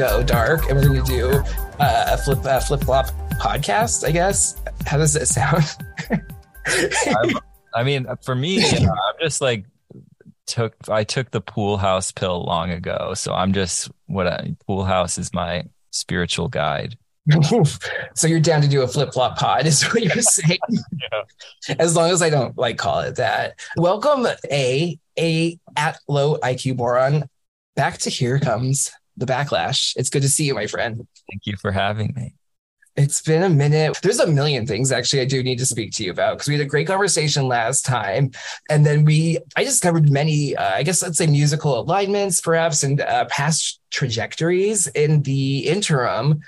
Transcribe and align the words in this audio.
go 0.00 0.22
dark 0.22 0.66
and 0.70 0.78
we're 0.78 0.86
gonna 0.86 1.02
do 1.02 1.30
uh, 1.78 2.06
a 2.08 2.16
flip 2.16 2.42
uh, 2.46 2.58
flip 2.58 2.82
flop 2.84 3.10
podcast. 3.34 4.02
I 4.06 4.10
guess. 4.10 4.58
How 4.86 4.96
does 4.96 5.14
it 5.14 5.26
sound? 5.26 5.64
I 7.74 7.84
mean, 7.84 8.06
for 8.22 8.34
me, 8.34 8.66
you 8.66 8.80
know, 8.80 8.92
I'm 8.92 9.14
just 9.20 9.42
like 9.42 9.66
took 10.46 10.74
I 10.88 11.04
took 11.04 11.30
the 11.30 11.42
pool 11.42 11.76
house 11.76 12.12
pill 12.12 12.42
long 12.44 12.70
ago, 12.70 13.12
so 13.14 13.34
I'm 13.34 13.52
just 13.52 13.90
what 14.06 14.26
I, 14.26 14.54
pool 14.66 14.84
house 14.84 15.18
is 15.18 15.34
my 15.34 15.64
spiritual 15.90 16.48
guide. 16.48 16.96
so 18.14 18.26
you're 18.26 18.40
down 18.40 18.62
to 18.62 18.68
do 18.68 18.80
a 18.80 18.88
flip 18.88 19.12
flop 19.12 19.36
pod, 19.36 19.66
is 19.66 19.82
what 19.82 20.02
you're 20.02 20.22
saying? 20.22 20.58
yeah. 20.70 21.74
As 21.78 21.94
long 21.94 22.10
as 22.10 22.22
I 22.22 22.30
don't 22.30 22.56
like 22.56 22.78
call 22.78 23.00
it 23.00 23.16
that. 23.16 23.60
Welcome, 23.76 24.26
a 24.50 24.98
a 25.18 25.58
at 25.76 25.98
low 26.08 26.38
IQ 26.38 26.78
moron. 26.78 27.28
Back 27.76 27.98
to 27.98 28.10
here 28.10 28.38
comes 28.38 28.90
the 29.20 29.26
backlash. 29.26 29.92
It's 29.96 30.10
good 30.10 30.22
to 30.22 30.28
see 30.28 30.44
you, 30.44 30.54
my 30.54 30.66
friend. 30.66 31.06
Thank 31.30 31.46
you 31.46 31.56
for 31.56 31.70
having 31.70 32.12
me. 32.16 32.34
It's 32.96 33.22
been 33.22 33.44
a 33.44 33.48
minute. 33.48 33.98
There's 34.02 34.18
a 34.18 34.26
million 34.26 34.66
things 34.66 34.90
actually 34.90 35.22
I 35.22 35.24
do 35.24 35.42
need 35.42 35.58
to 35.58 35.66
speak 35.66 35.92
to 35.92 36.04
you 36.04 36.10
about 36.10 36.36
because 36.36 36.48
we 36.48 36.54
had 36.54 36.62
a 36.62 36.68
great 36.68 36.88
conversation 36.88 37.46
last 37.46 37.86
time. 37.86 38.32
And 38.68 38.84
then 38.84 39.04
we, 39.04 39.38
I 39.56 39.62
discovered 39.62 40.10
many, 40.10 40.56
uh, 40.56 40.74
I 40.74 40.82
guess 40.82 41.02
let's 41.02 41.16
say 41.16 41.26
musical 41.26 41.78
alignments 41.78 42.40
perhaps 42.40 42.82
and 42.82 43.00
uh, 43.00 43.26
past 43.26 43.80
trajectories 43.90 44.88
in 44.88 45.22
the 45.22 45.60
interim. 45.60 46.42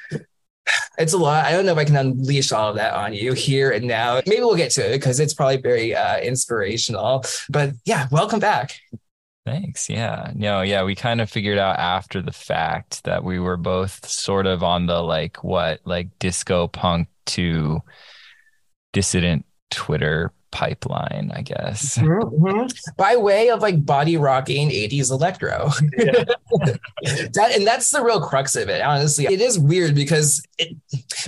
It's 0.98 1.12
a 1.12 1.18
lot. 1.18 1.44
I 1.44 1.52
don't 1.52 1.64
know 1.64 1.72
if 1.72 1.78
I 1.78 1.84
can 1.84 1.96
unleash 1.96 2.52
all 2.52 2.70
of 2.70 2.76
that 2.76 2.94
on 2.94 3.14
you 3.14 3.32
here 3.32 3.70
and 3.70 3.86
now. 3.86 4.20
Maybe 4.26 4.40
we'll 4.40 4.56
get 4.56 4.72
to 4.72 4.86
it 4.86 4.98
because 4.98 5.20
it's 5.20 5.34
probably 5.34 5.60
very 5.60 5.94
uh, 5.94 6.18
inspirational. 6.20 7.24
But 7.48 7.72
yeah, 7.84 8.08
welcome 8.10 8.40
back. 8.40 8.78
Thanks. 9.44 9.90
Yeah. 9.90 10.30
No, 10.34 10.62
yeah. 10.62 10.84
We 10.84 10.94
kind 10.94 11.20
of 11.20 11.28
figured 11.28 11.58
out 11.58 11.78
after 11.78 12.22
the 12.22 12.32
fact 12.32 13.02
that 13.04 13.24
we 13.24 13.40
were 13.40 13.56
both 13.56 14.08
sort 14.08 14.46
of 14.46 14.62
on 14.62 14.86
the 14.86 15.00
like 15.02 15.42
what, 15.42 15.80
like 15.84 16.16
disco 16.20 16.68
punk 16.68 17.08
to 17.26 17.80
dissident 18.92 19.44
Twitter 19.70 20.32
pipeline, 20.52 21.32
I 21.34 21.42
guess. 21.42 21.98
Mm-hmm. 22.12 22.66
By 22.96 23.16
way 23.16 23.50
of 23.50 23.62
like 23.62 23.84
body 23.84 24.16
rocking 24.16 24.68
80s 24.68 25.10
electro. 25.10 25.70
Yeah. 25.96 26.24
that 27.32 27.52
and 27.54 27.66
that's 27.66 27.90
the 27.90 28.02
real 28.02 28.20
crux 28.20 28.54
of 28.54 28.68
it, 28.68 28.82
honestly. 28.82 29.26
It 29.26 29.40
is 29.40 29.58
weird 29.58 29.94
because 29.94 30.44
it 30.58 30.76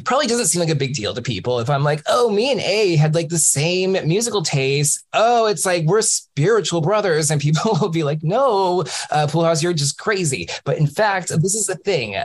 probably 0.05 0.27
doesn't 0.27 0.47
seem 0.47 0.61
like 0.61 0.69
a 0.69 0.75
big 0.75 0.95
deal 0.95 1.15
to 1.15 1.23
people 1.23 1.61
if 1.61 1.71
I'm 1.71 1.85
like, 1.85 2.03
oh, 2.07 2.31
me 2.31 2.51
and 2.51 2.61
A 2.61 2.97
had 2.97 3.15
like 3.15 3.29
the 3.29 3.39
same 3.39 3.93
musical 3.93 4.43
taste. 4.43 5.05
Oh, 5.13 5.47
it's 5.47 5.65
like 5.65 5.85
we're 5.85 6.03
spiritual 6.03 6.81
brothers. 6.81 7.31
And 7.31 7.41
people 7.41 7.77
will 7.81 7.91
be 7.91 8.03
like, 8.03 8.23
no, 8.23 8.85
uh, 9.11 9.27
Pool 9.27 9.45
House, 9.45 9.63
you're 9.63 9.73
just 9.73 9.99
crazy. 9.99 10.49
But 10.65 10.79
in 10.79 10.87
fact, 10.87 11.29
this 11.29 11.55
is 11.55 11.67
the 11.67 11.77
thing 11.77 12.17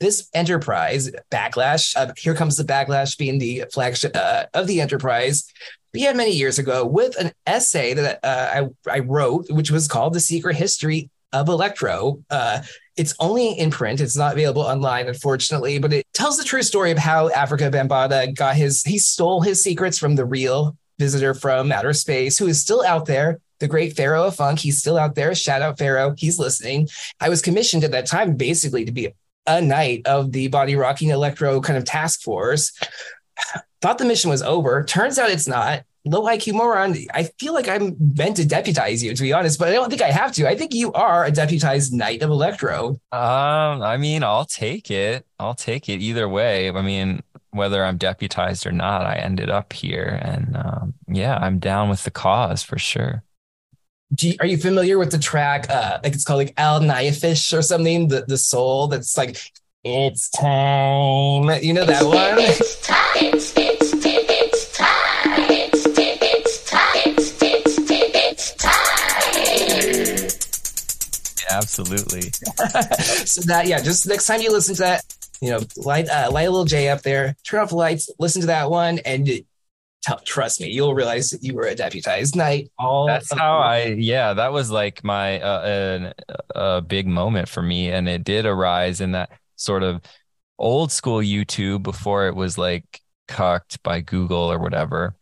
this 0.00 0.28
enterprise 0.34 1.10
backlash 1.30 1.96
uh, 1.96 2.12
here 2.16 2.34
comes 2.34 2.56
the 2.56 2.64
backlash 2.64 3.18
being 3.18 3.38
the 3.38 3.64
flagship 3.72 4.12
uh, 4.14 4.44
of 4.54 4.66
the 4.66 4.80
enterprise 4.80 5.50
began 5.92 6.16
many 6.16 6.32
years 6.32 6.58
ago 6.58 6.86
with 6.86 7.16
an 7.18 7.32
essay 7.46 7.94
that 7.94 8.20
uh, 8.22 8.68
I, 8.86 8.96
I 8.96 8.98
wrote, 9.00 9.50
which 9.50 9.70
was 9.70 9.88
called 9.88 10.12
The 10.14 10.20
Secret 10.20 10.56
History 10.56 11.10
of 11.32 11.48
Electro. 11.48 12.22
Uh, 12.30 12.62
it's 12.96 13.14
only 13.20 13.52
in 13.52 13.70
print. 13.70 14.00
It's 14.00 14.16
not 14.16 14.32
available 14.32 14.62
online, 14.62 15.08
unfortunately, 15.08 15.78
but 15.78 15.92
it 15.92 16.06
tells 16.14 16.36
the 16.36 16.44
true 16.44 16.62
story 16.62 16.90
of 16.90 16.98
how 16.98 17.28
Afrika 17.30 17.70
Bambaataa 17.70 18.34
got 18.34 18.56
his, 18.56 18.82
he 18.82 18.98
stole 18.98 19.40
his 19.40 19.62
secrets 19.62 19.98
from 19.98 20.16
the 20.16 20.24
real 20.24 20.76
visitor 20.98 21.32
from 21.32 21.70
outer 21.70 21.92
space 21.92 22.38
who 22.38 22.48
is 22.48 22.60
still 22.60 22.84
out 22.84 23.06
there. 23.06 23.38
The 23.60 23.68
great 23.68 23.96
Pharaoh 23.96 24.24
of 24.24 24.36
Funk, 24.36 24.58
he's 24.58 24.78
still 24.78 24.98
out 24.98 25.14
there. 25.14 25.34
Shout 25.34 25.62
out 25.62 25.78
Pharaoh, 25.78 26.14
he's 26.16 26.38
listening. 26.38 26.88
I 27.20 27.28
was 27.28 27.42
commissioned 27.42 27.84
at 27.84 27.90
that 27.92 28.06
time 28.06 28.36
basically 28.36 28.84
to 28.84 28.92
be 28.92 29.08
a 29.46 29.60
knight 29.60 30.02
of 30.06 30.32
the 30.32 30.48
body 30.48 30.76
rocking 30.76 31.08
electro 31.08 31.60
kind 31.60 31.78
of 31.78 31.84
task 31.84 32.20
force 32.20 32.72
thought 33.80 33.98
the 33.98 34.04
mission 34.04 34.30
was 34.30 34.42
over. 34.42 34.84
Turns 34.84 35.18
out 35.18 35.30
it's 35.30 35.48
not. 35.48 35.84
Low 36.04 36.22
IQ 36.22 36.54
moron. 36.54 36.96
I 37.12 37.24
feel 37.38 37.52
like 37.52 37.68
I'm 37.68 37.96
meant 38.16 38.36
to 38.36 38.46
deputize 38.46 39.02
you, 39.02 39.14
to 39.14 39.22
be 39.22 39.32
honest, 39.32 39.58
but 39.58 39.68
I 39.68 39.72
don't 39.72 39.90
think 39.90 40.00
I 40.00 40.10
have 40.10 40.32
to. 40.32 40.48
I 40.48 40.56
think 40.56 40.72
you 40.72 40.92
are 40.92 41.24
a 41.24 41.30
deputized 41.30 41.92
knight 41.92 42.22
of 42.22 42.30
Electro. 42.30 43.00
Um, 43.12 43.82
I 43.82 43.96
mean, 43.98 44.22
I'll 44.22 44.46
take 44.46 44.90
it. 44.90 45.26
I'll 45.38 45.54
take 45.54 45.88
it 45.88 46.00
either 46.00 46.28
way. 46.28 46.70
I 46.70 46.82
mean, 46.82 47.22
whether 47.50 47.84
I'm 47.84 47.98
deputized 47.98 48.66
or 48.66 48.72
not, 48.72 49.04
I 49.04 49.16
ended 49.16 49.50
up 49.50 49.72
here, 49.72 50.18
and 50.22 50.56
um, 50.56 50.94
yeah, 51.08 51.36
I'm 51.36 51.58
down 51.58 51.88
with 51.90 52.04
the 52.04 52.10
cause 52.10 52.62
for 52.62 52.78
sure. 52.78 53.22
You, 54.18 54.34
are 54.40 54.46
you 54.46 54.56
familiar 54.56 54.98
with 54.98 55.10
the 55.10 55.18
track? 55.18 55.68
Uh, 55.68 55.98
like 56.02 56.14
it's 56.14 56.24
called 56.24 56.38
like 56.38 56.54
Al 56.56 56.80
Naafiysh 56.80 57.56
or 57.56 57.60
something. 57.60 58.08
The 58.08 58.24
the 58.26 58.38
soul 58.38 58.88
that's 58.88 59.18
like 59.18 59.38
it's 59.88 60.28
time. 60.28 61.62
You 61.62 61.72
know 61.72 61.86
that 61.86 62.04
one? 62.04 62.36
It's 62.38 62.86
time. 62.86 62.98
It's, 63.16 63.56
it's, 63.56 63.92
it's 63.94 64.76
time. 64.76 65.46
It's, 65.48 65.86
it's 65.86 66.70
time. 66.70 66.82
It's, 67.06 67.42
it's, 67.42 67.90
it's 67.90 68.54
time. 68.54 68.68
absolutely. 71.50 72.20
so 73.24 73.40
that, 73.42 73.64
yeah, 73.66 73.80
just 73.80 74.06
next 74.06 74.26
time 74.26 74.42
you 74.42 74.52
listen 74.52 74.74
to 74.74 74.82
that, 74.82 75.04
you 75.40 75.50
know, 75.50 75.60
light, 75.76 76.08
uh, 76.08 76.30
light 76.30 76.48
a 76.48 76.50
little 76.50 76.66
J 76.66 76.90
up 76.90 77.00
there, 77.00 77.34
turn 77.44 77.60
off 77.60 77.70
the 77.70 77.76
lights, 77.76 78.10
listen 78.18 78.42
to 78.42 78.48
that 78.48 78.70
one, 78.70 78.98
and 79.06 79.26
tell, 80.02 80.18
trust 80.18 80.60
me, 80.60 80.68
you'll 80.68 80.94
realize 80.94 81.30
that 81.30 81.42
you 81.42 81.54
were 81.54 81.66
a 81.66 81.74
deputized 81.74 82.36
knight. 82.36 82.70
All 82.78 83.06
that's 83.06 83.32
how 83.32 83.56
I, 83.58 83.84
yeah, 83.84 84.34
that 84.34 84.52
was 84.52 84.70
like 84.70 85.02
my, 85.02 85.40
uh, 85.40 86.12
a, 86.54 86.76
a 86.76 86.82
big 86.82 87.06
moment 87.06 87.48
for 87.48 87.62
me. 87.62 87.90
And 87.90 88.06
it 88.06 88.22
did 88.22 88.44
arise 88.44 89.00
in 89.00 89.12
that 89.12 89.30
sort 89.58 89.82
of 89.82 90.00
old 90.58 90.90
school 90.90 91.18
YouTube 91.18 91.82
before 91.82 92.26
it 92.26 92.34
was 92.34 92.56
like 92.58 93.00
cucked 93.26 93.82
by 93.82 94.00
Google 94.00 94.50
or 94.50 94.58
whatever. 94.58 95.14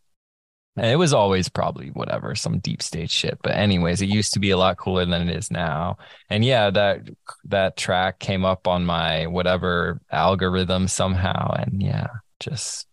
And 0.77 0.85
it 0.85 0.95
was 0.95 1.11
always 1.11 1.49
probably 1.49 1.89
whatever, 1.89 2.35
some 2.35 2.59
deep 2.59 2.83
state 2.83 3.09
shit. 3.09 3.39
But 3.41 3.55
anyways, 3.55 4.01
it 4.01 4.09
used 4.09 4.33
to 4.33 4.39
be 4.39 4.51
a 4.51 4.57
lot 4.57 4.77
cooler 4.77 5.05
than 5.05 5.27
it 5.27 5.35
is 5.35 5.49
now. 5.49 5.97
And 6.29 6.45
yeah, 6.45 6.69
that 6.69 7.09
that 7.45 7.77
track 7.77 8.19
came 8.19 8.45
up 8.45 8.67
on 8.67 8.85
my 8.85 9.25
whatever 9.25 9.99
algorithm 10.11 10.87
somehow. 10.87 11.51
And 11.51 11.81
yeah, 11.81 12.07
just 12.39 12.85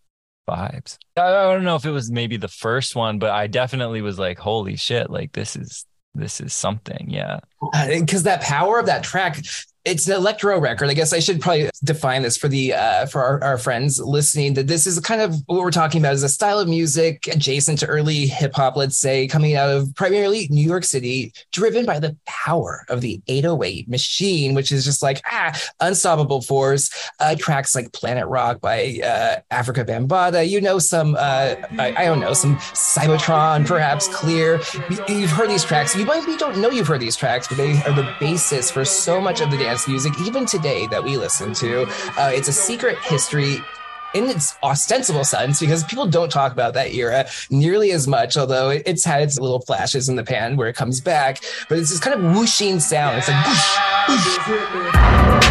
vibes. 0.48 0.96
I 1.16 1.30
don't 1.30 1.64
know 1.64 1.76
if 1.76 1.84
it 1.84 1.90
was 1.90 2.10
maybe 2.10 2.38
the 2.38 2.48
first 2.48 2.96
one, 2.96 3.18
but 3.18 3.30
I 3.30 3.46
definitely 3.48 4.00
was 4.00 4.18
like, 4.18 4.38
holy 4.38 4.76
shit, 4.76 5.10
like 5.10 5.32
this 5.32 5.54
is 5.54 5.84
this 6.14 6.40
is 6.40 6.54
something. 6.54 7.06
Yeah. 7.08 7.40
Uh, 7.74 7.88
because 7.88 8.22
that 8.22 8.42
power 8.42 8.78
of 8.78 8.86
that 8.86 9.02
track, 9.02 9.36
it's 9.84 10.06
an 10.08 10.14
electro 10.14 10.58
record. 10.58 10.88
I 10.88 10.94
guess 10.94 11.12
I 11.12 11.18
should 11.18 11.40
probably 11.40 11.68
define 11.82 12.22
this 12.22 12.38
for 12.38 12.48
the 12.48 12.72
uh, 12.72 13.06
for 13.06 13.22
our, 13.22 13.44
our, 13.44 13.58
friends 13.58 14.00
listening. 14.00 14.54
That 14.54 14.66
this 14.66 14.86
is 14.86 14.98
kind 15.00 15.20
of 15.20 15.34
what 15.46 15.60
we're 15.60 15.70
talking 15.70 16.00
about 16.00 16.14
is 16.14 16.22
a 16.22 16.28
style 16.28 16.58
of 16.58 16.68
music 16.68 17.26
adjacent 17.26 17.80
to 17.80 17.86
early 17.86 18.26
hip 18.26 18.54
hop, 18.54 18.76
let's 18.76 18.96
say, 18.96 19.26
coming 19.26 19.56
out 19.56 19.68
of 19.68 19.94
primarily 19.94 20.48
New 20.50 20.66
York 20.66 20.84
City, 20.84 21.34
driven 21.52 21.84
by 21.84 21.98
the 21.98 22.16
power 22.24 22.86
of 22.88 23.02
the 23.02 23.20
808 23.28 23.88
machine, 23.88 24.54
which 24.54 24.72
is 24.72 24.86
just 24.86 25.02
like 25.02 25.20
ah 25.30 25.52
unstoppable 25.80 26.40
force. 26.40 26.90
Uh, 27.20 27.34
tracks 27.38 27.74
like 27.74 27.92
Planet 27.92 28.26
Rock 28.26 28.62
by 28.62 28.98
uh, 29.04 29.36
Afrika 29.52 29.86
Bambaataa. 29.86 30.48
You 30.48 30.62
know 30.62 30.78
some 30.78 31.14
uh, 31.14 31.56
I, 31.78 31.94
I, 31.96 32.04
don't 32.06 32.20
know 32.20 32.32
some 32.32 32.56
Cybotron, 32.56 33.66
perhaps 33.66 34.08
Clear. 34.08 34.60
You've 35.08 35.30
heard 35.30 35.50
these 35.50 35.64
tracks. 35.64 35.94
You 35.94 36.06
might 36.06 36.24
be 36.24 36.38
don't 36.38 36.56
know 36.58 36.70
you've 36.70 36.86
heard 36.86 37.00
these 37.00 37.16
tracks, 37.16 37.48
but 37.48 37.58
they 37.58 37.72
are 37.82 37.92
the 37.92 38.14
basis 38.18 38.70
for 38.70 38.84
so 38.84 39.20
much 39.20 39.40
of 39.40 39.50
the 39.50 39.58
dance 39.58 39.73
music, 39.86 40.12
even 40.20 40.46
today 40.46 40.86
that 40.88 41.02
we 41.02 41.16
listen 41.16 41.52
to. 41.54 41.82
Uh, 42.18 42.30
it's 42.32 42.48
a 42.48 42.52
secret 42.52 42.98
history 42.98 43.58
in 44.14 44.24
its 44.24 44.56
ostensible 44.62 45.24
sense 45.24 45.60
because 45.60 45.84
people 45.84 46.06
don't 46.06 46.30
talk 46.30 46.52
about 46.52 46.74
that 46.74 46.94
era 46.94 47.26
nearly 47.50 47.90
as 47.90 48.06
much, 48.06 48.36
although 48.36 48.70
it's 48.70 49.04
had 49.04 49.22
its 49.22 49.38
little 49.38 49.60
flashes 49.60 50.08
in 50.08 50.16
the 50.16 50.24
pan 50.24 50.56
where 50.56 50.68
it 50.68 50.76
comes 50.76 51.00
back. 51.00 51.42
But 51.68 51.78
it's 51.78 51.90
this 51.90 52.00
kind 52.00 52.18
of 52.18 52.36
whooshing 52.36 52.80
sound. 52.80 53.18
It's 53.18 53.28
like 53.28 53.46
whoosh, 54.08 54.38
whoosh. 54.48 55.43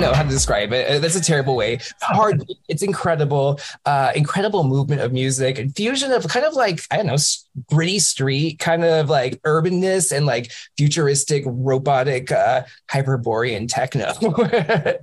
Don't 0.00 0.10
know 0.10 0.16
how 0.16 0.22
to 0.22 0.28
describe 0.28 0.72
it. 0.72 0.88
Uh, 0.88 0.98
that's 0.98 1.16
a 1.16 1.20
terrible 1.20 1.56
way. 1.56 1.78
Hard. 2.02 2.44
it's 2.68 2.82
incredible. 2.82 3.60
Uh, 3.84 4.12
incredible 4.14 4.64
movement 4.64 5.00
of 5.00 5.12
music 5.12 5.58
and 5.58 5.74
fusion 5.74 6.12
of 6.12 6.26
kind 6.28 6.46
of 6.46 6.54
like 6.54 6.82
I 6.90 6.96
don't 6.96 7.06
know, 7.06 7.16
gritty 7.68 7.98
street 7.98 8.58
kind 8.58 8.84
of 8.84 9.08
like 9.08 9.40
urbanness 9.42 10.16
and 10.16 10.26
like 10.26 10.52
futuristic 10.76 11.44
robotic 11.46 12.32
uh, 12.32 12.62
hyperborean 12.90 13.66
techno. 13.66 14.12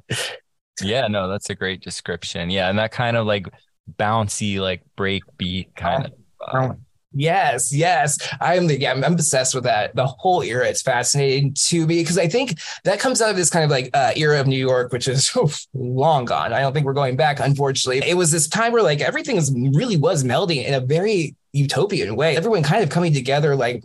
yeah, 0.82 1.08
no, 1.08 1.28
that's 1.30 1.50
a 1.50 1.56
great 1.56 1.82
description. 1.82 2.50
Yeah, 2.50 2.70
and 2.70 2.80
that 2.80 2.92
kind 2.92 3.18
of 3.18 3.26
like 3.26 3.48
bouncy 3.98 4.60
like 4.60 4.84
break 4.96 5.24
beat 5.38 5.76
kind 5.76 6.06
of. 6.06 6.14
Uh, 6.42 6.74
Yes, 7.14 7.74
yes. 7.74 8.18
I'm 8.42 8.68
the 8.68 8.80
yeah, 8.80 8.92
I'm, 8.92 9.04
obsessed 9.04 9.56
with 9.56 9.64
that. 9.64 9.96
The 9.96 10.06
whole 10.06 10.44
era. 10.44 10.68
It's 10.68 10.82
fascinating 10.82 11.54
to 11.54 11.88
me 11.88 12.02
because 12.02 12.18
I 12.18 12.28
think 12.28 12.60
that 12.84 13.00
comes 13.00 13.22
out 13.22 13.30
of 13.30 13.38
this 13.38 13.50
kind 13.50 13.64
of 13.64 13.72
like 13.72 13.90
uh, 13.94 14.12
era 14.16 14.40
of 14.40 14.46
New 14.46 14.60
York, 14.60 14.92
which 14.92 15.08
is 15.08 15.36
long 15.74 16.26
gone. 16.26 16.52
I 16.52 16.60
don't 16.60 16.74
think 16.74 16.86
we're 16.86 16.94
going 16.94 17.16
back, 17.16 17.40
unfortunately. 17.40 18.08
It 18.08 18.18
was 18.18 18.32
this 18.32 18.48
time 18.48 18.74
where 18.74 18.84
like 18.84 19.00
everything 19.00 19.38
was 19.38 19.54
really 19.74 19.98
was 19.98 20.24
melding 20.26 20.66
in 20.66 20.74
a 20.74 20.82
very 20.82 21.36
utopian 21.54 22.16
way. 22.16 22.36
Everyone 22.36 22.64
kind 22.64 22.84
of 22.84 22.90
coming 22.90 23.14
together, 23.14 23.56
like 23.56 23.82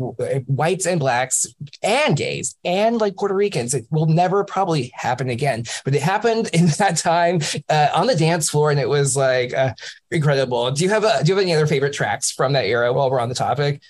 whites 0.47 0.87
and 0.87 0.99
blacks 1.01 1.47
and 1.83 2.17
gays 2.17 2.57
and 2.65 3.01
like 3.01 3.17
Puerto 3.17 3.35
Ricans. 3.35 3.75
It 3.75 3.87
will 3.91 4.07
never 4.07 4.45
probably 4.45 4.93
happen 4.95 5.31
again, 5.31 5.65
but 5.85 5.95
it 5.95 6.03
happened 6.03 6.51
in 6.53 6.67
that 6.79 6.97
time 6.97 7.41
uh, 7.69 7.89
on 7.95 8.07
the 8.07 8.17
dance 8.17 8.51
floor, 8.51 8.71
and 8.71 8.81
it 8.81 8.89
was 8.89 9.17
like 9.17 9.55
uh, 9.55 9.75
incredible. 10.11 10.71
Do 10.71 10.85
you 10.85 10.91
have 10.91 11.05
a, 11.05 11.23
do 11.23 11.29
you 11.29 11.37
have 11.37 11.43
any 11.43 11.55
other 11.55 11.67
favorite 11.67 11.93
tracks 11.93 12.31
from 12.31 12.53
that 12.55 12.65
era 12.65 12.93
while 12.93 13.11
we're 13.11 13.21
on 13.21 13.29
the 13.29 13.35
topic? 13.35 13.83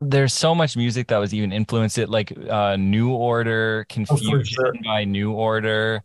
there's 0.00 0.34
so 0.34 0.54
much 0.54 0.76
music 0.76 1.08
that 1.08 1.16
was 1.16 1.32
even 1.32 1.52
influenced 1.52 1.96
it 1.96 2.10
like 2.10 2.36
uh 2.50 2.76
new 2.76 3.12
order 3.12 3.86
oh, 3.88 3.94
confusion 3.94 4.34
oh, 4.34 4.42
sure. 4.42 4.74
by 4.84 5.04
new 5.04 5.32
order 5.32 6.02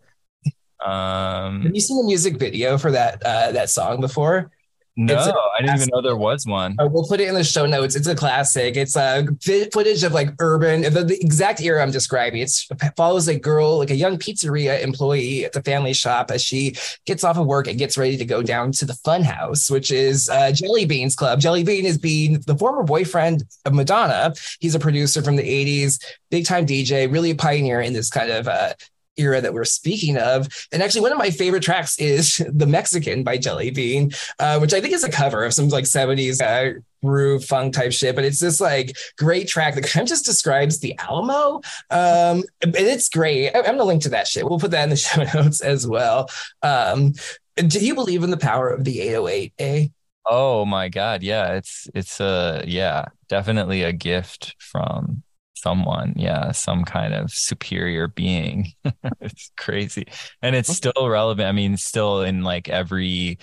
um, 0.86 1.62
Have 1.64 1.76
you 1.76 1.82
seen 1.82 1.98
the 1.98 2.04
music 2.04 2.38
video 2.38 2.78
for 2.78 2.92
that 2.92 3.22
uh, 3.24 3.52
that 3.52 3.70
song 3.70 4.02
before? 4.02 4.52
No, 4.98 5.16
I 5.16 5.62
didn't 5.62 5.78
even 5.78 5.90
know 5.94 6.02
there 6.02 6.18
was 6.18 6.46
one. 6.46 6.76
Uh, 6.78 6.88
we'll 6.92 7.08
put 7.08 7.22
it 7.22 7.30
in 7.30 7.34
the 7.34 7.46
show 7.46 7.66
notes. 7.66 7.96
It's 7.96 8.08
a 8.08 8.16
classic. 8.16 8.76
It's 8.76 8.98
a 8.98 9.26
uh, 9.26 9.68
footage 9.72 10.04
of 10.04 10.12
like 10.12 10.32
urban, 10.40 10.82
the, 10.82 11.06
the, 11.06 11.18
exact 11.22 11.62
era 11.62 11.82
I'm 11.82 11.92
describing. 11.92 12.42
It's, 12.42 12.70
it 12.70 12.94
follows 12.98 13.30
a 13.30 13.40
girl, 13.40 13.78
like 13.78 13.90
a 13.90 13.96
young 13.96 14.18
pizzeria 14.18 14.82
employee 14.82 15.46
at 15.46 15.54
the 15.54 15.64
family 15.64 15.94
shop 15.94 16.30
as 16.30 16.44
she 16.44 16.76
gets 17.06 17.24
off 17.24 17.38
of 17.38 17.48
work 17.48 17.68
and 17.68 17.80
gets 17.80 17.98
ready 17.98 18.18
to 18.18 18.26
go 18.26 18.44
down 18.44 18.74
to 18.74 18.86
the 18.86 18.94
fun 18.96 19.24
house, 19.24 19.72
which 19.72 19.92
is 19.92 20.28
uh, 20.28 20.52
Jellybean's 20.52 21.16
Club. 21.16 21.40
Jellybean 21.40 21.84
is 21.84 21.98
being 21.98 22.42
the 22.42 22.58
former 22.58 22.84
boyfriend 22.84 23.44
of 23.66 23.74
Madonna. 23.74 24.34
He's 24.60 24.76
a 24.76 24.80
producer 24.80 25.22
from 25.22 25.38
the 25.38 25.44
80s, 25.44 26.04
big 26.30 26.46
time 26.46 26.66
DJ, 26.66 27.12
really 27.12 27.32
a 27.32 27.36
pioneer 27.36 27.80
in 27.80 27.94
this 27.94 28.10
kind 28.10 28.30
of 28.30 28.50
uh, 28.50 28.74
era 29.18 29.42
that 29.42 29.54
we're 29.54 29.66
speaking 29.66 30.18
of. 30.18 30.48
And 30.72 30.82
actually, 30.82 31.02
one 31.02 31.12
of 31.12 31.18
my 31.18 31.30
favorite 31.30 31.64
tracks 31.64 32.00
is 32.00 32.38
The 32.54 32.66
Mexican 32.66 33.24
by 33.24 33.38
Jellybean, 33.38 34.16
uh, 34.40 34.60
which 34.60 34.74
I 34.74 34.82
think 34.82 34.94
is 34.94 35.04
a 35.04 35.12
cover 35.12 35.44
of 35.44 35.54
some 35.54 35.70
like 35.70 35.86
70s 35.86 36.42
uh, 36.42 36.80
groove 37.04 37.46
funk 37.46 37.74
type 37.74 37.92
shit. 37.92 38.16
But 38.16 38.26
it's 38.26 38.40
this 38.40 38.62
like 38.62 38.96
great 39.18 39.48
track 39.48 39.76
that 39.76 39.84
kind 39.88 40.04
of 40.04 40.10
just 40.10 40.26
describes 40.26 40.80
the 40.80 40.98
Alamo. 41.00 41.62
Um, 41.90 42.44
and 42.62 42.76
it's 42.76 43.10
great. 43.10 43.52
I'm 43.56 43.64
going 43.64 43.78
to 43.78 43.84
link 43.84 44.04
to 44.04 44.10
that 44.10 44.28
shit. 44.28 44.48
We'll 44.48 44.60
put 44.60 44.72
that 44.72 44.84
in 44.84 44.90
the 44.90 44.96
show 44.98 45.24
notes 45.34 45.62
as 45.62 45.88
well. 45.88 46.30
Um, 46.62 47.14
do 47.56 47.80
you 47.80 47.96
believe 47.96 48.24
in 48.24 48.32
the 48.32 48.38
power 48.38 48.70
of 48.70 48.84
the 48.84 49.02
808, 49.02 49.54
eh? 49.60 49.88
Oh 50.26 50.66
my 50.66 50.88
God. 50.88 51.24
Yeah. 51.24 51.56
It's, 51.56 51.90
it's 51.94 52.20
a, 52.20 52.64
yeah, 52.66 53.06
definitely 53.28 53.84
a 53.84 53.92
gift 53.92 54.56
from 54.60 55.24
someone 55.62 56.14
yeah 56.16 56.52
some 56.52 56.84
kind 56.84 57.14
of 57.14 57.32
superior 57.32 58.08
being. 58.08 58.72
It's 59.20 59.52
crazy. 59.56 60.08
And 60.42 60.56
it's 60.56 60.74
still 60.74 61.08
relevant 61.08 61.48
i 61.48 61.52
mean 61.52 61.78
still 61.78 62.22
in 62.22 62.44
like 62.44 62.70
every 62.70 63.38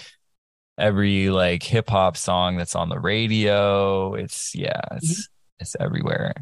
every 0.76 1.30
like 1.30 1.62
hip 1.62 1.90
hop 1.90 2.16
song 2.16 2.56
that's 2.56 2.76
on 2.76 2.88
the 2.88 2.98
radio 3.00 4.14
it's 4.14 4.54
yeah 4.54 4.80
it's 4.92 5.12
mm-hmm. 5.12 5.60
it's 5.60 5.76
everywhere 5.80 6.34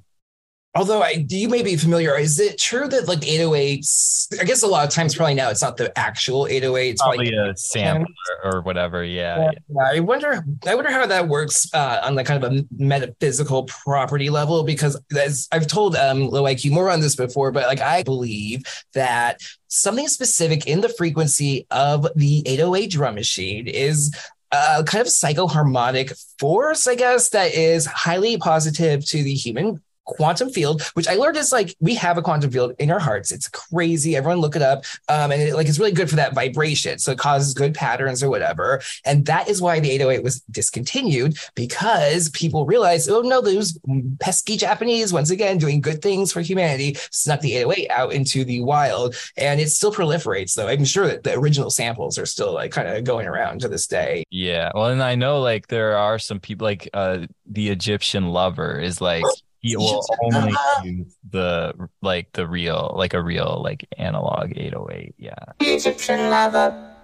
although 0.76 1.02
I 1.02 1.26
you 1.28 1.48
may 1.48 1.62
be 1.62 1.76
familiar, 1.76 2.16
is 2.16 2.38
it 2.38 2.58
true 2.58 2.86
that 2.88 3.08
like 3.08 3.20
808s? 3.20 4.40
I 4.40 4.44
guess 4.44 4.62
a 4.62 4.66
lot 4.66 4.86
of 4.86 4.92
times 4.92 5.14
probably 5.14 5.34
now 5.34 5.50
it's 5.50 5.62
not 5.62 5.76
the 5.76 5.96
actual 5.98 6.46
808. 6.46 6.90
It's 6.90 7.02
probably 7.02 7.32
a 7.34 7.56
sampler 7.56 8.06
or 8.44 8.60
whatever. 8.60 9.02
Yeah, 9.02 9.50
yeah. 9.68 9.82
I 9.82 10.00
wonder. 10.00 10.44
I 10.66 10.74
wonder 10.74 10.90
how 10.90 11.06
that 11.06 11.28
works 11.28 11.72
uh, 11.74 12.00
on 12.02 12.14
the 12.14 12.24
kind 12.24 12.44
of 12.44 12.52
a 12.52 12.64
metaphysical 12.76 13.64
property 13.64 14.30
level 14.30 14.62
because 14.64 15.00
as 15.16 15.48
I've 15.50 15.66
told 15.66 15.96
um, 15.96 16.28
Low 16.28 16.44
IQ 16.44 16.72
moron 16.72 17.00
this 17.00 17.16
before, 17.16 17.50
but 17.50 17.66
like 17.66 17.80
I 17.80 18.02
believe 18.02 18.62
that 18.94 19.40
something 19.68 20.08
specific 20.08 20.66
in 20.66 20.80
the 20.80 20.88
frequency 20.88 21.66
of 21.70 22.06
the 22.14 22.42
808 22.46 22.90
drum 22.90 23.14
machine 23.14 23.66
is 23.66 24.14
a 24.52 24.84
kind 24.84 25.02
of 25.02 25.08
psychoharmonic 25.08 26.16
force, 26.38 26.86
I 26.86 26.94
guess, 26.94 27.30
that 27.30 27.54
is 27.54 27.86
highly 27.86 28.38
positive 28.38 29.04
to 29.06 29.22
the 29.22 29.34
human 29.34 29.82
quantum 30.06 30.48
field, 30.50 30.82
which 30.94 31.08
I 31.08 31.14
learned 31.14 31.36
is 31.36 31.52
like 31.52 31.76
we 31.80 31.94
have 31.96 32.16
a 32.16 32.22
quantum 32.22 32.50
field 32.50 32.72
in 32.78 32.90
our 32.90 32.98
hearts. 32.98 33.30
It's 33.30 33.48
crazy. 33.48 34.16
Everyone 34.16 34.38
look 34.38 34.56
it 34.56 34.62
up. 34.62 34.84
Um, 35.08 35.32
and 35.32 35.42
it, 35.42 35.54
like 35.54 35.68
it's 35.68 35.78
really 35.78 35.92
good 35.92 36.08
for 36.08 36.16
that 36.16 36.34
vibration. 36.34 36.98
So 36.98 37.12
it 37.12 37.18
causes 37.18 37.52
good 37.52 37.74
patterns 37.74 38.22
or 38.22 38.30
whatever. 38.30 38.80
And 39.04 39.26
that 39.26 39.48
is 39.48 39.60
why 39.60 39.80
the 39.80 39.90
808 39.90 40.22
was 40.22 40.40
discontinued 40.42 41.36
because 41.54 42.30
people 42.30 42.66
realized, 42.66 43.10
oh 43.10 43.20
no, 43.20 43.40
those 43.40 43.78
pesky 44.20 44.56
Japanese, 44.56 45.12
once 45.12 45.30
again, 45.30 45.58
doing 45.58 45.80
good 45.80 46.00
things 46.00 46.32
for 46.32 46.40
humanity, 46.40 46.96
snuck 47.10 47.40
the 47.40 47.56
808 47.56 47.90
out 47.90 48.12
into 48.12 48.44
the 48.44 48.60
wild. 48.62 49.16
And 49.36 49.60
it 49.60 49.70
still 49.70 49.92
proliferates 49.92 50.54
though. 50.54 50.68
I'm 50.68 50.84
sure 50.84 51.06
that 51.06 51.24
the 51.24 51.34
original 51.34 51.70
samples 51.70 52.18
are 52.18 52.26
still 52.26 52.54
like 52.54 52.70
kind 52.70 52.88
of 52.88 53.04
going 53.04 53.26
around 53.26 53.60
to 53.62 53.68
this 53.68 53.86
day. 53.86 54.24
Yeah. 54.30 54.70
Well, 54.74 54.86
and 54.86 55.02
I 55.02 55.16
know 55.16 55.40
like 55.40 55.66
there 55.66 55.96
are 55.96 56.18
some 56.18 56.40
people 56.40 56.64
like 56.64 56.88
uh 56.94 57.26
the 57.46 57.70
Egyptian 57.70 58.28
lover 58.28 58.78
is 58.78 59.00
like 59.00 59.24
he 59.66 59.76
will 59.76 60.04
only 60.22 60.54
use 60.84 61.16
the 61.30 61.74
like 62.02 62.32
the 62.32 62.46
real 62.46 62.94
like 62.96 63.14
a 63.14 63.22
real 63.22 63.60
like 63.62 63.86
analog 63.98 64.52
808 64.56 65.14
yeah. 65.18 65.34
Egyptian 65.60 66.30
lava 66.30 66.94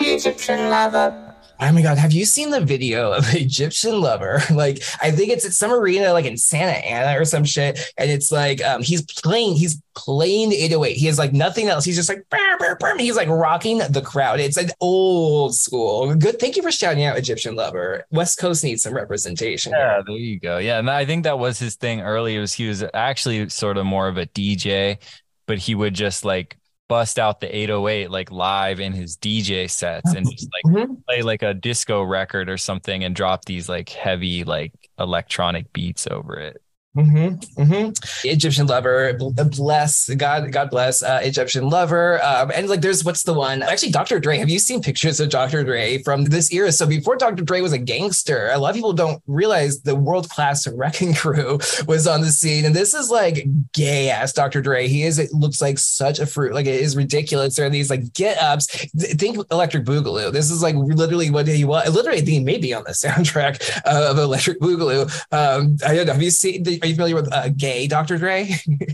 egyptian 0.00 0.70
lava 0.70 1.34
Oh 1.60 1.72
my 1.72 1.82
god, 1.82 1.98
have 1.98 2.12
you 2.12 2.24
seen 2.24 2.50
the 2.50 2.60
video 2.60 3.12
of 3.12 3.34
Egyptian 3.34 4.00
lover? 4.00 4.40
Like, 4.58 4.82
I 5.00 5.12
think 5.12 5.30
it's 5.30 5.44
at 5.44 5.52
some 5.52 5.72
arena 5.72 6.12
like 6.12 6.24
in 6.24 6.36
Santa 6.36 6.72
Ana 6.84 7.20
or 7.20 7.24
some 7.24 7.44
shit, 7.44 7.78
and 7.96 8.10
it's 8.10 8.32
like 8.32 8.62
um 8.64 8.82
he's 8.82 9.02
playing 9.02 9.54
he's 9.54 9.80
playing 9.94 10.48
the 10.48 10.56
808. 10.56 10.96
He 10.96 11.06
has 11.06 11.18
like 11.18 11.32
nothing 11.32 11.68
else. 11.68 11.84
He's 11.84 11.94
just 11.96 12.08
like 12.08 12.24
burr, 12.30 12.56
burr, 12.58 12.76
burr. 12.76 12.96
he's 12.98 13.16
like 13.16 13.28
rocking 13.28 13.78
the 13.78 14.02
crowd. 14.02 14.40
It's 14.40 14.56
an 14.56 14.70
old 14.80 15.54
school. 15.54 16.14
Good. 16.14 16.40
Thank 16.40 16.56
you 16.56 16.62
for 16.62 16.72
shouting 16.72 17.04
out 17.04 17.18
Egyptian 17.18 17.54
lover. 17.54 18.04
West 18.10 18.38
Coast 18.38 18.64
needs 18.64 18.82
some 18.82 18.94
representation. 18.94 19.72
Yeah, 19.72 20.02
there 20.06 20.16
you 20.16 20.40
go. 20.40 20.58
Yeah, 20.58 20.78
and 20.78 20.90
I 20.90 21.04
think 21.04 21.24
that 21.24 21.38
was 21.38 21.58
his 21.58 21.76
thing 21.76 22.00
early. 22.00 22.36
it 22.36 22.40
Was 22.40 22.52
he 22.52 22.66
was 22.68 22.84
actually 22.94 23.48
sort 23.48 23.76
of 23.78 23.86
more 23.86 24.08
of 24.08 24.16
a 24.18 24.26
DJ, 24.26 24.98
but 25.46 25.58
he 25.58 25.74
would 25.74 25.94
just 25.94 26.24
like 26.24 26.57
bust 26.88 27.18
out 27.18 27.40
the 27.40 27.54
808 27.54 28.10
like 28.10 28.30
live 28.30 28.80
in 28.80 28.92
his 28.92 29.16
DJ 29.16 29.70
sets 29.70 30.14
and 30.14 30.28
just 30.30 30.48
like 30.52 30.74
mm-hmm. 30.74 30.94
play 31.06 31.22
like 31.22 31.42
a 31.42 31.54
disco 31.54 32.02
record 32.02 32.48
or 32.48 32.56
something 32.56 33.04
and 33.04 33.14
drop 33.14 33.44
these 33.44 33.68
like 33.68 33.90
heavy 33.90 34.44
like 34.44 34.72
electronic 34.98 35.72
beats 35.72 36.06
over 36.10 36.38
it. 36.38 36.62
Mm-hmm, 36.98 37.62
mm-hmm. 37.62 38.28
Egyptian 38.28 38.66
lover, 38.66 39.16
bless 39.50 40.08
God, 40.16 40.50
God 40.50 40.70
bless 40.70 41.00
uh, 41.00 41.20
Egyptian 41.22 41.70
lover. 41.70 42.20
Um, 42.24 42.50
and 42.52 42.68
like, 42.68 42.80
there's 42.80 43.04
what's 43.04 43.22
the 43.22 43.34
one? 43.34 43.62
Actually, 43.62 43.92
Dr. 43.92 44.18
Dre. 44.18 44.38
Have 44.38 44.48
you 44.48 44.58
seen 44.58 44.82
pictures 44.82 45.20
of 45.20 45.28
Dr. 45.28 45.62
Dre 45.62 46.02
from 46.02 46.24
this 46.24 46.52
era? 46.52 46.72
So 46.72 46.86
before 46.86 47.14
Dr. 47.14 47.44
Dre 47.44 47.60
was 47.60 47.72
a 47.72 47.78
gangster, 47.78 48.50
a 48.52 48.58
lot 48.58 48.70
of 48.70 48.74
people 48.74 48.92
don't 48.92 49.22
realize 49.28 49.80
the 49.82 49.94
world 49.94 50.28
class 50.28 50.66
wrecking 50.66 51.14
crew 51.22 51.60
was 51.86 52.08
on 52.08 52.20
the 52.20 52.32
scene. 52.32 52.64
And 52.64 52.74
this 52.74 52.94
is 52.94 53.10
like 53.10 53.46
gay 53.72 54.10
ass 54.10 54.32
Dr. 54.32 54.60
Dre. 54.60 54.88
He 54.88 55.04
is. 55.04 55.20
It 55.20 55.32
looks 55.32 55.62
like 55.62 55.78
such 55.78 56.18
a 56.18 56.26
fruit. 56.26 56.52
Like 56.52 56.66
it 56.66 56.80
is 56.80 56.96
ridiculous. 56.96 57.54
There 57.54 57.66
are 57.66 57.70
these 57.70 57.90
like 57.90 58.12
get 58.12 58.38
ups. 58.38 58.66
Think 58.66 59.38
Electric 59.52 59.84
Boogaloo. 59.84 60.32
This 60.32 60.50
is 60.50 60.64
like 60.64 60.74
literally 60.74 61.30
what 61.30 61.46
he 61.46 61.64
was. 61.64 61.94
Literally, 61.94 62.24
he 62.24 62.40
may 62.40 62.58
be 62.58 62.74
on 62.74 62.82
the 62.82 62.90
soundtrack 62.90 63.82
of 63.84 64.18
Electric 64.18 64.58
Boogaloo. 64.58 65.04
Um, 65.30 65.76
I 65.86 65.94
don't 65.94 66.06
know. 66.06 66.14
Have 66.14 66.22
you 66.22 66.30
seen? 66.30 66.64
The, 66.64 66.87
you 66.88 66.94
familiar 66.94 67.14
with 67.14 67.32
uh, 67.32 67.48
gay 67.50 67.86
Dr. 67.86 68.18
Dre? 68.18 68.50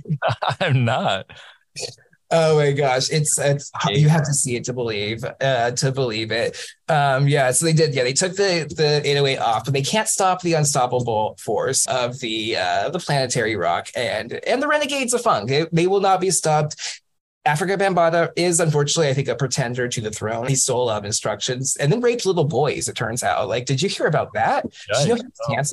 I'm 0.61 0.85
not. 0.85 1.27
Oh 2.31 2.57
my 2.57 2.73
gosh, 2.73 3.11
it's 3.11 3.39
it's 3.39 3.71
you 3.91 4.09
have 4.09 4.25
to 4.25 4.33
see 4.33 4.57
it 4.57 4.65
to 4.65 4.73
believe 4.73 5.25
uh, 5.41 5.71
to 5.73 5.93
believe 5.93 6.33
it. 6.33 6.57
Um, 6.89 7.29
yeah, 7.29 7.53
so 7.53 7.67
they 7.67 7.73
did. 7.73 7.95
Yeah, 7.95 8.03
they 8.03 8.13
took 8.13 8.35
the 8.35 8.67
the 8.77 9.09
808 9.09 9.39
off, 9.39 9.65
but 9.65 9.75
they 9.75 9.83
can't 9.83 10.09
stop 10.09 10.43
the 10.43 10.55
unstoppable 10.55 11.37
force 11.39 11.87
of 11.87 12.19
the 12.21 12.57
uh, 12.57 12.89
the 12.91 12.99
planetary 12.99 13.57
rock 13.57 13.89
and 13.95 14.33
and 14.47 14.61
the 14.61 14.67
renegades 14.67 15.15
of 15.15 15.21
funk. 15.21 15.49
They, 15.49 15.67
they 15.71 15.87
will 15.87 16.01
not 16.01 16.21
be 16.21 16.31
stopped. 16.31 17.03
Afrika 17.47 17.77
Bambaataa 17.77 18.31
is 18.37 18.59
unfortunately, 18.59 19.11
I 19.11 19.15
think, 19.15 19.29
a 19.29 19.37
pretender 19.37 19.87
to 19.87 20.01
the 20.01 20.11
throne. 20.11 20.49
He 20.49 20.57
stole 20.57 20.89
um, 20.89 21.05
instructions 21.05 21.77
and 21.77 21.93
then 21.93 22.01
raped 22.01 22.25
little 22.25 22.47
boys. 22.47 22.89
It 22.89 22.97
turns 22.97 23.23
out. 23.23 23.49
Like, 23.49 23.67
did 23.67 23.83
you 23.83 23.89
hear 23.89 24.07
about 24.07 24.33
that? 24.33 24.65
Did 25.05 25.09
you 25.09 25.15
know 25.17 25.65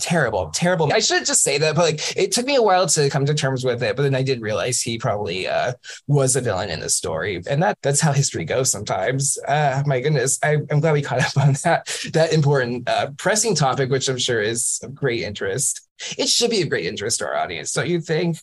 terrible, 0.00 0.50
terrible. 0.54 0.92
I 0.92 1.00
should 1.00 1.26
just 1.26 1.42
say 1.42 1.58
that, 1.58 1.74
but 1.74 1.82
like 1.82 2.16
it 2.16 2.32
took 2.32 2.46
me 2.46 2.56
a 2.56 2.62
while 2.62 2.86
to 2.88 3.10
come 3.10 3.26
to 3.26 3.34
terms 3.34 3.64
with 3.64 3.82
it. 3.82 3.96
But 3.96 4.02
then 4.02 4.14
I 4.14 4.22
did 4.22 4.40
realize 4.40 4.80
he 4.80 4.98
probably 4.98 5.46
uh, 5.46 5.74
was 6.06 6.36
a 6.36 6.40
villain 6.40 6.70
in 6.70 6.80
the 6.80 6.90
story, 6.90 7.42
and 7.48 7.62
that 7.62 7.78
that's 7.82 8.00
how 8.00 8.12
history 8.12 8.44
goes 8.44 8.70
sometimes. 8.70 9.38
Uh, 9.46 9.82
my 9.86 10.00
goodness, 10.00 10.38
I, 10.42 10.58
am 10.70 10.80
glad 10.80 10.92
we 10.92 11.02
caught 11.02 11.22
up 11.22 11.36
on 11.36 11.54
that 11.64 11.86
that 12.12 12.32
important 12.32 12.88
uh, 12.88 13.10
pressing 13.18 13.54
topic, 13.54 13.90
which 13.90 14.08
I'm 14.08 14.18
sure 14.18 14.40
is 14.40 14.80
of 14.82 14.94
great 14.94 15.22
interest. 15.22 15.88
It 16.18 16.28
should 16.28 16.50
be 16.50 16.62
of 16.62 16.68
great 16.68 16.86
interest 16.86 17.18
to 17.20 17.26
our 17.26 17.36
audience, 17.36 17.72
don't 17.72 17.88
you 17.88 18.00
think? 18.00 18.38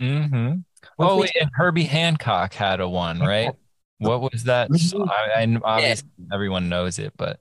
Mm-hmm. 0.00 0.60
Oh, 0.98 1.18
wait, 1.18 1.36
and 1.40 1.50
Herbie 1.54 1.84
Hancock 1.84 2.54
had 2.54 2.80
a 2.80 2.88
one, 2.88 3.20
right? 3.20 3.52
what 3.98 4.32
was 4.32 4.44
that? 4.44 4.70
I, 4.94 5.42
I 5.42 5.58
obviously 5.62 6.08
yeah. 6.18 6.34
everyone 6.34 6.68
knows 6.68 6.98
it, 6.98 7.12
but 7.16 7.40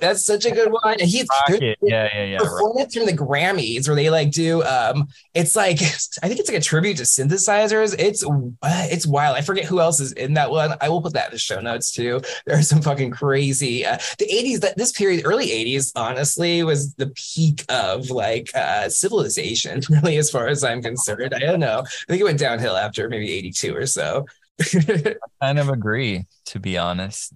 That's 0.00 0.24
such 0.24 0.44
a 0.46 0.50
good 0.50 0.72
one. 0.72 1.00
And 1.00 1.08
he's 1.08 1.26
Rocket. 1.48 1.78
Yeah, 1.82 2.08
yeah, 2.14 2.24
yeah. 2.24 2.38
performance 2.38 2.94
from 2.94 3.06
the 3.06 3.12
Grammys 3.12 3.86
where 3.86 3.96
they 3.96 4.10
like 4.10 4.30
do 4.30 4.62
um 4.62 5.08
it's 5.34 5.54
like 5.54 5.82
I 6.22 6.28
think 6.28 6.40
it's 6.40 6.48
like 6.48 6.58
a 6.58 6.62
tribute 6.62 6.96
to 6.98 7.04
synthesizers. 7.04 7.94
It's 7.98 8.24
uh, 8.24 8.86
it's 8.90 9.06
wild. 9.06 9.36
I 9.36 9.42
forget 9.42 9.64
who 9.64 9.80
else 9.80 10.00
is 10.00 10.12
in 10.12 10.34
that 10.34 10.50
one. 10.50 10.74
I 10.80 10.88
will 10.88 11.02
put 11.02 11.12
that 11.14 11.26
in 11.26 11.32
the 11.32 11.38
show 11.38 11.60
notes 11.60 11.92
too. 11.92 12.20
There's 12.46 12.68
some 12.68 12.82
fucking 12.82 13.10
crazy 13.10 13.84
uh, 13.84 13.98
the 14.18 14.26
80s 14.26 14.60
that 14.60 14.76
this 14.76 14.92
period 14.92 15.22
early 15.24 15.46
80s 15.46 15.92
honestly 15.96 16.62
was 16.62 16.94
the 16.94 17.12
peak 17.14 17.64
of 17.68 18.10
like 18.10 18.50
uh 18.54 18.88
civilization 18.88 19.80
really 19.90 20.16
as 20.16 20.30
far 20.30 20.48
as 20.48 20.64
I'm 20.64 20.82
concerned. 20.82 21.34
I 21.34 21.40
don't 21.40 21.60
know. 21.60 21.80
I 21.80 22.04
think 22.08 22.20
it 22.20 22.24
went 22.24 22.38
downhill 22.38 22.76
after 22.76 23.08
maybe 23.08 23.32
82 23.32 23.76
or 23.76 23.86
so. 23.86 24.26
I 24.60 25.14
kind 25.40 25.58
of 25.58 25.68
agree, 25.68 26.26
to 26.46 26.60
be 26.60 26.78
honest. 26.78 27.32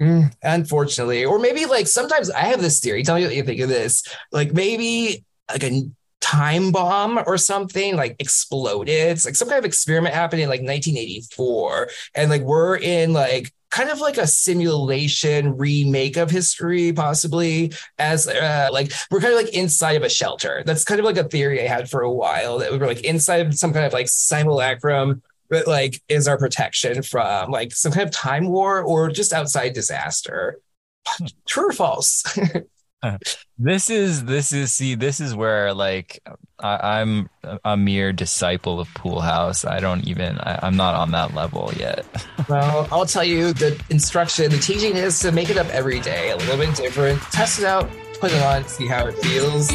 Mm, 0.00 0.32
unfortunately, 0.42 1.26
or 1.26 1.38
maybe 1.38 1.66
like 1.66 1.86
sometimes 1.86 2.30
I 2.30 2.44
have 2.44 2.62
this 2.62 2.80
theory. 2.80 3.02
Tell 3.02 3.16
me 3.16 3.24
what 3.24 3.34
you 3.34 3.42
think 3.42 3.60
of 3.60 3.68
this. 3.68 4.02
Like 4.32 4.54
maybe 4.54 5.24
like 5.50 5.62
a 5.62 5.82
time 6.20 6.72
bomb 6.72 7.18
or 7.26 7.36
something 7.36 7.96
like 7.96 8.16
exploded. 8.18 8.88
It's 8.88 9.26
like 9.26 9.36
some 9.36 9.48
kind 9.48 9.58
of 9.58 9.66
experiment 9.66 10.14
happened 10.14 10.40
in 10.40 10.48
like 10.48 10.60
1984, 10.60 11.88
and 12.14 12.30
like 12.30 12.42
we're 12.42 12.76
in 12.78 13.12
like 13.12 13.52
kind 13.70 13.90
of 13.90 14.00
like 14.00 14.16
a 14.16 14.26
simulation 14.26 15.56
remake 15.56 16.16
of 16.16 16.30
history 16.30 16.92
possibly 16.92 17.72
as 17.98 18.26
uh, 18.26 18.68
like 18.72 18.92
we're 19.10 19.20
kind 19.20 19.32
of 19.32 19.38
like 19.38 19.54
inside 19.54 19.92
of 19.96 20.02
a 20.02 20.08
shelter 20.08 20.64
that's 20.66 20.82
kind 20.82 20.98
of 20.98 21.06
like 21.06 21.16
a 21.16 21.22
theory 21.22 21.62
i 21.62 21.68
had 21.68 21.88
for 21.88 22.00
a 22.00 22.10
while 22.10 22.58
that 22.58 22.72
we 22.72 22.78
were 22.78 22.86
like 22.88 23.02
inside 23.02 23.46
of 23.46 23.54
some 23.54 23.72
kind 23.72 23.86
of 23.86 23.92
like 23.92 24.08
simulacrum 24.08 25.22
that 25.50 25.68
like 25.68 26.00
is 26.08 26.26
our 26.26 26.38
protection 26.38 27.02
from 27.02 27.50
like 27.50 27.72
some 27.72 27.92
kind 27.92 28.08
of 28.08 28.14
time 28.14 28.48
war 28.48 28.80
or 28.80 29.10
just 29.10 29.32
outside 29.32 29.72
disaster. 29.72 30.58
Hmm. 31.06 31.26
True 31.46 31.68
or 31.68 31.72
false? 31.72 32.24
this 33.58 33.90
is 33.90 34.24
this 34.24 34.52
is 34.52 34.72
see 34.72 34.94
this 34.94 35.20
is 35.20 35.34
where 35.34 35.72
like 35.72 36.22
I, 36.58 37.00
am 37.00 37.30
a 37.64 37.76
mere 37.76 38.12
disciple 38.12 38.80
of 38.80 38.92
Pool 38.94 39.20
House. 39.20 39.64
I 39.64 39.80
don't 39.80 40.06
even 40.06 40.38
I, 40.38 40.66
am 40.66 40.76
not 40.76 40.94
on 40.94 41.10
that 41.12 41.34
level 41.34 41.72
yet. 41.76 42.04
well, 42.48 42.86
I'll 42.92 43.06
tell 43.06 43.24
you 43.24 43.52
the 43.52 43.80
instruction, 43.90 44.50
the 44.50 44.58
teaching 44.58 44.96
is 44.96 45.18
to 45.20 45.32
make 45.32 45.50
it 45.50 45.56
up 45.56 45.68
every 45.68 46.00
day, 46.00 46.30
a 46.30 46.36
little 46.36 46.58
bit 46.58 46.74
different. 46.76 47.20
Test 47.32 47.60
it 47.60 47.64
out, 47.64 47.88
put 48.20 48.32
it 48.32 48.42
on, 48.42 48.64
see 48.66 48.86
how 48.86 49.06
it 49.06 49.16
feels. 49.18 49.70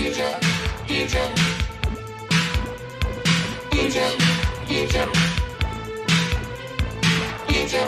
Give 7.65 7.81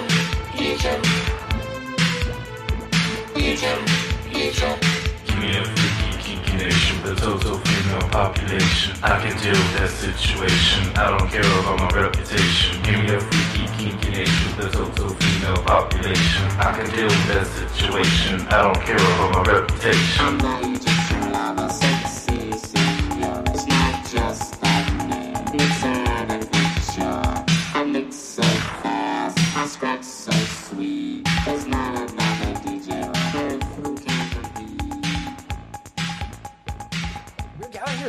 me 5.38 5.54
a 5.56 5.64
freaky, 5.64 6.18
kinky 6.18 6.58
nation, 6.58 6.98
the 7.04 7.14
total 7.14 7.60
female 7.60 8.10
population. 8.10 8.98
I 9.04 9.20
can 9.22 9.38
deal 9.38 9.52
with 9.52 9.78
that 9.78 9.92
situation. 9.92 10.98
I 10.98 11.16
don't 11.16 11.30
care 11.30 11.46
about 11.60 11.80
my 11.80 11.90
reputation. 12.02 12.82
Give 12.82 12.98
me 13.04 13.14
a 13.14 13.20
freaky, 13.20 13.68
kinky 13.78 14.10
nation, 14.10 14.58
the 14.58 14.68
total 14.70 15.10
female 15.10 15.62
population. 15.64 16.50
I 16.58 16.74
can 16.76 16.90
deal 16.96 17.06
with 17.06 17.28
that 17.28 17.46
situation. 17.46 18.48
I 18.48 18.64
don't 18.64 18.82
care 18.82 18.96
about 18.96 19.32
my 19.36 19.44
reputation. 19.54 20.97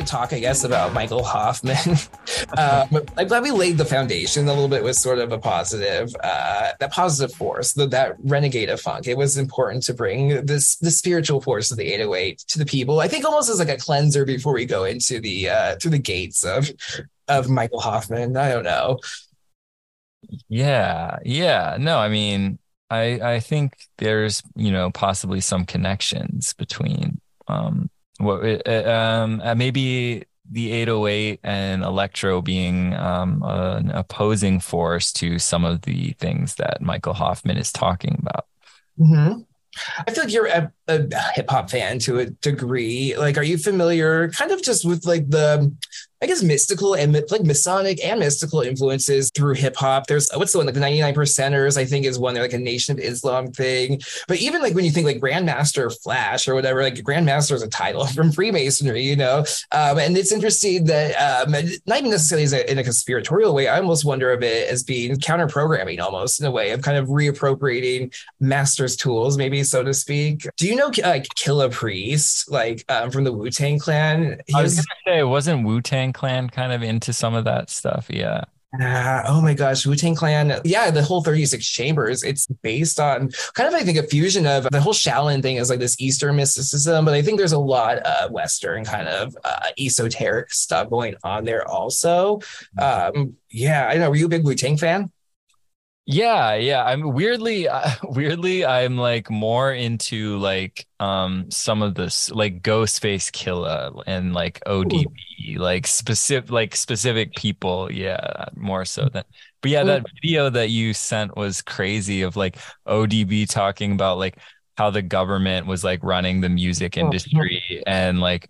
Talk, 0.09 0.33
I 0.33 0.41
guess, 0.41 0.65
about 0.65 0.93
Michael 0.93 1.23
Hoffman. 1.23 1.77
um, 2.59 3.07
I'm 3.17 3.29
glad 3.29 3.43
we 3.43 3.51
laid 3.51 3.79
the 3.79 3.85
foundation 3.85 4.49
a 4.49 4.53
little 4.53 4.69
bit 4.69 4.83
with 4.83 4.97
sort 4.97 5.19
of 5.19 5.33
a 5.33 5.39
positive, 5.39 6.15
uh, 6.23 6.73
that 6.81 6.91
positive 6.93 7.37
force, 7.37 7.73
the, 7.73 7.87
that 7.89 8.17
renegade 8.21 8.71
of 8.71 8.81
funk. 8.81 9.07
It 9.07 9.17
was 9.17 9.37
important 9.37 9.85
to 9.85 9.95
bring 9.95 10.45
this 10.47 10.77
the 10.77 10.91
spiritual 10.91 11.41
force 11.41 11.71
of 11.71 11.77
the 11.77 11.93
808 11.93 12.39
to 12.49 12.59
the 12.59 12.67
people. 12.67 13.01
I 13.01 13.09
think 13.09 13.25
almost 13.25 13.51
as 13.51 13.59
like 13.59 13.69
a 13.69 13.77
cleanser 13.77 14.25
before 14.25 14.55
we 14.55 14.65
go 14.65 14.85
into 14.85 15.21
the 15.21 15.51
uh, 15.51 15.77
through 15.77 15.93
the 15.93 15.99
gates 15.99 16.45
of 16.45 16.71
of 17.29 17.49
Michael 17.49 17.81
Hoffman. 17.81 18.37
I 18.37 18.51
don't 18.51 18.65
know. 18.65 18.99
Yeah, 20.49 21.19
yeah. 21.25 21.77
No, 21.79 21.99
I 21.99 22.09
mean, 22.09 22.59
I 22.91 23.21
I 23.35 23.41
think 23.41 23.77
there's 23.99 24.43
you 24.57 24.71
know 24.71 24.91
possibly 24.91 25.41
some 25.41 25.65
connections 25.65 26.55
between 26.55 27.21
um 27.47 27.91
what 28.19 28.67
uh, 28.67 28.91
um 28.91 29.41
uh, 29.43 29.55
maybe 29.55 30.25
the 30.51 30.73
808 30.73 31.41
and 31.43 31.83
electro 31.83 32.41
being 32.41 32.95
um, 32.95 33.43
an 33.45 33.91
opposing 33.91 34.61
force 34.61 35.13
to 35.13 35.39
some 35.39 35.65
of 35.65 35.83
the 35.83 36.13
things 36.13 36.55
that 36.55 36.81
Michael 36.81 37.13
Hoffman 37.13 37.59
is 37.59 37.71
talking 37.71 38.17
about. 38.21 38.47
Mm-hmm. 38.99 39.41
I 40.07 40.11
feel 40.11 40.25
like 40.25 40.33
you're 40.33 40.47
a, 40.47 40.73
a 40.89 41.33
hip 41.35 41.51
hop 41.51 41.71
fan 41.71 41.99
to 42.01 42.19
a 42.21 42.27
degree. 42.27 43.15
Like, 43.17 43.37
are 43.37 43.43
you 43.43 43.59
familiar 43.59 44.31
kind 44.31 44.51
of 44.51 44.63
just 44.63 44.85
with 44.85 45.05
like 45.05 45.29
the 45.29 45.73
I 46.21 46.27
guess 46.27 46.43
mystical 46.43 46.95
and 46.95 47.13
like 47.31 47.45
Masonic 47.45 48.05
and 48.05 48.19
mystical 48.19 48.61
influences 48.61 49.31
through 49.35 49.55
hip 49.55 49.77
hop. 49.77 50.07
There's 50.07 50.29
what's 50.35 50.53
the 50.53 50.59
one 50.59 50.67
like 50.67 50.75
the 50.75 50.81
99 50.81 51.15
percenters, 51.15 51.79
I 51.79 51.85
think 51.85 52.05
is 52.05 52.19
one. 52.19 52.35
They're 52.35 52.43
like 52.43 52.53
a 52.53 52.59
Nation 52.59 52.99
of 52.99 53.05
Islam 53.05 53.53
thing. 53.53 54.01
But 54.27 54.39
even 54.39 54.61
like 54.61 54.75
when 54.75 54.85
you 54.85 54.91
think 54.91 55.07
like 55.07 55.21
Grandmaster 55.21 55.95
Flash 56.03 56.49
or 56.49 56.55
whatever, 56.55 56.83
like 56.83 56.97
Grandmaster 56.97 57.53
is 57.53 57.63
a 57.63 57.69
title 57.69 58.07
from 58.19 58.33
Freemasonry, 58.33 59.03
you 59.03 59.17
know. 59.17 59.45
Um, 59.73 59.99
and 59.99 60.17
it's 60.17 60.33
interesting 60.33 60.85
that 60.85 61.15
um, 61.15 61.53
not 61.87 61.99
even 61.99 62.11
necessarily 62.11 62.47
a, 62.47 62.71
in 62.71 62.79
a 62.79 62.85
conspiratorial 62.85 63.55
way. 63.55 63.69
I 63.69 63.79
almost 63.79 64.05
wonder 64.05 64.33
of 64.33 64.43
it 64.43 64.69
as 64.69 64.83
being 64.83 65.19
counter 65.21 65.47
programming, 65.47 66.01
almost 66.01 66.41
in 66.41 66.47
a 66.47 66.51
way 66.51 66.71
of 66.71 66.83
kind 66.83 66.97
of 66.97 67.09
reappropriating 67.09 68.15
master's 68.41 68.97
tools, 68.97 69.39
maybe 69.39 69.63
so 69.63 69.85
to 69.85 69.95
speak. 69.95 70.49
Do 70.57 70.67
you 70.67 70.75
know 70.75 70.91
like 71.05 71.29
Killah 71.37 71.71
Priest, 71.71 72.51
like 72.51 72.85
um, 72.89 73.11
from 73.11 73.25
the 73.25 73.33
Wu 73.33 73.51
Tang 73.51 73.79
Clan? 73.79 74.41
He 74.47 74.55
I 74.55 74.63
was, 74.63 74.77
was 74.77 74.87
gonna 74.87 75.17
say, 75.19 75.23
wasn't 75.23 75.65
Wu 75.65 75.81
Tang 75.81 76.08
Clan 76.13 76.51
kind 76.51 76.73
of 76.73 76.83
into 76.83 77.13
some 77.13 77.35
of 77.35 77.45
that 77.45 77.71
stuff. 77.71 78.07
Yeah. 78.11 78.45
Uh, 78.79 79.23
oh 79.27 79.41
my 79.41 79.55
gosh, 79.55 79.87
Wu 79.87 79.95
Tang 79.95 80.15
Clan. 80.15 80.61
Yeah, 80.63 80.91
the 80.91 81.03
whole 81.03 81.23
36 81.23 81.67
Chambers. 81.67 82.23
It's 82.23 82.47
based 82.63 83.01
on 83.01 83.31
kind 83.55 83.67
of, 83.67 83.75
I 83.75 83.83
think, 83.83 83.97
a 83.97 84.03
fusion 84.03 84.47
of 84.47 84.69
the 84.71 84.81
whole 84.81 84.93
Shaolin 84.93 85.41
thing 85.41 85.57
is 85.57 85.71
like 85.71 85.79
this 85.79 85.99
Eastern 85.99 86.37
mysticism, 86.37 87.07
but 87.07 87.15
I 87.15 87.23
think 87.23 87.39
there's 87.39 87.53
a 87.53 87.59
lot 87.59 87.99
of 87.99 88.31
Western 88.31 88.85
kind 88.85 89.09
of 89.09 89.37
uh, 89.43 89.69
esoteric 89.79 90.53
stuff 90.53 90.91
going 90.91 91.15
on 91.25 91.45
there 91.45 91.67
also. 91.67 92.41
Mm-hmm. 92.79 93.19
Um, 93.19 93.37
yeah, 93.51 93.89
I 93.89 93.97
know. 93.97 94.11
Were 94.11 94.17
you 94.17 94.27
a 94.27 94.31
big 94.31 94.45
Wu 94.45 94.55
Tang 94.55 94.77
fan? 94.77 95.11
Yeah, 96.11 96.55
yeah. 96.55 96.85
I'm 96.85 97.13
weirdly, 97.13 97.69
uh, 97.69 97.91
weirdly, 98.03 98.65
I'm 98.65 98.97
like 98.97 99.31
more 99.31 99.75
into 99.75 100.39
like 100.39 100.87
um 101.01 101.51
some 101.51 101.83
of 101.83 101.97
this 101.97 102.31
like 102.31 102.63
Ghostface 102.63 103.31
Killah 103.31 104.03
and 104.07 104.33
like 104.33 104.59
ODB, 104.65 105.05
Ooh. 105.05 105.59
like 105.59 105.87
specific 105.87 106.51
like 106.51 106.75
specific 106.75 107.35
people. 107.37 107.93
Yeah, 107.93 108.47
more 108.57 108.87
so 108.87 109.11
than. 109.11 109.25
But 109.61 109.71
yeah, 109.71 109.85
that 109.85 110.07
video 110.15 110.49
that 110.49 110.71
you 110.71 110.95
sent 110.95 111.37
was 111.37 111.61
crazy 111.61 112.23
of 112.23 112.37
like 112.37 112.57
ODB 112.87 113.47
talking 113.47 113.93
about 113.93 114.17
like 114.17 114.39
how 114.79 114.89
the 114.89 115.03
government 115.03 115.67
was 115.67 115.85
like 115.85 116.03
running 116.03 116.41
the 116.41 116.49
music 116.49 116.97
oh, 116.97 117.03
industry 117.03 117.83
and 117.87 118.19
like 118.21 118.49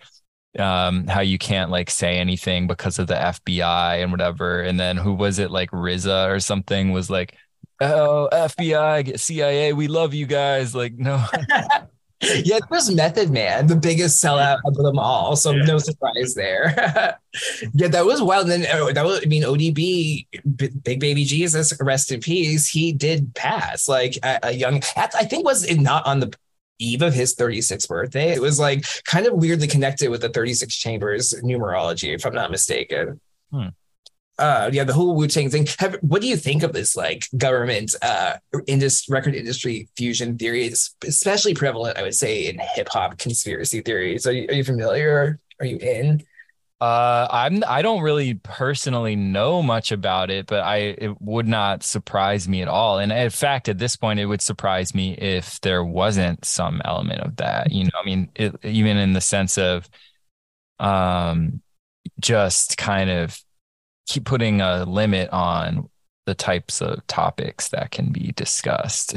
um 0.60 1.08
how 1.08 1.22
you 1.22 1.38
can't 1.38 1.72
like 1.72 1.90
say 1.90 2.18
anything 2.18 2.68
because 2.68 3.00
of 3.00 3.08
the 3.08 3.14
FBI 3.14 4.00
and 4.00 4.12
whatever 4.12 4.60
and 4.60 4.78
then 4.78 4.96
who 4.96 5.12
was 5.12 5.40
it 5.40 5.50
like 5.50 5.70
RZA 5.72 6.28
or 6.30 6.38
something 6.40 6.92
was 6.92 7.10
like 7.10 7.34
oh 7.80 8.28
FBI, 8.32 9.18
CIA, 9.18 9.72
we 9.72 9.88
love 9.88 10.14
you 10.14 10.26
guys. 10.26 10.74
Like 10.74 10.94
no. 10.94 11.24
yeah, 12.20 12.56
it 12.56 12.70
was 12.70 12.92
Method 12.92 13.30
Man, 13.30 13.66
the 13.68 13.76
biggest 13.76 14.22
sellout 14.22 14.58
of 14.64 14.74
them 14.74 14.98
all. 14.98 15.36
So 15.36 15.52
yeah. 15.52 15.64
no 15.64 15.78
surprise 15.78 16.34
there. 16.34 16.74
yeah, 17.74 17.88
that 17.88 18.04
was 18.04 18.20
wild. 18.20 18.50
And 18.50 18.64
then 18.64 18.76
oh, 18.76 18.92
that 18.92 19.04
was, 19.04 19.20
I 19.22 19.26
mean, 19.26 19.44
ODB, 19.44 20.26
Big 20.82 21.00
Baby 21.00 21.24
Jesus, 21.24 21.72
rest 21.80 22.10
in 22.10 22.20
peace. 22.20 22.68
He 22.68 22.92
did 22.92 23.34
pass 23.34 23.88
like 23.88 24.16
a, 24.22 24.38
a 24.44 24.52
young. 24.52 24.82
I 24.96 25.24
think 25.24 25.44
was 25.44 25.64
it 25.64 25.80
not 25.80 26.06
on 26.06 26.20
the 26.20 26.34
eve 26.80 27.02
of 27.02 27.12
his 27.12 27.34
36th 27.34 27.88
birthday. 27.88 28.32
It 28.32 28.40
was 28.40 28.58
like 28.58 28.84
kind 29.04 29.26
of 29.26 29.34
weirdly 29.34 29.66
connected 29.66 30.10
with 30.10 30.20
the 30.20 30.28
36 30.28 30.76
chambers 30.76 31.34
numerology, 31.42 32.14
if 32.14 32.24
I'm 32.24 32.34
not 32.34 32.50
mistaken. 32.50 33.20
Hmm 33.52 33.68
uh 34.38 34.70
yeah 34.72 34.84
the 34.84 34.92
whole 34.92 35.14
wu-tang 35.16 35.50
thing 35.50 35.66
have, 35.78 35.96
what 36.00 36.22
do 36.22 36.28
you 36.28 36.36
think 36.36 36.62
of 36.62 36.72
this 36.72 36.96
like 36.96 37.26
government 37.36 37.94
uh 38.02 38.34
industry 38.66 39.12
record 39.12 39.34
industry 39.34 39.88
fusion 39.96 40.36
theory 40.38 40.66
it's 40.66 40.94
especially 41.04 41.54
prevalent 41.54 41.98
i 41.98 42.02
would 42.02 42.14
say 42.14 42.46
in 42.46 42.58
hip-hop 42.74 43.18
conspiracy 43.18 43.80
theories 43.80 44.26
are 44.26 44.32
you, 44.32 44.46
are 44.48 44.54
you 44.54 44.64
familiar 44.64 45.38
are 45.60 45.66
you 45.66 45.76
in 45.78 46.22
Uh, 46.80 47.26
I'm 47.30 47.64
I 47.66 47.82
don't 47.82 48.02
really 48.02 48.34
personally 48.34 49.16
know 49.16 49.62
much 49.62 49.90
about 49.90 50.30
it, 50.30 50.46
but 50.46 50.60
I 50.60 50.76
it 50.76 51.20
would 51.20 51.48
not 51.48 51.82
surprise 51.82 52.48
me 52.48 52.62
at 52.62 52.68
all. 52.68 53.00
And 53.00 53.10
in 53.10 53.30
fact, 53.30 53.68
at 53.68 53.78
this 53.78 53.96
point, 53.96 54.20
it 54.20 54.26
would 54.26 54.40
surprise 54.40 54.94
me 54.94 55.14
if 55.14 55.60
there 55.62 55.82
wasn't 55.82 56.44
some 56.44 56.80
element 56.84 57.20
of 57.22 57.34
that. 57.36 57.72
You 57.72 57.84
know, 57.84 57.90
I 58.00 58.04
mean, 58.06 58.30
it, 58.36 58.54
even 58.64 58.96
in 58.96 59.12
the 59.12 59.20
sense 59.20 59.58
of, 59.58 59.88
um, 60.78 61.62
just 62.20 62.76
kind 62.78 63.10
of 63.10 63.36
keep 64.08 64.24
putting 64.24 64.60
a 64.60 64.84
limit 64.84 65.28
on 65.30 65.88
the 66.26 66.34
types 66.34 66.80
of 66.80 67.06
topics 67.06 67.68
that 67.68 67.90
can 67.90 68.10
be 68.10 68.32
discussed. 68.36 69.14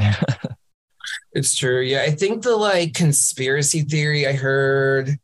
it's 1.33 1.55
true. 1.55 1.81
Yeah, 1.81 2.03
I 2.03 2.11
think 2.11 2.43
the 2.43 2.55
like 2.55 2.93
conspiracy 2.93 3.81
theory 3.81 4.27
I 4.27 4.33
heard 4.33 5.17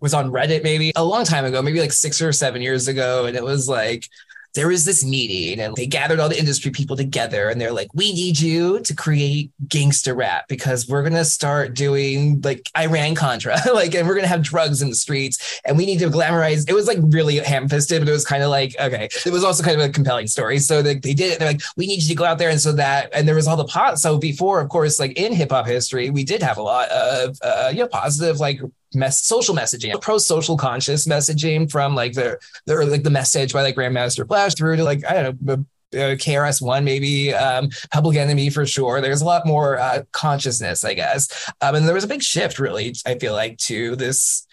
was 0.00 0.14
on 0.14 0.30
Reddit 0.30 0.62
maybe 0.62 0.92
a 0.94 1.04
long 1.04 1.24
time 1.24 1.46
ago, 1.46 1.62
maybe 1.62 1.80
like 1.80 1.92
six 1.92 2.20
or 2.20 2.32
seven 2.32 2.60
years 2.60 2.86
ago. 2.88 3.24
And 3.24 3.36
it 3.36 3.42
was 3.42 3.68
like, 3.68 4.06
there 4.54 4.68
was 4.68 4.84
this 4.84 5.04
meeting 5.04 5.60
and 5.60 5.74
they 5.76 5.86
gathered 5.86 6.20
all 6.20 6.28
the 6.28 6.38
industry 6.38 6.70
people 6.70 6.96
together 6.96 7.48
and 7.48 7.60
they're 7.60 7.72
like, 7.72 7.88
we 7.92 8.12
need 8.12 8.38
you 8.40 8.80
to 8.80 8.94
create 8.94 9.50
gangster 9.68 10.14
rap 10.14 10.46
because 10.48 10.88
we're 10.88 11.02
going 11.02 11.12
to 11.12 11.24
start 11.24 11.74
doing 11.74 12.40
like 12.42 12.70
Iran 12.78 13.14
Contra, 13.14 13.56
like, 13.74 13.94
and 13.94 14.06
we're 14.06 14.14
going 14.14 14.24
to 14.24 14.28
have 14.28 14.42
drugs 14.42 14.80
in 14.80 14.88
the 14.88 14.94
streets 14.94 15.60
and 15.64 15.76
we 15.76 15.86
need 15.86 15.98
to 15.98 16.08
glamorize. 16.08 16.68
It 16.68 16.74
was 16.74 16.86
like 16.86 16.98
really 17.02 17.38
ham 17.38 17.68
fisted, 17.68 18.00
but 18.00 18.08
it 18.08 18.12
was 18.12 18.24
kind 18.24 18.42
of 18.42 18.50
like, 18.50 18.74
okay, 18.78 19.08
it 19.26 19.32
was 19.32 19.42
also 19.42 19.62
kind 19.62 19.80
of 19.80 19.88
a 19.88 19.92
compelling 19.92 20.28
story. 20.28 20.58
So 20.58 20.82
they, 20.82 20.94
they 20.94 21.14
did 21.14 21.32
it. 21.32 21.38
They're 21.40 21.48
like, 21.48 21.62
we 21.76 21.86
need 21.86 22.02
you 22.02 22.08
to 22.08 22.14
go 22.14 22.24
out 22.24 22.38
there. 22.38 22.50
And 22.50 22.60
so 22.60 22.72
that, 22.72 23.10
and 23.12 23.26
there 23.26 23.34
was 23.34 23.48
all 23.48 23.56
the 23.56 23.64
pot. 23.64 23.98
So 23.98 24.18
before, 24.18 24.60
of 24.60 24.68
course, 24.68 25.00
like 25.00 25.18
in 25.18 25.32
hip 25.32 25.50
hop 25.50 25.66
history, 25.66 26.10
we 26.10 26.24
did 26.24 26.42
have 26.42 26.58
a 26.58 26.62
lot 26.62 26.88
of, 26.90 27.36
uh, 27.42 27.70
you 27.72 27.80
know, 27.80 27.88
positive, 27.88 28.38
like 28.38 28.60
mess, 28.94 29.22
social 29.22 29.54
messaging, 29.54 30.00
pro 30.00 30.18
social 30.18 30.56
conscious 30.56 31.06
messaging 31.06 31.70
from 31.70 31.94
like 31.94 32.12
the, 32.12 32.38
the 32.66 32.76
like 32.86 33.02
the 33.02 33.10
message 33.10 33.52
by 33.52 33.62
like 33.62 33.76
Grandmaster 33.76 34.26
Flash 34.26 34.54
through 34.54 34.76
to 34.76 34.84
like 34.84 35.04
I 35.08 35.22
don't 35.22 35.42
know. 35.42 35.64
Uh, 35.94 36.16
KRS 36.16 36.60
One, 36.60 36.82
maybe 36.82 37.32
um, 37.32 37.68
Public 37.92 38.16
Enemy 38.16 38.50
for 38.50 38.66
sure. 38.66 39.00
There's 39.00 39.22
a 39.22 39.24
lot 39.24 39.46
more 39.46 39.78
uh, 39.78 40.02
consciousness, 40.10 40.82
I 40.82 40.92
guess, 40.94 41.52
um, 41.60 41.76
and 41.76 41.86
there 41.86 41.94
was 41.94 42.02
a 42.02 42.08
big 42.08 42.20
shift, 42.20 42.58
really. 42.58 42.96
I 43.06 43.16
feel 43.16 43.32
like 43.32 43.58
to 43.58 43.94
this 43.94 44.44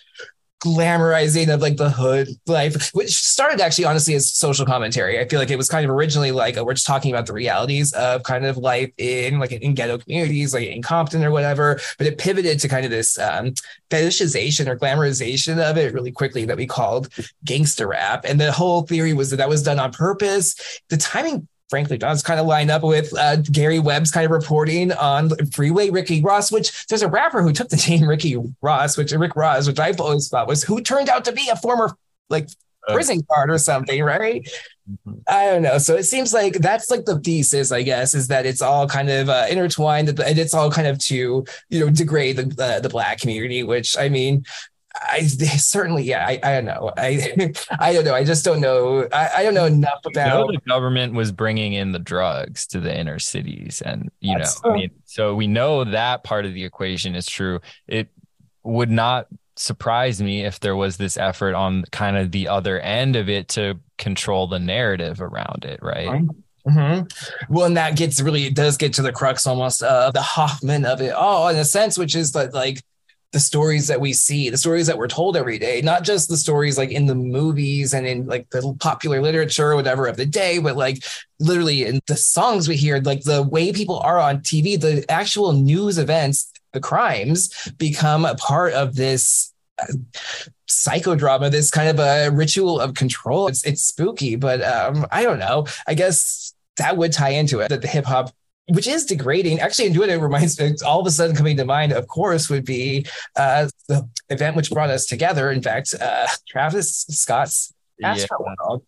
glamorizing 0.64 1.54
of 1.54 1.62
like 1.62 1.78
the 1.78 1.90
hood 1.90 2.30
life, 2.46 2.92
which 2.94 3.12
started 3.12 3.60
actually 3.60 3.86
honestly 3.86 4.14
as 4.14 4.32
social 4.32 4.66
commentary. 4.66 5.20
I 5.20 5.28
feel 5.28 5.40
like 5.40 5.50
it 5.50 5.58
was 5.58 5.68
kind 5.68 5.84
of 5.84 5.92
originally 5.92 6.32
like 6.32 6.56
we're 6.56 6.74
just 6.74 6.86
talking 6.86 7.12
about 7.12 7.26
the 7.26 7.34
realities 7.34 7.92
of 7.94 8.24
kind 8.24 8.46
of 8.46 8.58
life 8.58 8.92
in 8.98 9.40
like 9.40 9.52
in 9.52 9.74
ghetto 9.74 9.98
communities, 9.98 10.54
like 10.54 10.68
in 10.68 10.82
Compton 10.82 11.24
or 11.24 11.32
whatever. 11.32 11.80
But 11.98 12.08
it 12.08 12.18
pivoted 12.18 12.60
to 12.60 12.68
kind 12.68 12.86
of 12.86 12.92
this 12.92 13.18
um, 13.18 13.54
fetishization 13.90 14.68
or 14.68 14.78
glamorization 14.78 15.58
of 15.58 15.78
it 15.78 15.94
really 15.94 16.12
quickly 16.12 16.46
that 16.46 16.58
we 16.58 16.68
called 16.68 17.10
gangster 17.44 17.88
rap. 17.88 18.24
And 18.26 18.40
the 18.40 18.52
whole 18.52 18.84
theory 18.84 19.14
was 19.14 19.32
that 19.32 19.38
that 19.38 19.50
was 19.50 19.64
done 19.64 19.80
on 19.80 19.92
purpose. 19.92 20.82
The 20.90 20.98
timing 20.98 21.48
frankly 21.72 21.98
does 21.98 22.22
kind 22.22 22.40
of 22.40 22.46
line 22.46 22.70
up 22.70 22.84
with 22.84 23.18
uh, 23.18 23.38
Gary 23.38 23.80
Webb's 23.80 24.12
kind 24.12 24.26
of 24.26 24.32
reporting 24.32 24.92
on 24.92 25.30
Freeway 25.48 25.90
Ricky 25.90 26.22
Ross, 26.22 26.52
which 26.52 26.86
there's 26.88 27.02
a 27.02 27.08
rapper 27.08 27.42
who 27.42 27.54
took 27.54 27.70
the 27.70 27.84
name 27.88 28.08
Ricky 28.08 28.38
Ross, 28.62 28.98
which 28.98 29.12
Rick 29.14 29.36
Ross, 29.36 29.66
which 29.66 29.80
I've 29.80 30.00
always 30.00 30.28
thought 30.28 30.48
was 30.48 30.62
who 30.64 30.82
turned 30.82 31.10
out 31.10 31.26
to 31.26 31.32
be 31.32 31.50
a 31.50 31.56
former 31.56 31.96
like 32.30 32.50
uh. 32.88 32.94
prison 32.94 33.22
guard 33.30 33.50
or 33.50 33.58
something, 33.58 34.04
right? 34.04 34.48
Mm-hmm. 34.90 35.20
I 35.28 35.46
don't 35.46 35.62
know. 35.62 35.78
So 35.78 35.96
it 35.96 36.04
seems 36.04 36.34
like 36.34 36.56
that's 36.56 36.92
like 36.92 37.06
the 37.06 37.20
thesis, 37.20 37.72
I 37.72 37.84
guess, 37.84 38.14
is 38.14 38.28
that 38.28 38.46
it's 38.46 38.62
all 38.62 38.88
kind 38.88 39.10
of 39.10 39.30
uh, 39.30 39.46
intertwined 39.50 40.10
and 40.10 40.38
it's 40.38 40.54
all 40.54 40.70
kind 40.70 40.88
of 40.88 41.00
to 41.06 41.46
you 41.70 41.80
know 41.80 41.90
degrade 41.90 42.38
the 42.38 42.64
uh, 42.64 42.80
the 42.80 42.90
black 42.90 43.20
community. 43.20 43.64
Which 43.64 43.98
I 43.98 44.10
mean, 44.10 44.44
I 44.96 45.22
certainly, 45.28 46.04
yeah, 46.04 46.26
I, 46.26 46.40
I 46.44 46.52
don't 46.54 46.66
know. 46.66 46.92
I, 46.98 47.54
I 47.80 47.94
don't 47.94 48.06
know. 48.06 48.14
I 48.14 48.24
just 48.24 48.44
don't 48.44 48.62
know. 48.62 49.08
I, 49.14 49.30
I 49.38 49.44
don't 49.44 49.54
know 49.54 49.66
enough 49.66 50.00
about. 50.06 50.40
You 50.40 50.46
know, 50.46 50.52
the 50.52 50.70
government 50.70 51.14
was 51.14 51.32
bringing 51.32 51.74
in 51.74 51.92
the 51.92 52.00
drugs 52.00 52.68
to 52.68 52.80
the 52.80 52.98
inner 52.98 53.20
cities, 53.20 53.82
and 53.86 54.12
you 54.20 54.38
know, 54.38 54.46
I 54.66 54.70
mean, 54.74 54.92
so 55.06 55.36
we 55.36 55.48
know 55.48 55.84
that 55.84 56.24
part 56.24 56.46
of 56.46 56.54
the 56.54 56.64
equation 56.64 57.16
is 57.16 57.26
true. 57.26 57.60
It 57.88 58.10
would 58.64 58.92
not 58.92 59.28
surprise 59.56 60.22
me 60.22 60.44
if 60.44 60.60
there 60.60 60.76
was 60.76 60.98
this 60.98 61.18
effort 61.18 61.54
on 61.56 61.84
kind 61.92 62.18
of 62.18 62.32
the 62.32 62.48
other 62.48 62.80
end 62.80 63.16
of 63.16 63.30
it 63.30 63.48
to 63.50 63.80
control 63.98 64.48
the 64.48 64.60
narrative 64.60 65.22
around 65.22 65.66
it, 65.66 65.82
right? 65.82 66.26
Mm-hmm. 66.68 67.54
Well, 67.54 67.66
and 67.66 67.78
that 67.78 67.96
gets 67.96 68.22
really, 68.22 68.46
it 68.46 68.56
does 68.56 68.78
get 68.78 68.94
to 68.94 69.02
the 69.02 69.12
crux 69.12 69.48
almost 69.48 69.82
of 69.84 70.14
the 70.14 70.22
Hoffman 70.22 70.86
of 70.86 71.02
it 71.02 71.14
all, 71.14 71.48
in 71.50 71.58
a 71.58 71.66
sense, 71.66 71.98
which 71.98 72.16
is 72.16 72.32
that 72.34 72.54
like 72.54 72.82
the 73.32 73.40
stories 73.40 73.88
that 73.88 74.02
we 74.02 74.12
see, 74.12 74.50
the 74.50 74.58
stories 74.58 74.88
that 74.88 74.98
we're 74.98 75.08
told 75.08 75.38
every 75.38 75.58
day, 75.58 75.82
not 75.82 76.04
just 76.04 76.28
the 76.28 76.36
stories 76.36 76.78
like 76.78 76.92
in 76.92 77.06
the 77.06 77.16
movies 77.16 77.94
and 77.94 78.06
in 78.06 78.26
like 78.28 78.50
the 78.50 78.76
popular 78.80 79.22
literature 79.22 79.72
or 79.72 79.76
whatever 79.76 80.08
of 80.08 80.18
the 80.18 80.26
day, 80.26 80.60
but 80.60 80.76
like 80.76 81.04
literally 81.40 81.86
in 81.86 82.02
the 82.08 82.18
songs 82.18 82.68
we 82.68 82.76
hear, 82.76 83.00
like 83.00 83.24
the 83.24 83.44
way 83.44 83.72
people 83.72 84.00
are 84.00 84.20
on 84.20 84.40
TV, 84.40 84.80
the 84.80 85.06
actual 85.10 85.54
news 85.54 85.98
events, 85.98 86.52
the 86.74 86.82
crimes 86.82 87.72
become 87.78 88.26
a 88.26 88.36
part 88.36 88.74
of 88.74 88.96
this 88.96 89.54
uh, 89.82 89.86
psychodrama, 90.70 91.50
this 91.50 91.72
kind 91.72 91.90
of 91.90 92.00
a 92.00 92.30
ritual 92.32 92.80
of 92.80 92.94
control. 92.96 93.48
It's 93.48 93.64
it's 93.66 93.84
spooky, 93.84 94.36
but 94.36 94.62
um, 94.62 95.06
I 95.12 95.24
don't 95.24 95.40
know. 95.40 95.68
I 95.88 95.94
guess 95.94 96.54
that 96.78 96.98
would 96.98 97.14
tie 97.14 97.30
into 97.30 97.60
it 97.60 97.70
that 97.70 97.82
the 97.82 97.88
hip 97.88 98.06
hop 98.06 98.34
which 98.68 98.88
is 98.88 99.06
degrading. 99.06 99.60
Actually, 99.60 99.92
doing 99.92 100.10
it 100.10 100.16
reminds 100.16 100.60
me, 100.60 100.74
all 100.86 101.02
of 101.02 101.08
a 101.08 101.12
sudden 101.12 101.36
coming 101.36 101.58
to 101.58 101.66
mind, 101.66 101.92
of 101.92 102.08
course, 102.08 102.50
would 102.50 102.66
be 102.66 103.06
uh, 103.36 103.68
the 103.88 104.08
event 104.30 104.56
which 104.56 104.72
brought 104.72 104.90
us 104.90 105.06
together. 105.06 105.52
In 105.52 105.62
fact, 105.62 105.94
uh, 106.00 106.28
Travis 106.48 107.06
Scott's 107.10 107.74
Astroworld. 108.04 108.82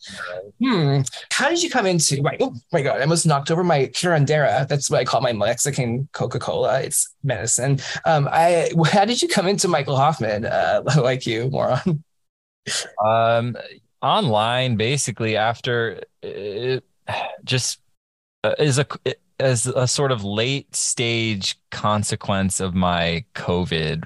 Yeah. 0.59 0.71
Hmm. 0.71 1.01
How 1.31 1.49
did 1.49 1.61
you 1.61 1.69
come 1.69 1.85
into? 1.85 2.21
Right. 2.21 2.37
Oh 2.39 2.55
my 2.71 2.81
God! 2.81 2.97
I 2.97 3.01
almost 3.01 3.25
knocked 3.25 3.51
over 3.51 3.63
my 3.63 3.87
curandera. 3.87 4.67
That's 4.67 4.89
what 4.89 4.99
I 4.99 5.05
call 5.05 5.21
my 5.21 5.33
Mexican 5.33 6.07
Coca 6.13 6.39
Cola. 6.39 6.81
It's 6.81 7.13
medicine. 7.23 7.79
Um. 8.05 8.27
I. 8.31 8.71
How 8.91 9.05
did 9.05 9.21
you 9.21 9.27
come 9.27 9.47
into 9.47 9.67
Michael 9.67 9.95
Hoffman? 9.95 10.45
Uh, 10.45 10.81
like 10.97 11.25
you, 11.25 11.49
moron. 11.49 12.03
Um. 13.03 13.55
Online, 14.01 14.75
basically, 14.75 15.37
after 15.37 16.01
it, 16.21 16.83
just 17.45 17.79
uh, 18.43 18.55
is 18.59 18.77
a 18.77 18.85
it, 19.05 19.21
as 19.39 19.65
a 19.67 19.87
sort 19.87 20.11
of 20.11 20.23
late 20.23 20.75
stage 20.75 21.57
consequence 21.71 22.59
of 22.59 22.73
my 22.73 23.25
COVID 23.35 24.03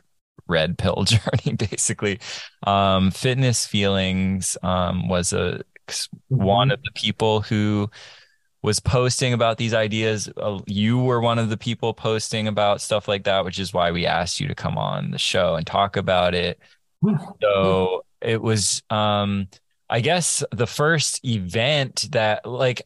red 0.48 0.78
pill 0.78 1.04
journey, 1.06 1.56
basically. 1.56 2.20
Um, 2.64 3.12
fitness 3.12 3.66
feelings 3.66 4.58
um, 4.64 5.08
was 5.08 5.34
a 5.34 5.62
one 6.28 6.72
of 6.72 6.82
the 6.84 6.92
people 6.96 7.42
who 7.42 7.90
was 8.62 8.80
posting 8.80 9.34
about 9.34 9.58
these 9.58 9.74
ideas. 9.74 10.30
Uh, 10.36 10.60
you 10.66 11.00
were 11.00 11.22
one 11.22 11.40
of 11.40 11.50
the 11.50 11.58
people 11.58 11.94
posting 11.94 12.48
about 12.48 12.82
stuff 12.82 13.08
like 13.08 13.24
that, 13.24 13.46
which 13.46 13.60
is 13.60 13.74
why 13.74 13.92
we 13.92 14.06
asked 14.06 14.40
you 14.40 14.48
to 14.48 14.56
come 14.56 14.78
on 14.78 15.12
the 15.12 15.18
show 15.18 15.56
and 15.56 15.66
talk 15.66 15.96
about 15.96 16.34
it. 16.34 16.60
So 17.42 18.04
it 18.22 18.42
was, 18.42 18.82
um, 18.90 19.48
I 19.90 20.02
guess, 20.02 20.44
the 20.52 20.68
first 20.68 21.24
event 21.24 22.08
that, 22.12 22.46
like, 22.46 22.82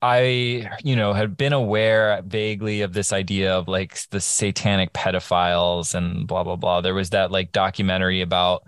I, 0.00 0.70
you 0.84 0.94
know, 0.94 1.12
had 1.12 1.36
been 1.36 1.52
aware 1.52 2.22
vaguely 2.24 2.82
of 2.82 2.92
this 2.92 3.12
idea 3.12 3.54
of 3.54 3.66
like 3.66 4.08
the 4.10 4.20
satanic 4.20 4.92
pedophiles 4.92 5.94
and 5.94 6.26
blah 6.26 6.44
blah 6.44 6.56
blah. 6.56 6.80
There 6.80 6.94
was 6.94 7.10
that 7.10 7.30
like 7.30 7.52
documentary 7.52 8.20
about, 8.20 8.62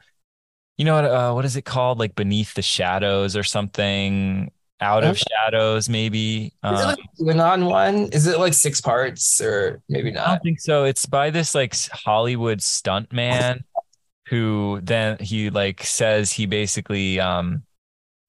you 0.77 0.85
know, 0.85 0.95
what 0.95 1.05
uh, 1.05 1.33
what 1.33 1.45
is 1.45 1.57
it 1.57 1.65
called? 1.65 1.99
Like 1.99 2.15
Beneath 2.15 2.55
the 2.55 2.63
Shadows 2.63 3.37
or 3.37 3.45
something. 3.45 4.51
Out 4.83 5.05
of 5.05 5.19
Shadows, 5.19 5.91
maybe. 5.91 6.55
Is 6.65 6.81
it 6.81 6.87
like 6.87 7.35
um, 7.35 7.41
on 7.41 7.67
one? 7.67 7.97
Is 8.13 8.27
it 8.27 8.39
like 8.39 8.55
six 8.55 8.81
parts 8.81 9.39
or 9.39 9.83
maybe 9.91 10.11
not? 10.11 10.27
I 10.27 10.31
don't 10.31 10.43
think 10.43 10.61
so. 10.61 10.85
It's 10.85 11.05
by 11.05 11.29
this 11.29 11.55
like 11.55 11.77
Hollywood 11.93 12.61
stuntman 12.61 13.61
who 14.29 14.81
then 14.83 15.19
he 15.19 15.51
like 15.51 15.85
says 15.85 16.33
he 16.33 16.47
basically 16.47 17.21
um 17.21 17.63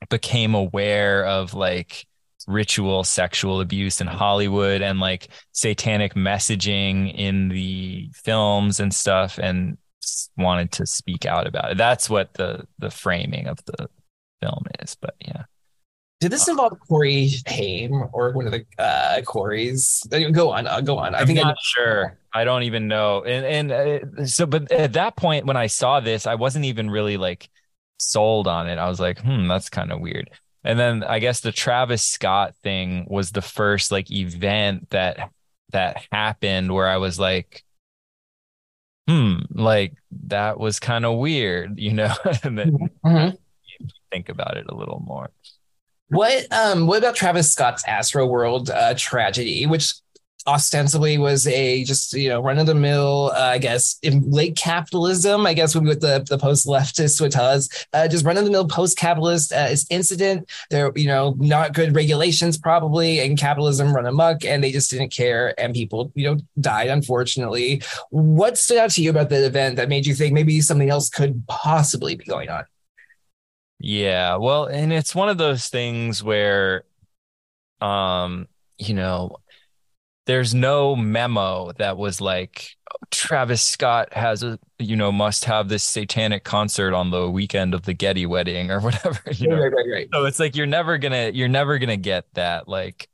became 0.09 0.55
aware 0.55 1.25
of 1.25 1.53
like 1.53 2.05
ritual 2.47 3.04
sexual 3.04 3.62
abuse 3.62 4.01
in 4.01 4.08
Hollywood 4.08 4.82
and 4.82 4.99
like 4.99 5.30
satanic 5.51 6.13
messaging 6.15 7.13
in 7.13 7.49
the 7.49 8.10
films 8.13 8.80
and 8.80 8.93
stuff 8.93 9.38
and 9.38 9.77
wanted 10.38 10.71
to 10.73 10.86
speak 10.86 11.25
out 11.25 11.47
about 11.47 11.71
it. 11.71 11.77
That's 11.77 12.10
what 12.10 12.34
the 12.34 12.65
the 12.80 12.91
framing 12.91 13.47
of 13.47 13.60
the 13.65 13.89
film 14.41 14.65
is. 14.80 14.95
But 14.95 15.15
yeah. 15.21 15.43
Did 16.19 16.32
this 16.32 16.47
involve 16.47 16.77
Corey 16.88 17.32
Haim 17.47 18.04
or 18.13 18.32
one 18.32 18.45
of 18.45 18.51
the 18.51 18.63
uh, 18.77 19.21
Corys? 19.21 20.08
Go 20.34 20.51
on, 20.51 20.67
uh, 20.67 20.80
go 20.80 20.99
on. 20.99 21.15
I 21.15 21.21
I'm 21.21 21.25
think 21.25 21.38
not 21.38 21.47
I'm 21.47 21.56
sure. 21.60 22.17
I 22.32 22.43
don't 22.43 22.63
even 22.63 22.88
know. 22.88 23.23
And 23.23 23.71
and 23.71 24.19
uh, 24.19 24.25
so, 24.27 24.45
but 24.45 24.71
at 24.71 24.93
that 24.93 25.15
point, 25.15 25.47
when 25.47 25.58
I 25.58 25.65
saw 25.65 25.99
this, 25.99 26.27
I 26.27 26.36
wasn't 26.36 26.65
even 26.65 26.91
really 26.91 27.17
like 27.17 27.49
sold 27.97 28.47
on 28.47 28.69
it. 28.69 28.77
I 28.77 28.88
was 28.88 28.99
like, 28.99 29.19
hmm, 29.19 29.47
that's 29.47 29.69
kind 29.69 29.91
of 29.91 29.99
weird. 29.99 30.30
And 30.63 30.78
then 30.78 31.04
I 31.04 31.19
guess 31.19 31.39
the 31.39 31.52
Travis 31.52 32.04
Scott 32.04 32.56
thing 32.63 33.08
was 33.10 33.32
the 33.32 33.41
first 33.41 33.91
like 33.91 34.12
event 34.12 34.89
that 34.91 35.32
that 35.71 36.06
happened 36.12 36.71
where 36.74 36.88
I 36.88 36.97
was 36.97 37.19
like 37.19 37.63
hmm, 39.08 39.39
like 39.52 39.93
that 40.28 40.60
was 40.60 40.80
kind 40.80 41.06
of 41.06 41.17
weird, 41.17 41.78
you 41.80 41.93
know, 41.93 42.13
and 42.43 42.58
then 42.58 42.89
mm-hmm. 43.06 43.36
think 44.12 44.30
about 44.30 44.58
it 44.58 44.65
a 44.69 44.76
little 44.76 45.02
more. 45.06 45.30
What 46.10 46.52
um 46.52 46.88
what 46.88 46.97
about 47.00 47.15
Travis 47.15 47.52
Scott's 47.52 47.84
Astroworld 47.84 48.69
uh, 48.69 48.93
tragedy, 48.97 49.65
which 49.65 49.93
ostensibly 50.47 51.17
was 51.17 51.47
a 51.47 51.84
just 51.84 52.13
you 52.13 52.30
know 52.30 52.41
run 52.41 52.60
of 52.60 52.65
the 52.65 52.75
mill, 52.75 53.32
uh, 53.36 53.39
I 53.39 53.58
guess, 53.58 53.97
in 54.01 54.30
late 54.30 54.56
capitalism. 54.56 55.45
I 55.45 55.54
guess 55.54 55.75
would 55.75 55.84
be 55.84 55.89
what 55.89 56.01
the 56.01 56.25
the 56.27 56.38
post 56.38 56.67
leftist 56.67 57.21
would 57.21 57.32
tell 57.32 57.45
us. 57.45 57.69
Uh, 57.93 58.08
just 58.08 58.25
run 58.25 58.38
of 58.38 58.45
the 58.45 58.51
mill 58.51 58.67
post 58.67 58.97
capitalist 58.97 59.54
uh, 59.54 59.75
incident. 59.89 60.49
There, 60.69 60.91
you 60.95 61.08
know, 61.08 61.36
not 61.38 61.73
good 61.73 61.95
regulations 61.95 62.58
probably, 62.58 63.19
and 63.19 63.38
capitalism 63.38 63.95
run 63.95 64.06
amok, 64.06 64.45
and 64.45 64.63
they 64.63 64.71
just 64.71 64.91
didn't 64.91 65.13
care, 65.13 65.60
and 65.60 65.73
people 65.73 66.12
you 66.15 66.25
know 66.25 66.38
died 66.60 66.89
unfortunately. 66.89 67.82
What 68.10 68.58
stood 68.58 68.77
out 68.77 68.91
to 68.91 69.01
you 69.01 69.10
about 69.10 69.30
the 69.30 69.45
event 69.45 69.75
that 69.77 69.89
made 69.89 70.06
you 70.06 70.13
think 70.13 70.34
maybe 70.34 70.62
something 70.62 70.89
else 70.89 71.10
could 71.10 71.45
possibly 71.47 72.15
be 72.15 72.25
going 72.25 72.49
on? 72.49 72.65
Yeah, 73.84 74.36
well, 74.36 74.65
and 74.65 74.93
it's 74.93 75.15
one 75.15 75.30
of 75.30 75.39
those 75.39 75.67
things 75.67 76.23
where, 76.23 76.84
um, 77.80 78.47
you 78.77 78.93
know, 78.93 79.38
there's 80.27 80.53
no 80.53 80.95
memo 80.95 81.71
that 81.73 81.97
was 81.97 82.21
like 82.21 82.75
Travis 83.10 83.63
Scott 83.63 84.13
has 84.13 84.43
a 84.43 84.60
you 84.79 84.95
know 84.95 85.12
must 85.12 85.45
have 85.45 85.69
this 85.69 85.84
satanic 85.84 86.43
concert 86.43 86.93
on 86.93 87.10
the 87.10 87.29
weekend 87.29 87.73
of 87.73 87.84
the 87.84 87.93
Getty 87.93 88.25
wedding 88.25 88.71
or 88.71 88.79
whatever. 88.81 89.19
You 89.31 89.49
know? 89.49 89.60
Right, 89.60 89.73
right, 89.73 89.88
right. 89.91 90.10
So 90.13 90.25
it's 90.25 90.39
like 90.39 90.55
you're 90.55 90.67
never 90.67 90.97
gonna 90.97 91.31
you're 91.34 91.47
never 91.47 91.79
gonna 91.79 91.97
get 91.97 92.25
that 92.34 92.67
like 92.67 93.10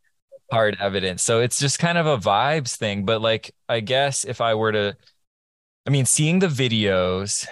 hard 0.52 0.78
evidence. 0.80 1.24
So 1.24 1.42
it's 1.42 1.60
just 1.60 1.80
kind 1.80 1.98
of 1.98 2.06
a 2.06 2.18
vibes 2.18 2.76
thing. 2.76 3.06
But 3.06 3.22
like 3.22 3.54
I 3.70 3.80
guess 3.80 4.24
if 4.26 4.42
I 4.42 4.56
were 4.56 4.72
to, 4.72 4.98
I 5.86 5.90
mean, 5.90 6.06
seeing 6.06 6.40
the 6.40 6.48
videos 6.48 7.48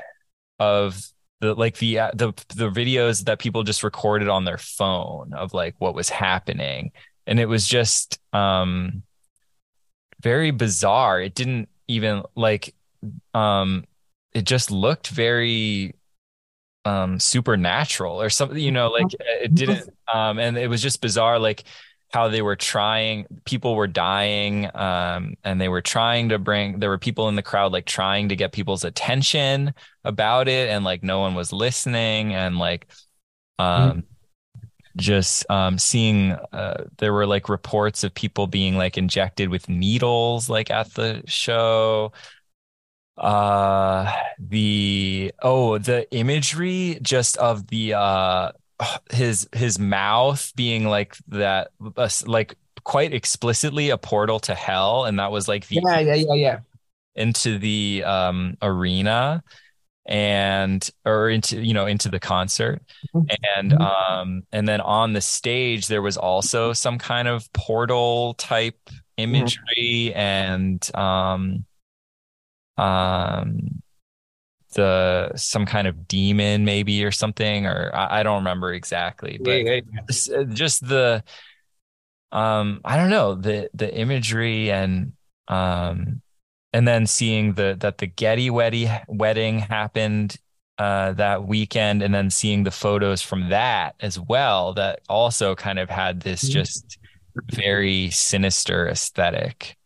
of 0.59 1.01
the 1.41 1.53
like 1.53 1.77
the 1.77 1.95
the 2.13 2.33
the 2.55 2.69
videos 2.69 3.25
that 3.25 3.39
people 3.39 3.63
just 3.63 3.83
recorded 3.83 4.27
on 4.27 4.45
their 4.45 4.57
phone 4.57 5.33
of 5.33 5.53
like 5.53 5.75
what 5.79 5.95
was 5.95 6.09
happening, 6.09 6.91
and 7.25 7.39
it 7.39 7.47
was 7.47 7.67
just 7.67 8.19
um 8.33 9.03
very 10.25 10.49
bizarre. 10.49 11.21
It 11.21 11.35
didn't 11.35 11.69
even 11.87 12.23
like 12.35 12.73
um 13.35 13.85
it 14.33 14.43
just 14.43 14.71
looked 14.71 15.09
very 15.09 15.93
um 16.83 17.19
supernatural 17.19 18.19
or 18.19 18.31
something, 18.31 18.57
you 18.57 18.71
know, 18.71 18.89
like 18.89 19.05
it 19.43 19.53
didn't 19.53 19.87
um 20.13 20.39
and 20.39 20.57
it 20.57 20.67
was 20.67 20.81
just 20.81 20.99
bizarre 20.99 21.37
like 21.37 21.63
how 22.11 22.27
they 22.27 22.41
were 22.41 22.55
trying 22.55 23.27
people 23.45 23.75
were 23.75 23.87
dying 23.87 24.69
um 24.75 25.35
and 25.43 25.61
they 25.61 25.69
were 25.69 25.81
trying 25.81 26.29
to 26.29 26.39
bring 26.39 26.79
there 26.79 26.89
were 26.89 26.97
people 26.97 27.29
in 27.29 27.35
the 27.35 27.43
crowd 27.43 27.71
like 27.71 27.85
trying 27.85 28.29
to 28.29 28.35
get 28.35 28.51
people's 28.51 28.83
attention 28.85 29.73
about 30.03 30.47
it 30.47 30.69
and 30.69 30.85
like 30.85 31.03
no 31.03 31.19
one 31.19 31.35
was 31.35 31.51
listening 31.51 32.33
and 32.33 32.57
like 32.57 32.87
um 33.59 33.97
mm-hmm 33.97 34.14
just 34.95 35.49
um, 35.49 35.77
seeing 35.77 36.31
uh, 36.51 36.85
there 36.97 37.13
were 37.13 37.25
like 37.25 37.49
reports 37.49 38.03
of 38.03 38.13
people 38.13 38.47
being 38.47 38.77
like 38.77 38.97
injected 38.97 39.49
with 39.49 39.69
needles 39.69 40.49
like 40.49 40.71
at 40.71 40.93
the 40.93 41.21
show. 41.25 42.11
Uh 43.17 44.11
the 44.37 45.31
oh 45.41 45.77
the 45.77 46.05
imagery 46.13 46.99
just 47.01 47.37
of 47.37 47.67
the 47.67 47.93
uh 47.93 48.51
his 49.11 49.47
his 49.53 49.79
mouth 49.79 50.51
being 50.55 50.85
like 50.85 51.15
that 51.29 51.69
uh, 51.95 52.09
like 52.25 52.55
quite 52.83 53.13
explicitly 53.13 53.89
a 53.89 53.97
portal 53.97 54.39
to 54.39 54.53
hell 54.53 55.05
and 55.05 55.17
that 55.17 55.31
was 55.31 55.47
like 55.47 55.65
the 55.67 55.79
yeah 55.81 55.99
yeah 55.99 56.13
yeah 56.13 56.33
yeah. 56.33 56.59
into 57.15 57.57
the 57.57 58.03
um 58.05 58.57
arena 58.61 59.41
and 60.05 60.89
or 61.03 61.29
into 61.29 61.61
you 61.61 61.73
know 61.73 61.87
into 61.87 62.09
the 62.09 62.19
concert 62.19 62.81
mm-hmm. 63.15 63.25
and 63.57 63.71
mm-hmm. 63.71 63.81
um 63.81 64.43
and 64.51 64.67
then 64.67 64.79
on 64.81 65.13
the 65.13 65.21
stage 65.21 65.87
there 65.87 66.01
was 66.01 66.15
also 66.15 66.73
some 66.73 66.99
kind 66.99 67.27
of 67.27 67.51
portal 67.53 68.35
type 68.35 68.77
imagery 69.17 70.13
and 70.13 70.91
um 70.95 71.65
um 72.77 73.81
the 74.75 75.31
some 75.35 75.65
kind 75.65 75.87
of 75.87 76.07
demon 76.07 76.65
maybe 76.65 77.03
or 77.03 77.11
something 77.11 77.65
or 77.65 77.89
I, 77.95 78.19
I 78.19 78.23
don't 78.23 78.37
remember 78.37 78.73
exactly 78.73 79.39
but 79.41 79.51
yeah, 79.51 79.73
yeah. 79.73 80.01
Just, 80.07 80.31
uh, 80.31 80.43
just 80.43 80.87
the 80.87 81.23
um 82.31 82.81
I 82.85 82.97
don't 82.97 83.09
know 83.09 83.35
the 83.35 83.69
the 83.73 83.91
imagery 83.91 84.69
and 84.69 85.13
um 85.47 86.21
and 86.75 86.85
then 86.85 87.07
seeing 87.07 87.53
the 87.53 87.77
that 87.79 87.99
the 87.99 88.05
Getty 88.05 88.49
wedding 88.49 89.59
happened 89.59 90.35
uh, 90.77 91.13
that 91.13 91.47
weekend, 91.47 92.03
and 92.03 92.13
then 92.13 92.29
seeing 92.29 92.63
the 92.63 92.71
photos 92.71 93.21
from 93.21 93.47
that 93.49 93.95
as 94.01 94.19
well, 94.19 94.73
that 94.73 94.99
also 95.07 95.55
kind 95.55 95.79
of 95.79 95.89
had 95.89 96.19
this 96.19 96.43
mm-hmm. 96.43 96.59
just 96.59 96.97
very 97.53 98.09
sinister 98.09 98.89
esthetic 98.89 99.77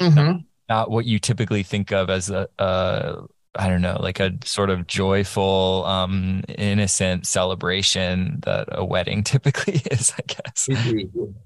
mm-hmm. 0.00 0.14
Not, 0.14 0.40
not, 0.68 0.90
what 0.90 1.04
you 1.04 1.18
typically 1.18 1.64
think 1.64 1.90
of 1.90 2.10
as 2.10 2.30
a, 2.30 2.48
a 2.60 3.24
I 3.58 3.68
don't 3.68 3.82
know, 3.82 3.98
like 4.00 4.20
a 4.20 4.32
sort 4.44 4.70
of 4.70 4.86
joyful, 4.86 5.84
um, 5.86 6.42
innocent 6.48 7.26
celebration 7.26 8.40
that 8.42 8.68
a 8.72 8.84
wedding 8.84 9.22
typically 9.24 9.80
is, 9.90 10.12
I 10.18 10.22
guess. 10.26 10.68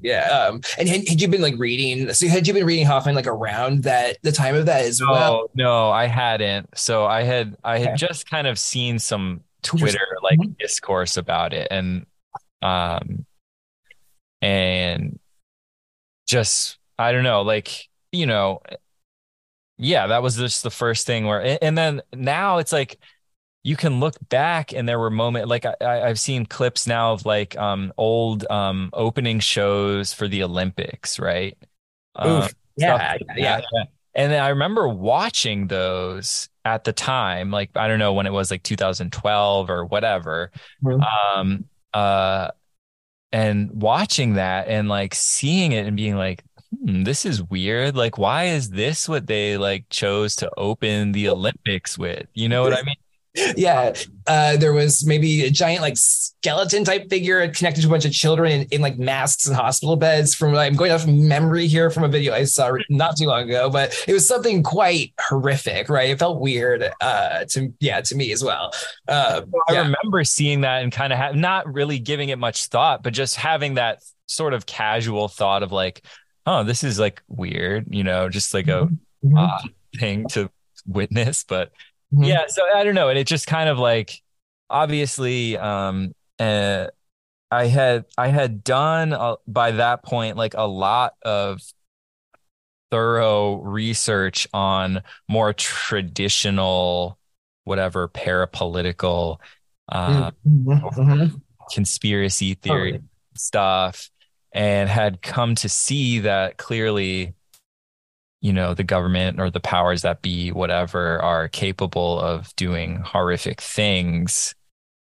Yeah. 0.01 0.27
Um, 0.29 0.61
and 0.79 0.89
had, 0.89 1.09
had, 1.09 1.21
you 1.21 1.29
been 1.29 1.43
like 1.43 1.59
reading? 1.59 2.13
So 2.13 2.27
had 2.29 2.47
you 2.47 2.55
been 2.55 2.67
reading 2.67 2.87
Hoffman 2.87 3.15
like 3.15 3.27
around 3.27 3.85
that 3.85 4.19
the 4.23 4.33
time 4.33 4.55
of 4.55 4.67
that 4.67 4.85
as 4.85 5.01
no, 5.01 5.11
well? 5.11 5.51
No, 5.55 5.91
I 5.91 6.07
hadn't. 6.07 6.77
So 6.77 7.07
I 7.07 7.23
had 7.23 7.57
I 7.65 7.79
had 7.79 7.89
okay. 7.89 7.97
just 7.97 8.29
kind 8.29 8.47
of 8.47 8.59
seen 8.59 8.99
some 8.99 9.43
Twitter 9.63 10.07
like 10.23 10.39
mm-hmm. 10.39 10.53
discourse 10.59 11.17
about 11.17 11.53
it, 11.53 11.69
and 11.71 12.07
um, 12.63 13.27
and 14.43 15.19
just 16.27 16.79
I 16.99 17.13
don't 17.13 17.25
know, 17.25 17.43
like 17.43 17.89
you 18.13 18.27
know 18.27 18.61
yeah, 19.81 20.07
that 20.09 20.23
was 20.23 20.37
just 20.37 20.63
the 20.63 20.71
first 20.71 21.07
thing 21.07 21.27
where, 21.27 21.59
and 21.63 21.77
then 21.77 22.03
now 22.13 22.59
it's 22.59 22.73
like 22.73 22.99
you 23.63 23.77
can 23.77 24.01
look 24.01 24.17
back 24.29 24.73
and 24.73 24.89
there 24.89 24.99
were 24.99 25.11
moments 25.11 25.49
like 25.49 25.67
I, 25.67 25.75
I've 25.81 26.19
seen 26.19 26.47
clips 26.47 26.87
now 26.87 27.13
of 27.13 27.27
like 27.27 27.57
um 27.59 27.93
old 27.97 28.49
um 28.51 28.91
opening 28.93 29.41
shows 29.41 30.13
for 30.13 30.29
the 30.29 30.43
Olympics, 30.43 31.19
right? 31.19 31.57
Um, 32.17 32.49
yeah, 32.77 33.17
yeah, 33.37 33.61
yeah. 33.73 33.85
And 34.15 34.35
I 34.35 34.49
remember 34.49 34.89
watching 34.89 35.69
those 35.69 36.49
at 36.65 36.85
the 36.85 36.93
time, 36.93 37.51
like 37.51 37.71
I 37.77 37.89
don't 37.89 37.99
know 37.99 38.13
when 38.13 38.27
it 38.27 38.33
was, 38.33 38.51
like 38.51 38.63
2012 38.63 39.71
or 39.71 39.85
whatever. 39.85 40.51
Mm-hmm. 40.85 41.39
Um, 41.39 41.65
uh, 41.95 42.51
and 43.33 43.71
watching 43.71 44.35
that 44.35 44.69
and 44.69 44.89
like 44.89 45.15
seeing 45.15 45.73
it 45.73 45.87
and 45.87 45.97
being 45.97 46.17
like, 46.17 46.43
hmm, 46.77 47.03
this 47.05 47.25
is 47.25 47.43
weird. 47.43 47.97
Like, 47.97 48.19
why 48.19 48.45
is 48.47 48.71
this 48.71 49.09
what 49.09 49.27
they 49.27 49.57
like 49.57 49.89
chose 49.91 50.37
to 50.37 50.51
open 50.57 51.13
the 51.13 51.29
Olympics 51.29 51.99
with? 51.99 52.27
You 52.35 52.49
know 52.49 52.63
what 52.63 52.73
I 52.73 52.83
mean? 52.83 52.97
yeah 53.57 53.93
uh, 54.27 54.57
there 54.57 54.73
was 54.73 55.07
maybe 55.07 55.45
a 55.45 55.51
giant 55.51 55.83
like 55.83 55.97
skeleton 55.97 56.85
type 56.85 57.09
figure 57.09 57.47
connected 57.49 57.81
to 57.81 57.87
a 57.87 57.91
bunch 57.91 58.05
of 58.05 58.13
children 58.13 58.51
in, 58.51 58.63
in 58.71 58.81
like 58.81 58.99
masks 58.99 59.47
and 59.47 59.55
hospital 59.55 59.95
beds 59.95 60.35
from 60.35 60.57
i'm 60.57 60.75
going 60.75 60.91
off 60.91 61.07
memory 61.07 61.69
here 61.69 61.91
from 61.91 62.03
a 62.03 62.09
video 62.09 62.33
i 62.33 62.43
saw 62.43 62.73
not 62.89 63.17
too 63.17 63.27
long 63.27 63.43
ago 63.43 63.71
but 63.71 63.95
it 64.09 64.13
was 64.13 64.27
something 64.27 64.65
quite 64.65 65.13
horrific 65.21 65.89
right 65.89 66.11
it 66.11 66.19
felt 66.19 66.41
weird 66.41 66.91
uh 67.01 67.45
to 67.45 67.73
yeah 67.79 68.01
to 68.01 68.17
me 68.17 68.33
as 68.33 68.43
well 68.43 68.73
uh, 69.07 69.43
i 69.69 69.75
yeah. 69.75 69.79
remember 69.79 70.25
seeing 70.25 70.63
that 70.63 70.83
and 70.83 70.91
kind 70.91 71.13
of 71.13 71.19
ha- 71.19 71.33
not 71.33 71.73
really 71.73 72.01
giving 72.01 72.31
it 72.31 72.39
much 72.39 72.67
thought 72.67 73.01
but 73.03 73.13
just 73.13 73.37
having 73.37 73.75
that 73.75 74.03
sort 74.27 74.55
of 74.55 74.67
casual 74.67 75.29
thought 75.29 75.63
of 75.63 75.71
like 75.73 76.05
oh, 76.51 76.65
this 76.65 76.83
is 76.83 76.99
like 76.99 77.23
weird, 77.29 77.87
you 77.91 78.03
know, 78.03 78.29
just 78.29 78.53
like 78.53 78.67
a 78.67 78.89
mm-hmm. 79.25 79.39
uh, 79.39 79.61
thing 79.97 80.27
to 80.31 80.51
witness. 80.85 81.45
But 81.45 81.71
mm-hmm. 82.13 82.25
yeah, 82.25 82.47
so 82.49 82.63
I 82.75 82.83
don't 82.83 82.97
know. 82.97 83.09
And 83.09 83.17
it 83.17 83.29
just 83.29 83.47
kind 83.47 83.69
of 83.69 83.79
like, 83.79 84.21
obviously, 84.69 85.57
um, 85.57 86.13
uh, 86.41 86.89
I 87.53 87.67
had, 87.67 88.05
I 88.19 88.29
had 88.29 88.65
done 88.65 89.13
uh, 89.13 89.37
by 89.47 89.73
that 89.73 90.03
point, 90.03 90.37
like 90.37 90.55
a 90.55 90.67
lot 90.67 91.15
of 91.23 91.61
thorough 92.91 93.61
research 93.61 94.49
on 94.53 95.05
more 95.29 95.53
traditional, 95.53 97.17
whatever, 97.63 98.09
parapolitical, 98.09 99.39
uh, 99.89 100.33
mm-hmm. 100.45 100.73
mm-hmm. 100.73 101.37
conspiracy 101.73 102.55
theory 102.55 103.01
stuff 103.37 104.11
and 104.53 104.89
had 104.89 105.23
come 105.23 105.55
to 105.57 105.69
see 105.69 106.21
that 106.21 106.57
clearly 106.57 107.35
you 108.41 108.53
know 108.53 108.75
the 108.75 108.85
government 108.85 109.39
or 109.39 109.51
the 109.51 109.61
powers 109.61 110.03
that 110.03 110.23
be 110.23 110.51
whatever 110.51 111.21
are 111.23 111.49
capable 111.49 112.19
of 112.19 112.55
doing 112.57 112.97
horrific 113.05 113.61
things 113.61 114.55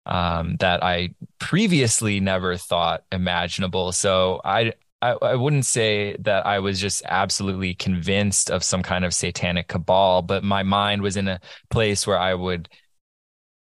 um, 0.06 0.56
that 0.60 0.82
i 0.82 1.10
previously 1.38 2.20
never 2.20 2.56
thought 2.56 3.04
imaginable. 3.12 3.92
So 3.92 4.40
i 4.44 4.72
I, 5.02 5.10
I 5.10 5.34
wouldn't 5.34 5.66
say 5.66 6.16
that 6.20 6.46
I 6.46 6.58
was 6.58 6.80
just 6.80 7.02
absolutely 7.06 7.74
convinced 7.74 8.50
of 8.50 8.64
some 8.64 8.82
kind 8.82 9.04
of 9.04 9.12
satanic 9.12 9.68
cabal, 9.68 10.22
but 10.22 10.42
my 10.42 10.62
mind 10.62 11.02
was 11.02 11.18
in 11.18 11.28
a 11.28 11.38
place 11.70 12.06
where 12.06 12.18
I 12.18 12.34
would 12.34 12.68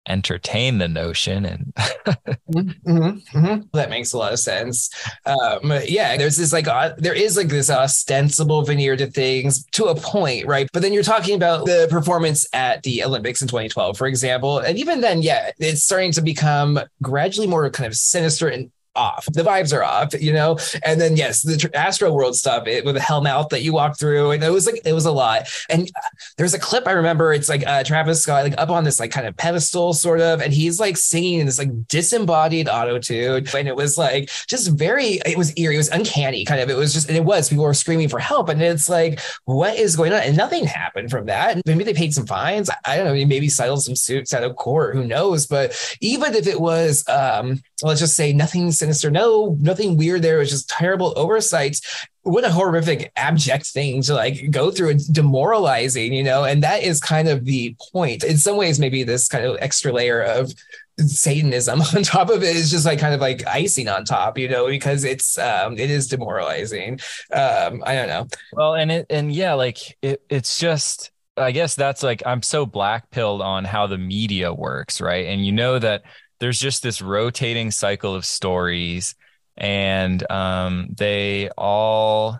entertain 0.07 0.77
the 0.77 0.87
notion 0.87 1.45
and 1.45 1.73
mm-hmm, 1.77 2.59
mm-hmm, 2.59 3.37
mm-hmm. 3.37 3.61
that 3.73 3.89
makes 3.89 4.13
a 4.13 4.17
lot 4.17 4.31
of 4.31 4.39
sense 4.39 4.89
um, 5.25 5.73
yeah 5.87 6.15
there's 6.17 6.37
this 6.37 6.53
like 6.53 6.67
uh, 6.67 6.93
there 6.97 7.13
is 7.13 7.35
like 7.37 7.47
this 7.47 7.69
ostensible 7.69 8.61
veneer 8.63 8.95
to 8.95 9.07
things 9.07 9.65
to 9.71 9.85
a 9.85 9.95
point 9.95 10.45
right 10.45 10.69
but 10.73 10.81
then 10.81 10.93
you're 10.93 11.03
talking 11.03 11.35
about 11.35 11.65
the 11.65 11.87
performance 11.89 12.47
at 12.53 12.83
the 12.83 13.03
olympics 13.03 13.41
in 13.41 13.47
2012 13.47 13.97
for 13.97 14.07
example 14.07 14.59
and 14.59 14.77
even 14.77 15.01
then 15.01 15.21
yeah 15.21 15.51
it's 15.59 15.83
starting 15.83 16.11
to 16.11 16.21
become 16.21 16.79
gradually 17.01 17.47
more 17.47 17.69
kind 17.69 17.87
of 17.87 17.95
sinister 17.95 18.47
and 18.47 18.71
off. 18.95 19.25
The 19.31 19.43
vibes 19.43 19.75
are 19.75 19.83
off, 19.83 20.13
you 20.19 20.33
know. 20.33 20.57
And 20.83 20.99
then 20.99 21.17
yes, 21.17 21.41
the 21.41 21.69
Astro 21.73 22.11
World 22.11 22.35
stuff 22.35 22.67
it, 22.67 22.85
with 22.85 22.95
the 22.95 23.01
hell 23.01 23.21
mouth 23.21 23.49
that 23.49 23.61
you 23.61 23.73
walk 23.73 23.97
through, 23.97 24.31
and 24.31 24.43
it 24.43 24.51
was 24.51 24.65
like 24.65 24.81
it 24.85 24.93
was 24.93 25.05
a 25.05 25.11
lot. 25.11 25.47
And 25.69 25.89
there's 26.37 26.53
a 26.53 26.59
clip 26.59 26.87
I 26.87 26.91
remember. 26.91 27.33
It's 27.33 27.49
like 27.49 27.65
uh, 27.65 27.83
Travis 27.83 28.21
Scott 28.21 28.43
like 28.43 28.55
up 28.57 28.69
on 28.69 28.83
this 28.83 28.99
like 28.99 29.11
kind 29.11 29.27
of 29.27 29.35
pedestal, 29.37 29.93
sort 29.93 30.21
of, 30.21 30.41
and 30.41 30.53
he's 30.53 30.79
like 30.79 30.97
singing 30.97 31.39
in 31.39 31.45
this 31.45 31.59
like 31.59 31.87
disembodied 31.87 32.69
auto 32.69 32.99
tune, 32.99 33.47
and 33.55 33.67
it 33.67 33.75
was 33.75 33.97
like 33.97 34.29
just 34.47 34.71
very. 34.71 35.19
It 35.25 35.37
was 35.37 35.53
eerie. 35.57 35.75
It 35.75 35.77
was 35.77 35.89
uncanny, 35.89 36.45
kind 36.45 36.61
of. 36.61 36.69
It 36.69 36.77
was 36.77 36.93
just, 36.93 37.07
and 37.07 37.17
it 37.17 37.25
was. 37.25 37.49
People 37.49 37.65
were 37.65 37.73
screaming 37.73 38.09
for 38.09 38.19
help, 38.19 38.49
and 38.49 38.61
it's 38.61 38.89
like, 38.89 39.19
what 39.45 39.75
is 39.77 39.95
going 39.95 40.13
on? 40.13 40.21
And 40.21 40.37
nothing 40.37 40.65
happened 40.65 41.11
from 41.11 41.25
that. 41.27 41.61
Maybe 41.65 41.83
they 41.83 41.93
paid 41.93 42.13
some 42.13 42.25
fines. 42.25 42.69
I 42.85 42.97
don't 42.97 43.05
know. 43.05 43.25
Maybe 43.25 43.49
settled 43.49 43.83
some 43.83 43.95
suits 43.95 44.33
out 44.33 44.43
of 44.43 44.55
court. 44.55 44.95
Who 44.95 45.05
knows? 45.05 45.47
But 45.47 45.97
even 46.01 46.33
if 46.35 46.47
it 46.47 46.59
was, 46.59 47.07
um, 47.07 47.61
let's 47.81 47.99
just 47.99 48.15
say 48.15 48.33
nothing 48.33 48.71
sinister. 48.85 49.09
No, 49.09 49.57
nothing 49.59 49.97
weird 49.97 50.21
there. 50.21 50.35
It 50.35 50.39
was 50.39 50.51
just 50.51 50.69
terrible 50.69 51.13
oversights. 51.15 52.05
What 52.21 52.43
a 52.43 52.51
horrific, 52.51 53.11
abject 53.15 53.65
thing 53.67 54.01
to 54.03 54.13
like 54.13 54.51
go 54.51 54.71
through 54.71 54.89
and 54.89 55.13
demoralizing, 55.13 56.13
you 56.13 56.23
know? 56.23 56.43
And 56.43 56.61
that 56.63 56.83
is 56.83 56.99
kind 56.99 57.27
of 57.27 57.45
the 57.45 57.75
point. 57.91 58.23
In 58.23 58.37
some 58.37 58.57
ways, 58.57 58.79
maybe 58.79 59.03
this 59.03 59.27
kind 59.27 59.45
of 59.45 59.57
extra 59.59 59.91
layer 59.91 60.21
of 60.21 60.53
Satanism 60.99 61.81
on 61.95 62.03
top 62.03 62.29
of 62.29 62.43
it 62.43 62.55
is 62.55 62.71
just 62.71 62.85
like 62.85 62.99
kind 62.99 63.13
of 63.13 63.21
like 63.21 63.45
icing 63.47 63.87
on 63.87 64.05
top, 64.05 64.37
you 64.37 64.47
know, 64.47 64.67
because 64.67 65.03
it's 65.03 65.37
um 65.37 65.77
it 65.77 65.89
is 65.89 66.07
demoralizing. 66.07 66.99
Um, 67.33 67.83
I 67.85 67.95
don't 67.95 68.07
know. 68.07 68.27
Well, 68.53 68.75
and 68.75 68.91
it 68.91 69.07
and 69.09 69.33
yeah, 69.33 69.53
like 69.53 69.97
it 70.01 70.21
it's 70.29 70.59
just 70.59 71.11
I 71.37 71.51
guess 71.51 71.75
that's 71.75 72.01
like 72.01 72.23
I'm 72.25 72.41
so 72.41 72.65
black 72.65 73.09
pilled 73.09 73.41
on 73.41 73.65
how 73.65 73.87
the 73.87 73.97
media 73.97 74.53
works, 74.53 75.01
right? 75.01 75.25
And 75.25 75.45
you 75.45 75.51
know 75.51 75.79
that 75.79 76.03
there's 76.39 76.59
just 76.59 76.83
this 76.83 77.01
rotating 77.01 77.71
cycle 77.71 78.15
of 78.15 78.25
stories 78.25 79.15
and 79.57 80.29
um, 80.31 80.87
they 80.95 81.49
all 81.57 82.39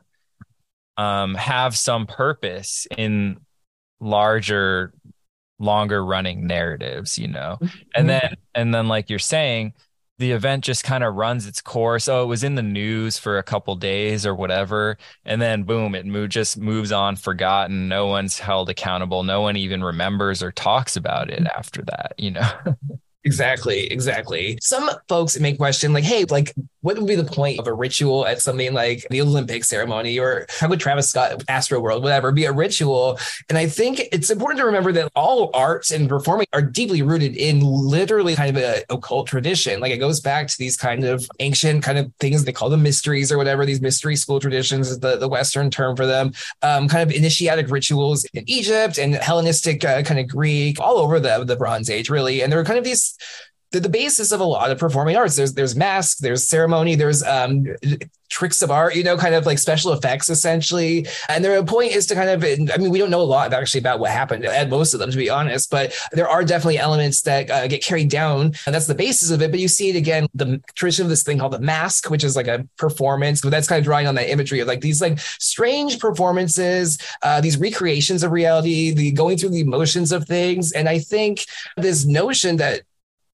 um, 0.97 1.35
have 1.35 1.77
some 1.77 2.07
purpose 2.07 2.87
in 2.97 3.39
larger 3.99 4.93
longer 5.57 6.03
running 6.03 6.45
narratives 6.45 7.17
you 7.17 7.27
know? 7.27 7.57
And 7.61 7.71
mm-hmm. 7.95 8.07
then 8.07 8.35
and 8.53 8.75
then 8.75 8.87
like 8.87 9.09
you're 9.09 9.19
saying 9.19 9.73
the 10.17 10.31
event 10.31 10.63
just 10.63 10.85
kind 10.85 11.03
of 11.03 11.15
runs 11.15 11.45
its 11.45 11.61
course. 11.61 12.07
Oh 12.07 12.23
it 12.23 12.27
was 12.27 12.43
in 12.43 12.55
the 12.55 12.61
news 12.61 13.17
for 13.17 13.37
a 13.37 13.43
couple 13.43 13.75
days 13.75 14.25
or 14.25 14.35
whatever 14.35 14.97
and 15.23 15.41
then 15.41 15.63
boom 15.63 15.95
it 15.95 16.05
move, 16.05 16.29
just 16.29 16.57
moves 16.57 16.91
on 16.91 17.15
forgotten. 17.15 17.87
No 17.87 18.07
one's 18.07 18.39
held 18.39 18.69
accountable. 18.69 19.23
No 19.23 19.41
one 19.41 19.55
even 19.55 19.83
remembers 19.83 20.43
or 20.43 20.51
talks 20.51 20.97
about 20.97 21.29
it 21.29 21.47
after 21.55 21.81
that 21.83 22.13
you 22.17 22.31
know 22.31 22.49
Exactly, 23.25 23.91
exactly. 23.91 24.59
Some 24.61 24.87
folks 25.09 25.39
may 25.39 25.57
question, 25.57 25.93
like, 25.93 26.03
hey, 26.03 26.25
like, 26.25 26.53
what 26.81 26.95
would 26.95 27.07
be 27.07 27.15
the 27.15 27.23
point 27.23 27.59
of 27.59 27.65
a 27.65 27.73
ritual 27.73 28.27
at 28.27 28.39
something 28.39 28.71
like 28.71 29.03
the 29.09 29.19
Olympic 29.19 29.65
ceremony 29.65 30.19
or 30.19 30.45
how 30.59 30.69
would 30.69 30.79
Travis 30.79 31.09
Scott, 31.09 31.43
Astro 31.47 31.79
World, 31.79 32.03
whatever, 32.03 32.31
be 32.31 32.45
a 32.45 32.51
ritual? 32.51 33.17
And 33.49 33.57
I 33.57 33.65
think 33.65 34.01
it's 34.11 34.29
important 34.29 34.59
to 34.59 34.65
remember 34.67 34.91
that 34.91 35.11
all 35.15 35.49
arts 35.55 35.89
and 35.89 36.07
performing 36.07 36.45
are 36.53 36.61
deeply 36.61 37.01
rooted 37.01 37.35
in 37.35 37.61
literally 37.61 38.35
kind 38.35 38.55
of 38.55 38.61
a 38.61 38.83
occult 38.91 39.25
tradition. 39.25 39.79
Like 39.79 39.91
it 39.91 39.97
goes 39.97 40.19
back 40.19 40.47
to 40.47 40.57
these 40.59 40.77
kind 40.77 41.03
of 41.03 41.27
ancient 41.39 41.83
kind 41.83 41.97
of 41.97 42.13
things 42.19 42.45
they 42.45 42.51
call 42.51 42.69
them 42.69 42.83
mysteries 42.83 43.31
or 43.31 43.39
whatever. 43.39 43.65
These 43.65 43.81
mystery 43.81 44.15
school 44.15 44.39
traditions 44.39 44.91
is 44.91 44.99
the, 44.99 45.17
the 45.17 45.27
Western 45.27 45.71
term 45.71 45.95
for 45.95 46.05
them. 46.05 46.31
Um, 46.61 46.87
kind 46.87 47.09
of 47.09 47.15
initiatic 47.15 47.71
rituals 47.71 48.25
in 48.35 48.43
Egypt 48.47 48.99
and 48.99 49.15
Hellenistic 49.15 49.83
uh, 49.83 50.03
kind 50.03 50.19
of 50.19 50.27
Greek, 50.27 50.79
all 50.79 50.99
over 50.99 51.19
the, 51.19 51.43
the 51.43 51.55
Bronze 51.55 51.89
Age, 51.89 52.11
really. 52.11 52.43
And 52.43 52.51
there 52.51 52.59
are 52.59 52.63
kind 52.63 52.77
of 52.77 52.83
these 52.83 53.14
the, 53.71 53.79
the 53.79 53.89
basis 53.89 54.31
of 54.31 54.39
a 54.39 54.45
lot 54.45 54.71
of 54.71 54.77
performing 54.77 55.15
arts. 55.15 55.35
There's 55.35 55.53
there's 55.53 55.75
masks, 55.75 56.19
there's 56.19 56.47
ceremony, 56.47 56.95
there's 56.95 57.23
um, 57.23 57.65
tricks 58.29 58.61
of 58.61 58.71
art, 58.71 58.95
you 58.95 59.03
know, 59.03 59.17
kind 59.17 59.35
of 59.35 59.45
like 59.45 59.59
special 59.59 59.93
effects 59.93 60.29
essentially. 60.29 61.07
And 61.29 61.43
their 61.43 61.61
point 61.63 61.91
is 61.91 62.05
to 62.07 62.15
kind 62.15 62.29
of, 62.29 62.43
I 62.43 62.77
mean, 62.77 62.89
we 62.89 62.97
don't 62.97 63.09
know 63.09 63.21
a 63.21 63.23
lot 63.23 63.53
actually 63.53 63.79
about 63.79 63.99
what 63.99 64.11
happened 64.11 64.45
at 64.45 64.69
most 64.69 64.93
of 64.93 64.99
them, 64.99 65.11
to 65.11 65.17
be 65.17 65.29
honest, 65.29 65.69
but 65.69 65.93
there 66.11 66.27
are 66.27 66.43
definitely 66.43 66.77
elements 66.77 67.21
that 67.21 67.49
uh, 67.51 67.67
get 67.67 67.83
carried 67.83 68.09
down, 68.09 68.53
and 68.65 68.73
that's 68.73 68.87
the 68.87 68.95
basis 68.95 69.29
of 69.29 69.41
it. 69.41 69.51
But 69.51 69.59
you 69.59 69.67
see 69.67 69.89
it 69.89 69.95
again, 69.95 70.27
the 70.33 70.61
tradition 70.75 71.03
of 71.03 71.09
this 71.09 71.23
thing 71.23 71.39
called 71.39 71.53
the 71.53 71.59
masque, 71.59 72.09
which 72.09 72.23
is 72.23 72.35
like 72.35 72.47
a 72.47 72.67
performance, 72.77 73.41
but 73.41 73.51
that's 73.51 73.67
kind 73.67 73.79
of 73.79 73.85
drawing 73.85 74.07
on 74.07 74.15
that 74.15 74.29
imagery 74.29 74.59
of 74.59 74.67
like 74.67 74.81
these 74.81 75.01
like 75.01 75.19
strange 75.19 75.99
performances, 75.99 76.97
uh, 77.21 77.41
these 77.41 77.57
recreations 77.57 78.23
of 78.23 78.31
reality, 78.31 78.91
the 78.91 79.11
going 79.11 79.37
through 79.37 79.49
the 79.49 79.61
emotions 79.61 80.11
of 80.11 80.25
things. 80.25 80.71
And 80.71 80.89
I 80.89 80.99
think 80.99 81.45
this 81.77 82.05
notion 82.05 82.57
that 82.57 82.81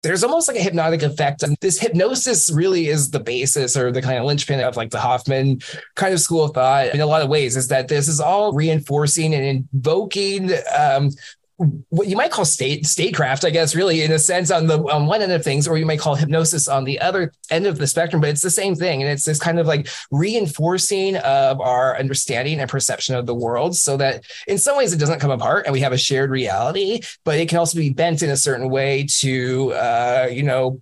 there's 0.01 0.23
almost 0.23 0.47
like 0.47 0.57
a 0.57 0.61
hypnotic 0.61 1.01
effect. 1.01 1.43
And 1.43 1.57
this 1.61 1.79
hypnosis 1.79 2.51
really 2.51 2.87
is 2.87 3.11
the 3.11 3.19
basis 3.19 3.75
or 3.75 3.91
the 3.91 4.01
kind 4.01 4.17
of 4.17 4.25
linchpin 4.25 4.61
of 4.61 4.77
like 4.77 4.91
the 4.91 4.99
Hoffman 4.99 5.59
kind 5.95 6.13
of 6.13 6.21
school 6.21 6.43
of 6.45 6.53
thought 6.53 6.93
in 6.93 7.01
a 7.01 7.05
lot 7.05 7.21
of 7.21 7.29
ways 7.29 7.57
is 7.57 7.67
that 7.67 7.87
this 7.87 8.07
is 8.07 8.21
all 8.21 8.53
reinforcing 8.53 9.33
and 9.33 9.43
invoking 9.73 10.51
um, 10.77 11.09
what 11.89 12.07
you 12.07 12.15
might 12.15 12.31
call 12.31 12.45
state 12.45 12.85
statecraft, 12.85 13.43
I 13.43 13.49
guess, 13.49 13.75
really 13.75 14.01
in 14.01 14.11
a 14.13 14.19
sense 14.19 14.49
on 14.49 14.67
the 14.67 14.79
on 14.79 15.07
one 15.07 15.21
end 15.21 15.31
of 15.31 15.43
things, 15.43 15.67
or 15.67 15.77
you 15.77 15.85
might 15.85 15.99
call 15.99 16.15
hypnosis 16.15 16.69
on 16.69 16.85
the 16.85 16.99
other 17.01 17.33
end 17.51 17.67
of 17.67 17.77
the 17.77 17.85
spectrum. 17.85 18.21
But 18.21 18.29
it's 18.29 18.41
the 18.41 18.49
same 18.49 18.75
thing, 18.75 19.01
and 19.01 19.11
it's 19.11 19.25
this 19.25 19.39
kind 19.39 19.59
of 19.59 19.67
like 19.67 19.87
reinforcing 20.09 21.17
of 21.17 21.59
our 21.59 21.97
understanding 21.97 22.61
and 22.61 22.69
perception 22.69 23.15
of 23.15 23.25
the 23.25 23.35
world, 23.35 23.75
so 23.75 23.97
that 23.97 24.23
in 24.47 24.57
some 24.57 24.77
ways 24.77 24.93
it 24.93 24.99
doesn't 24.99 25.19
come 25.19 25.31
apart, 25.31 25.65
and 25.65 25.73
we 25.73 25.81
have 25.81 25.91
a 25.91 25.97
shared 25.97 26.29
reality. 26.29 27.01
But 27.25 27.39
it 27.39 27.49
can 27.49 27.57
also 27.57 27.77
be 27.77 27.89
bent 27.89 28.23
in 28.23 28.29
a 28.29 28.37
certain 28.37 28.69
way 28.69 29.05
to, 29.19 29.73
uh, 29.73 30.29
you 30.31 30.43
know 30.43 30.81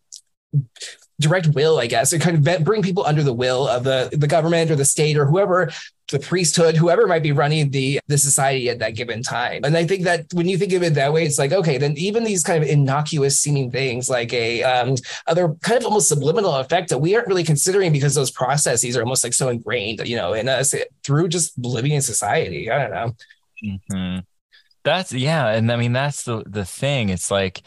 direct 1.19 1.47
will, 1.47 1.79
I 1.79 1.87
guess, 1.87 2.13
or 2.13 2.19
kind 2.19 2.47
of 2.47 2.63
bring 2.63 2.81
people 2.81 3.05
under 3.05 3.23
the 3.23 3.33
will 3.33 3.67
of 3.67 3.83
the, 3.83 4.09
the 4.11 4.27
government 4.27 4.69
or 4.69 4.75
the 4.75 4.85
state 4.85 5.17
or 5.17 5.25
whoever 5.25 5.71
the 6.11 6.19
priesthood, 6.19 6.77
whoever 6.77 7.05
might 7.05 7.23
be 7.23 7.31
running 7.31 7.69
the 7.71 7.99
the 8.07 8.17
society 8.17 8.69
at 8.69 8.79
that 8.79 8.95
given 8.95 9.21
time. 9.21 9.61
And 9.65 9.75
I 9.75 9.85
think 9.85 10.03
that 10.03 10.25
when 10.33 10.47
you 10.47 10.57
think 10.57 10.71
of 10.73 10.83
it 10.83 10.93
that 10.93 11.11
way, 11.11 11.25
it's 11.25 11.37
like 11.37 11.51
okay, 11.51 11.77
then 11.77 11.97
even 11.97 12.23
these 12.23 12.43
kind 12.43 12.63
of 12.63 12.69
innocuous 12.69 13.39
seeming 13.39 13.71
things, 13.71 14.09
like 14.09 14.31
a 14.33 14.63
um, 14.63 14.95
other 15.25 15.49
kind 15.61 15.77
of 15.77 15.85
almost 15.85 16.07
subliminal 16.07 16.55
effect 16.55 16.89
that 16.89 16.99
we 16.99 17.15
aren't 17.15 17.27
really 17.27 17.43
considering 17.43 17.91
because 17.91 18.15
those 18.15 18.31
processes 18.31 18.95
are 18.95 19.01
almost 19.01 19.23
like 19.23 19.33
so 19.33 19.49
ingrained, 19.49 20.07
you 20.07 20.15
know, 20.15 20.33
in 20.33 20.47
us 20.47 20.73
through 21.03 21.27
just 21.27 21.57
living 21.57 21.91
in 21.91 22.01
society. 22.01 22.71
I 22.71 22.87
don't 22.87 22.91
know. 22.91 23.15
Mm-hmm. 23.63 24.19
That's 24.83 25.11
yeah, 25.11 25.49
and 25.49 25.69
I 25.71 25.75
mean 25.75 25.93
that's 25.93 26.23
the 26.23 26.43
the 26.47 26.63
thing. 26.63 27.09
It's 27.09 27.29
like 27.29 27.63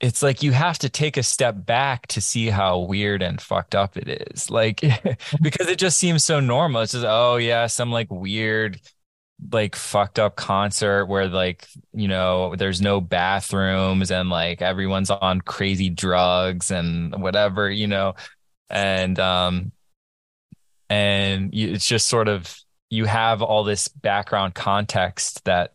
it's 0.00 0.22
like 0.22 0.42
you 0.42 0.52
have 0.52 0.78
to 0.78 0.88
take 0.88 1.16
a 1.16 1.22
step 1.22 1.54
back 1.64 2.06
to 2.08 2.20
see 2.20 2.50
how 2.50 2.80
weird 2.80 3.22
and 3.22 3.40
fucked 3.40 3.74
up 3.74 3.96
it 3.96 4.08
is. 4.30 4.50
Like, 4.50 4.80
because 5.40 5.68
it 5.68 5.78
just 5.78 5.98
seems 5.98 6.22
so 6.22 6.38
normal. 6.40 6.82
It's 6.82 6.92
just, 6.92 7.06
oh, 7.06 7.36
yeah, 7.36 7.66
some 7.66 7.90
like 7.90 8.10
weird, 8.10 8.80
like 9.50 9.74
fucked 9.74 10.18
up 10.18 10.36
concert 10.36 11.06
where 11.06 11.28
like, 11.28 11.66
you 11.94 12.08
know, 12.08 12.54
there's 12.56 12.80
no 12.80 13.00
bathrooms 13.00 14.10
and 14.10 14.28
like 14.28 14.60
everyone's 14.60 15.10
on 15.10 15.40
crazy 15.40 15.88
drugs 15.88 16.70
and 16.70 17.22
whatever, 17.22 17.70
you 17.70 17.86
know. 17.86 18.14
And, 18.68 19.18
um, 19.18 19.72
and 20.90 21.54
it's 21.54 21.88
just 21.88 22.06
sort 22.08 22.28
of, 22.28 22.54
you 22.90 23.06
have 23.06 23.42
all 23.42 23.64
this 23.64 23.88
background 23.88 24.54
context 24.54 25.44
that 25.44 25.72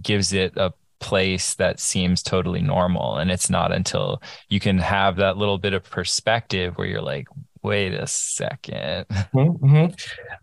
gives 0.00 0.32
it 0.32 0.56
a 0.56 0.72
place 1.02 1.54
that 1.56 1.80
seems 1.80 2.22
totally 2.22 2.62
normal. 2.62 3.18
And 3.18 3.30
it's 3.30 3.50
not 3.50 3.72
until 3.72 4.22
you 4.48 4.60
can 4.60 4.78
have 4.78 5.16
that 5.16 5.36
little 5.36 5.58
bit 5.58 5.74
of 5.74 5.84
perspective 5.84 6.78
where 6.78 6.86
you're 6.86 7.02
like, 7.02 7.26
wait 7.62 7.94
a 7.94 8.02
2nd 8.02 9.06
mm-hmm. 9.06 9.38
mm-hmm. 9.38 9.84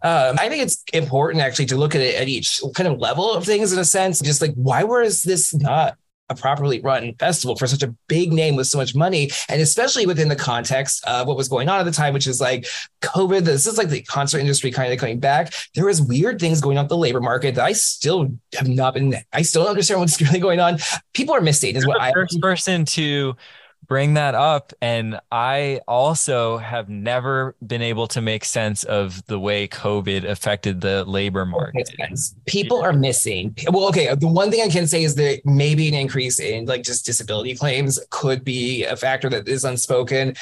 um, 0.08 0.38
I 0.40 0.48
think 0.48 0.64
it's 0.64 0.84
important 0.94 1.44
actually 1.44 1.66
to 1.66 1.76
look 1.76 1.94
at 1.94 2.02
it 2.02 2.16
at 2.16 2.30
each 2.30 2.62
kind 2.76 2.88
of 2.88 2.98
level 3.00 3.34
of 3.34 3.44
things 3.44 3.74
in 3.74 3.80
a 3.80 3.86
sense. 3.86 4.22
Just 4.22 4.42
like, 4.42 4.54
why 4.54 4.84
was 4.84 5.24
this 5.24 5.54
not 5.54 5.98
a 6.30 6.36
properly 6.36 6.80
run 6.82 7.14
festival 7.16 7.56
for 7.56 7.68
such 7.68 7.84
a 7.84 7.94
big 8.08 8.32
name 8.32 8.56
with 8.56 8.68
so 8.68 8.78
much 8.78 8.96
money, 8.96 9.32
and 9.48 9.62
especially 9.62 10.06
within 10.06 10.30
the 10.30 10.36
context 10.36 11.04
of 11.06 11.28
what 11.28 11.38
was 11.38 11.48
going 11.48 11.70
on 11.70 11.80
at 11.80 11.84
the 11.84 11.92
time, 11.92 12.14
which 12.14 12.28
is 12.28 12.40
like 12.40 12.68
COVID. 13.02 13.42
This 13.42 13.68
is 13.68 13.78
like 13.78 13.90
the 13.90 14.02
concert 14.04 14.40
industry 14.40 14.72
kind 14.72 14.92
of 14.94 15.00
coming 15.00 15.20
back. 15.20 15.54
There 15.76 15.86
was 15.86 16.02
weird 16.02 16.40
things 16.40 16.62
going 16.62 16.78
on 16.78 16.86
with 16.86 16.90
the 16.90 16.98
labor 16.98 17.22
market 17.22 17.56
that 17.56 17.66
I 17.66 17.74
still 17.74 18.32
have 18.56 18.68
not 18.68 18.94
been. 18.94 19.16
I 19.34 19.42
still 19.42 19.64
don't 19.64 19.72
understand 19.72 20.00
what's 20.00 20.22
really 20.22 20.40
going 20.40 20.60
on. 20.60 20.80
People 21.14 21.36
are 21.36 21.42
missing. 21.42 21.76
Is 21.76 21.88
what 21.88 21.98
the 21.98 22.04
I 22.04 22.12
first 22.14 22.40
person 22.42 22.86
to 22.86 23.36
bring 23.90 24.14
that 24.14 24.36
up. 24.36 24.72
And 24.82 25.20
I 25.32 25.82
also 25.88 26.58
have 26.58 26.88
never 26.88 27.56
been 27.66 27.82
able 27.82 28.08
to 28.10 28.22
make 28.22 28.46
sense 28.46 28.84
of 28.86 29.26
the 29.26 29.40
way 29.40 29.68
COVID 29.68 30.24
affected 30.24 30.80
the 30.80 31.04
labor 31.04 31.46
market. 31.46 31.90
People 32.46 32.82
are 32.82 32.94
missing. 32.94 33.56
Well, 33.70 33.90
okay. 33.90 34.14
The 34.16 34.28
one 34.28 34.52
thing 34.52 34.62
I 34.62 34.70
can 34.70 34.88
say 34.88 35.04
is 35.04 35.16
that 35.16 35.42
maybe 35.44 35.88
an 35.90 35.96
increase 35.96 36.40
in 36.40 36.66
like 36.66 36.84
just 36.84 37.06
disability 37.06 37.56
claims 37.56 38.00
could 38.12 38.46
be 38.46 38.86
a 38.86 38.96
factor 38.96 39.30
that 39.30 39.48
is 39.48 39.66
unspoken 39.66 40.36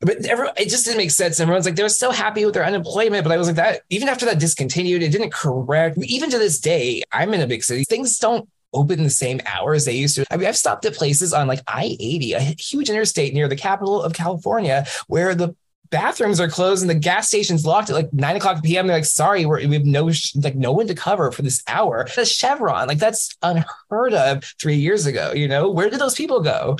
but 0.00 0.24
everyone, 0.26 0.52
it 0.58 0.68
just 0.68 0.84
didn't 0.84 0.98
make 0.98 1.10
sense. 1.10 1.40
Everyone's 1.40 1.64
like, 1.64 1.76
they 1.76 1.82
were 1.82 1.88
so 1.88 2.10
happy 2.10 2.44
with 2.44 2.52
their 2.52 2.64
unemployment. 2.64 3.24
But 3.24 3.32
I 3.32 3.38
was 3.38 3.46
like, 3.46 3.56
that 3.56 3.82
even 3.88 4.08
after 4.08 4.26
that 4.26 4.38
discontinued, 4.38 5.02
it 5.02 5.10
didn't 5.10 5.32
correct. 5.32 5.96
Even 5.98 6.28
to 6.30 6.38
this 6.38 6.60
day, 6.60 7.02
I'm 7.10 7.32
in 7.32 7.40
a 7.40 7.46
big 7.46 7.64
city. 7.64 7.84
Things 7.84 8.18
don't 8.18 8.46
open 8.74 9.02
the 9.02 9.10
same 9.10 9.40
hours 9.46 9.84
they 9.84 9.92
used 9.92 10.16
to. 10.16 10.24
I 10.30 10.36
mean, 10.36 10.46
I've 10.46 10.56
stopped 10.56 10.84
at 10.84 10.94
places 10.94 11.32
on 11.32 11.46
like 11.46 11.60
I 11.66 11.96
80, 11.98 12.32
a 12.34 12.40
huge 12.40 12.90
interstate 12.90 13.34
near 13.34 13.48
the 13.48 13.56
capital 13.56 14.02
of 14.02 14.12
California, 14.12 14.84
where 15.06 15.34
the 15.34 15.54
bathrooms 15.90 16.40
are 16.40 16.48
closed 16.48 16.82
and 16.82 16.90
the 16.90 16.94
gas 16.94 17.28
station's 17.28 17.64
locked 17.64 17.88
at 17.88 17.94
like 17.94 18.12
nine 18.12 18.36
o'clock 18.36 18.62
p.m. 18.62 18.86
They're 18.86 18.96
like, 18.96 19.04
sorry, 19.04 19.46
we 19.46 19.74
have 19.74 19.84
no 19.84 20.10
like 20.34 20.56
no 20.56 20.72
one 20.72 20.88
to 20.88 20.94
cover 20.94 21.30
for 21.30 21.42
this 21.42 21.62
hour. 21.68 22.06
The 22.16 22.24
Chevron, 22.24 22.88
like 22.88 22.98
that's 22.98 23.36
unheard 23.42 24.14
of 24.14 24.44
three 24.60 24.76
years 24.76 25.06
ago. 25.06 25.32
You 25.32 25.46
know, 25.48 25.70
where 25.70 25.88
did 25.88 26.00
those 26.00 26.14
people 26.14 26.40
go? 26.40 26.76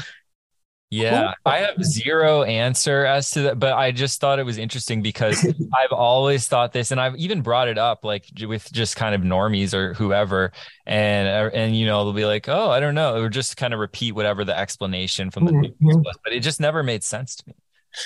Yeah, 0.94 1.34
I 1.44 1.58
have 1.58 1.82
zero 1.84 2.44
answer 2.44 3.04
as 3.04 3.30
to 3.30 3.42
that, 3.42 3.58
but 3.58 3.72
I 3.72 3.90
just 3.90 4.20
thought 4.20 4.38
it 4.38 4.44
was 4.44 4.58
interesting 4.58 5.02
because 5.02 5.44
I've 5.74 5.92
always 5.92 6.46
thought 6.46 6.72
this, 6.72 6.92
and 6.92 7.00
I've 7.00 7.16
even 7.16 7.42
brought 7.42 7.66
it 7.66 7.78
up 7.78 8.04
like 8.04 8.26
with 8.46 8.70
just 8.72 8.94
kind 8.94 9.14
of 9.14 9.22
normies 9.22 9.74
or 9.74 9.94
whoever, 9.94 10.52
and 10.86 11.28
uh, 11.28 11.50
and 11.52 11.76
you 11.76 11.86
know 11.86 12.04
they'll 12.04 12.12
be 12.12 12.24
like, 12.24 12.48
oh, 12.48 12.70
I 12.70 12.78
don't 12.78 12.94
know, 12.94 13.20
or 13.20 13.28
just 13.28 13.56
kind 13.56 13.74
of 13.74 13.80
repeat 13.80 14.12
whatever 14.12 14.44
the 14.44 14.56
explanation 14.56 15.30
from 15.32 15.46
the 15.46 15.52
mm-hmm. 15.52 15.86
was, 15.98 16.18
but 16.22 16.32
it 16.32 16.40
just 16.40 16.60
never 16.60 16.84
made 16.84 17.02
sense 17.02 17.34
to 17.36 17.44
me. 17.48 17.54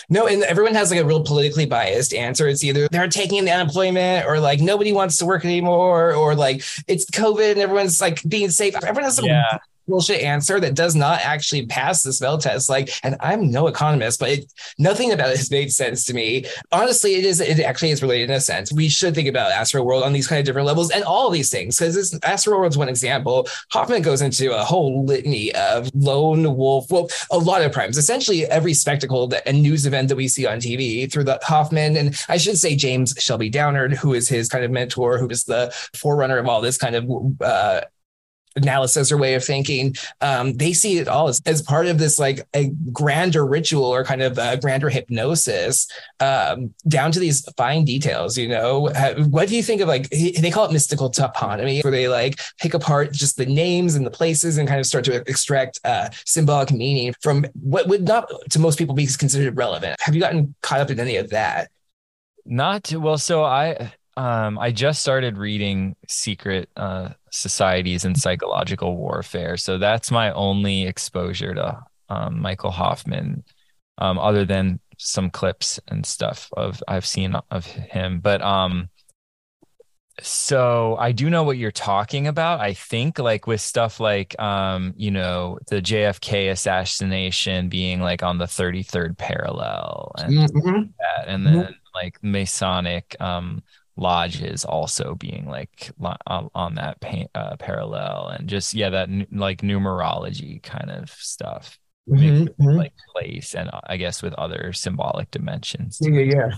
No, 0.08 0.26
and 0.26 0.42
everyone 0.42 0.74
has 0.74 0.90
like 0.90 1.00
a 1.00 1.04
real 1.04 1.22
politically 1.22 1.66
biased 1.66 2.14
answer. 2.14 2.48
It's 2.48 2.64
either 2.64 2.88
they're 2.88 3.08
taking 3.08 3.44
the 3.44 3.52
unemployment 3.52 4.26
or 4.26 4.40
like 4.40 4.60
nobody 4.60 4.92
wants 4.92 5.18
to 5.18 5.26
work 5.26 5.44
anymore 5.44 6.14
or 6.14 6.34
like 6.34 6.62
it's 6.86 7.10
COVID 7.10 7.52
and 7.52 7.60
everyone's 7.60 8.00
like 8.00 8.22
being 8.28 8.50
safe. 8.50 8.74
Everyone 8.76 9.04
has 9.04 9.16
some 9.16 9.26
yeah 9.26 9.58
bullshit 9.88 10.22
answer 10.22 10.60
that 10.60 10.74
does 10.74 10.94
not 10.94 11.20
actually 11.20 11.66
pass 11.66 12.02
the 12.02 12.12
smell 12.12 12.38
test. 12.38 12.68
Like, 12.68 12.90
and 13.02 13.16
I'm 13.20 13.50
no 13.50 13.66
economist, 13.66 14.20
but 14.20 14.30
it, 14.30 14.52
nothing 14.78 15.12
about 15.12 15.30
it 15.30 15.36
has 15.36 15.50
made 15.50 15.72
sense 15.72 16.04
to 16.06 16.14
me. 16.14 16.44
Honestly, 16.72 17.14
it 17.14 17.24
is. 17.24 17.40
It 17.40 17.60
actually 17.60 17.90
is 17.90 18.02
related 18.02 18.30
in 18.30 18.36
a 18.36 18.40
sense. 18.40 18.72
We 18.72 18.88
should 18.88 19.14
think 19.14 19.28
about 19.28 19.52
Astroworld 19.52 20.04
on 20.04 20.12
these 20.12 20.26
kind 20.26 20.38
of 20.38 20.46
different 20.46 20.66
levels 20.66 20.90
and 20.90 21.04
all 21.04 21.30
these 21.30 21.50
things 21.50 21.78
because 21.78 21.94
this 21.94 22.14
Astroworld 22.20 22.70
is 22.70 22.78
one 22.78 22.88
example. 22.88 23.48
Hoffman 23.72 24.02
goes 24.02 24.22
into 24.22 24.54
a 24.54 24.64
whole 24.64 25.04
litany 25.04 25.54
of 25.54 25.90
lone 25.94 26.56
wolf. 26.56 26.90
Well, 26.90 27.08
a 27.30 27.38
lot 27.38 27.62
of 27.62 27.72
primes, 27.72 27.98
Essentially, 27.98 28.46
every 28.46 28.74
spectacle 28.74 29.26
that, 29.28 29.46
and 29.46 29.62
news 29.62 29.86
event 29.86 30.08
that 30.08 30.16
we 30.16 30.28
see 30.28 30.46
on 30.46 30.58
TV 30.58 31.10
through 31.10 31.24
the 31.24 31.38
Hoffman 31.42 31.96
and 31.96 32.18
I 32.28 32.36
should 32.36 32.58
say 32.58 32.76
James 32.76 33.14
Shelby 33.18 33.50
Downard, 33.50 33.92
who 33.92 34.14
is 34.14 34.28
his 34.28 34.48
kind 34.48 34.64
of 34.64 34.70
mentor, 34.70 35.18
who 35.18 35.28
is 35.28 35.44
the 35.44 35.72
forerunner 35.94 36.38
of 36.38 36.48
all 36.48 36.60
this 36.60 36.78
kind 36.78 36.96
of 36.96 37.42
uh, 37.42 37.82
analysis 38.56 39.12
or 39.12 39.16
way 39.16 39.34
of 39.34 39.44
thinking, 39.44 39.94
um, 40.20 40.54
they 40.54 40.72
see 40.72 40.98
it 40.98 41.08
all 41.08 41.28
as, 41.28 41.40
as 41.46 41.62
part 41.62 41.86
of 41.86 41.98
this 41.98 42.18
like 42.18 42.46
a 42.54 42.70
grander 42.92 43.46
ritual 43.46 43.84
or 43.84 44.04
kind 44.04 44.22
of 44.22 44.38
a 44.38 44.56
grander 44.56 44.88
hypnosis 44.88 45.88
um, 46.20 46.74
down 46.86 47.12
to 47.12 47.18
these 47.18 47.46
fine 47.56 47.84
details. 47.84 48.36
You 48.36 48.48
know, 48.48 48.90
what 49.28 49.48
do 49.48 49.56
you 49.56 49.62
think 49.62 49.80
of 49.80 49.88
like 49.88 50.08
they 50.10 50.50
call 50.50 50.64
it 50.64 50.72
mystical 50.72 51.10
toponymy, 51.10 51.82
where 51.84 51.90
they 51.90 52.08
like 52.08 52.38
pick 52.60 52.74
apart 52.74 53.12
just 53.12 53.36
the 53.36 53.46
names 53.46 53.94
and 53.94 54.04
the 54.04 54.10
places 54.10 54.58
and 54.58 54.68
kind 54.68 54.80
of 54.80 54.86
start 54.86 55.04
to 55.04 55.16
extract 55.28 55.80
uh, 55.84 56.08
symbolic 56.24 56.72
meaning 56.72 57.14
from 57.20 57.44
what 57.60 57.88
would 57.88 58.06
not 58.06 58.30
to 58.50 58.58
most 58.58 58.78
people 58.78 58.94
be 58.94 59.06
considered 59.06 59.56
relevant. 59.56 60.00
Have 60.00 60.14
you 60.14 60.20
gotten 60.20 60.54
caught 60.62 60.80
up 60.80 60.90
in 60.90 61.00
any 61.00 61.16
of 61.16 61.30
that? 61.30 61.70
Not 62.44 62.92
well. 62.94 63.18
So 63.18 63.44
I 63.44 63.92
um, 64.16 64.58
I 64.58 64.72
just 64.72 65.00
started 65.00 65.38
reading 65.38 65.94
Secret 66.08 66.68
uh, 66.76 67.10
Societies 67.30 68.04
and 68.04 68.16
Psychological 68.16 68.96
Warfare. 68.96 69.56
So 69.56 69.78
that's 69.78 70.10
my 70.10 70.32
only 70.32 70.86
exposure 70.86 71.54
to 71.54 71.82
um, 72.08 72.40
Michael 72.40 72.70
Hoffman, 72.70 73.44
um, 73.98 74.18
other 74.18 74.44
than 74.44 74.80
some 74.98 75.30
clips 75.30 75.78
and 75.88 76.04
stuff 76.04 76.48
of 76.56 76.82
I've 76.88 77.06
seen 77.06 77.34
of 77.50 77.66
him. 77.66 78.20
But 78.20 78.42
um, 78.42 78.88
so 80.20 80.96
I 80.98 81.12
do 81.12 81.30
know 81.30 81.44
what 81.44 81.58
you're 81.58 81.70
talking 81.70 82.26
about. 82.26 82.60
I 82.60 82.74
think 82.74 83.18
like 83.18 83.46
with 83.46 83.60
stuff 83.60 84.00
like 84.00 84.38
um, 84.40 84.94
you 84.96 85.10
know, 85.10 85.58
the 85.68 85.80
JFK 85.80 86.50
assassination 86.50 87.68
being 87.68 88.00
like 88.00 88.22
on 88.22 88.38
the 88.38 88.46
33rd 88.46 89.16
parallel 89.16 90.12
and 90.18 90.34
mm-hmm. 90.34 90.82
that, 90.98 91.28
and 91.28 91.44
mm-hmm. 91.44 91.54
then 91.54 91.64
mm-hmm. 91.64 91.72
like 91.94 92.18
Masonic 92.22 93.16
um 93.20 93.62
lodges 93.98 94.64
also 94.64 95.14
being 95.16 95.46
like 95.46 95.90
on 96.00 96.74
that 96.76 96.98
uh, 97.34 97.56
parallel 97.56 98.28
and 98.28 98.48
just 98.48 98.72
yeah 98.72 98.90
that 98.90 99.08
like 99.32 99.62
numerology 99.62 100.62
kind 100.62 100.90
of 100.90 101.10
stuff 101.10 101.78
mm-hmm, 102.08 102.44
mm-hmm. 102.44 102.76
like 102.76 102.92
place 103.12 103.54
and 103.54 103.68
uh, 103.72 103.80
i 103.86 103.96
guess 103.96 104.22
with 104.22 104.32
other 104.34 104.72
symbolic 104.72 105.30
dimensions 105.30 105.98
yeah 106.00 106.20
yeah 106.20 106.50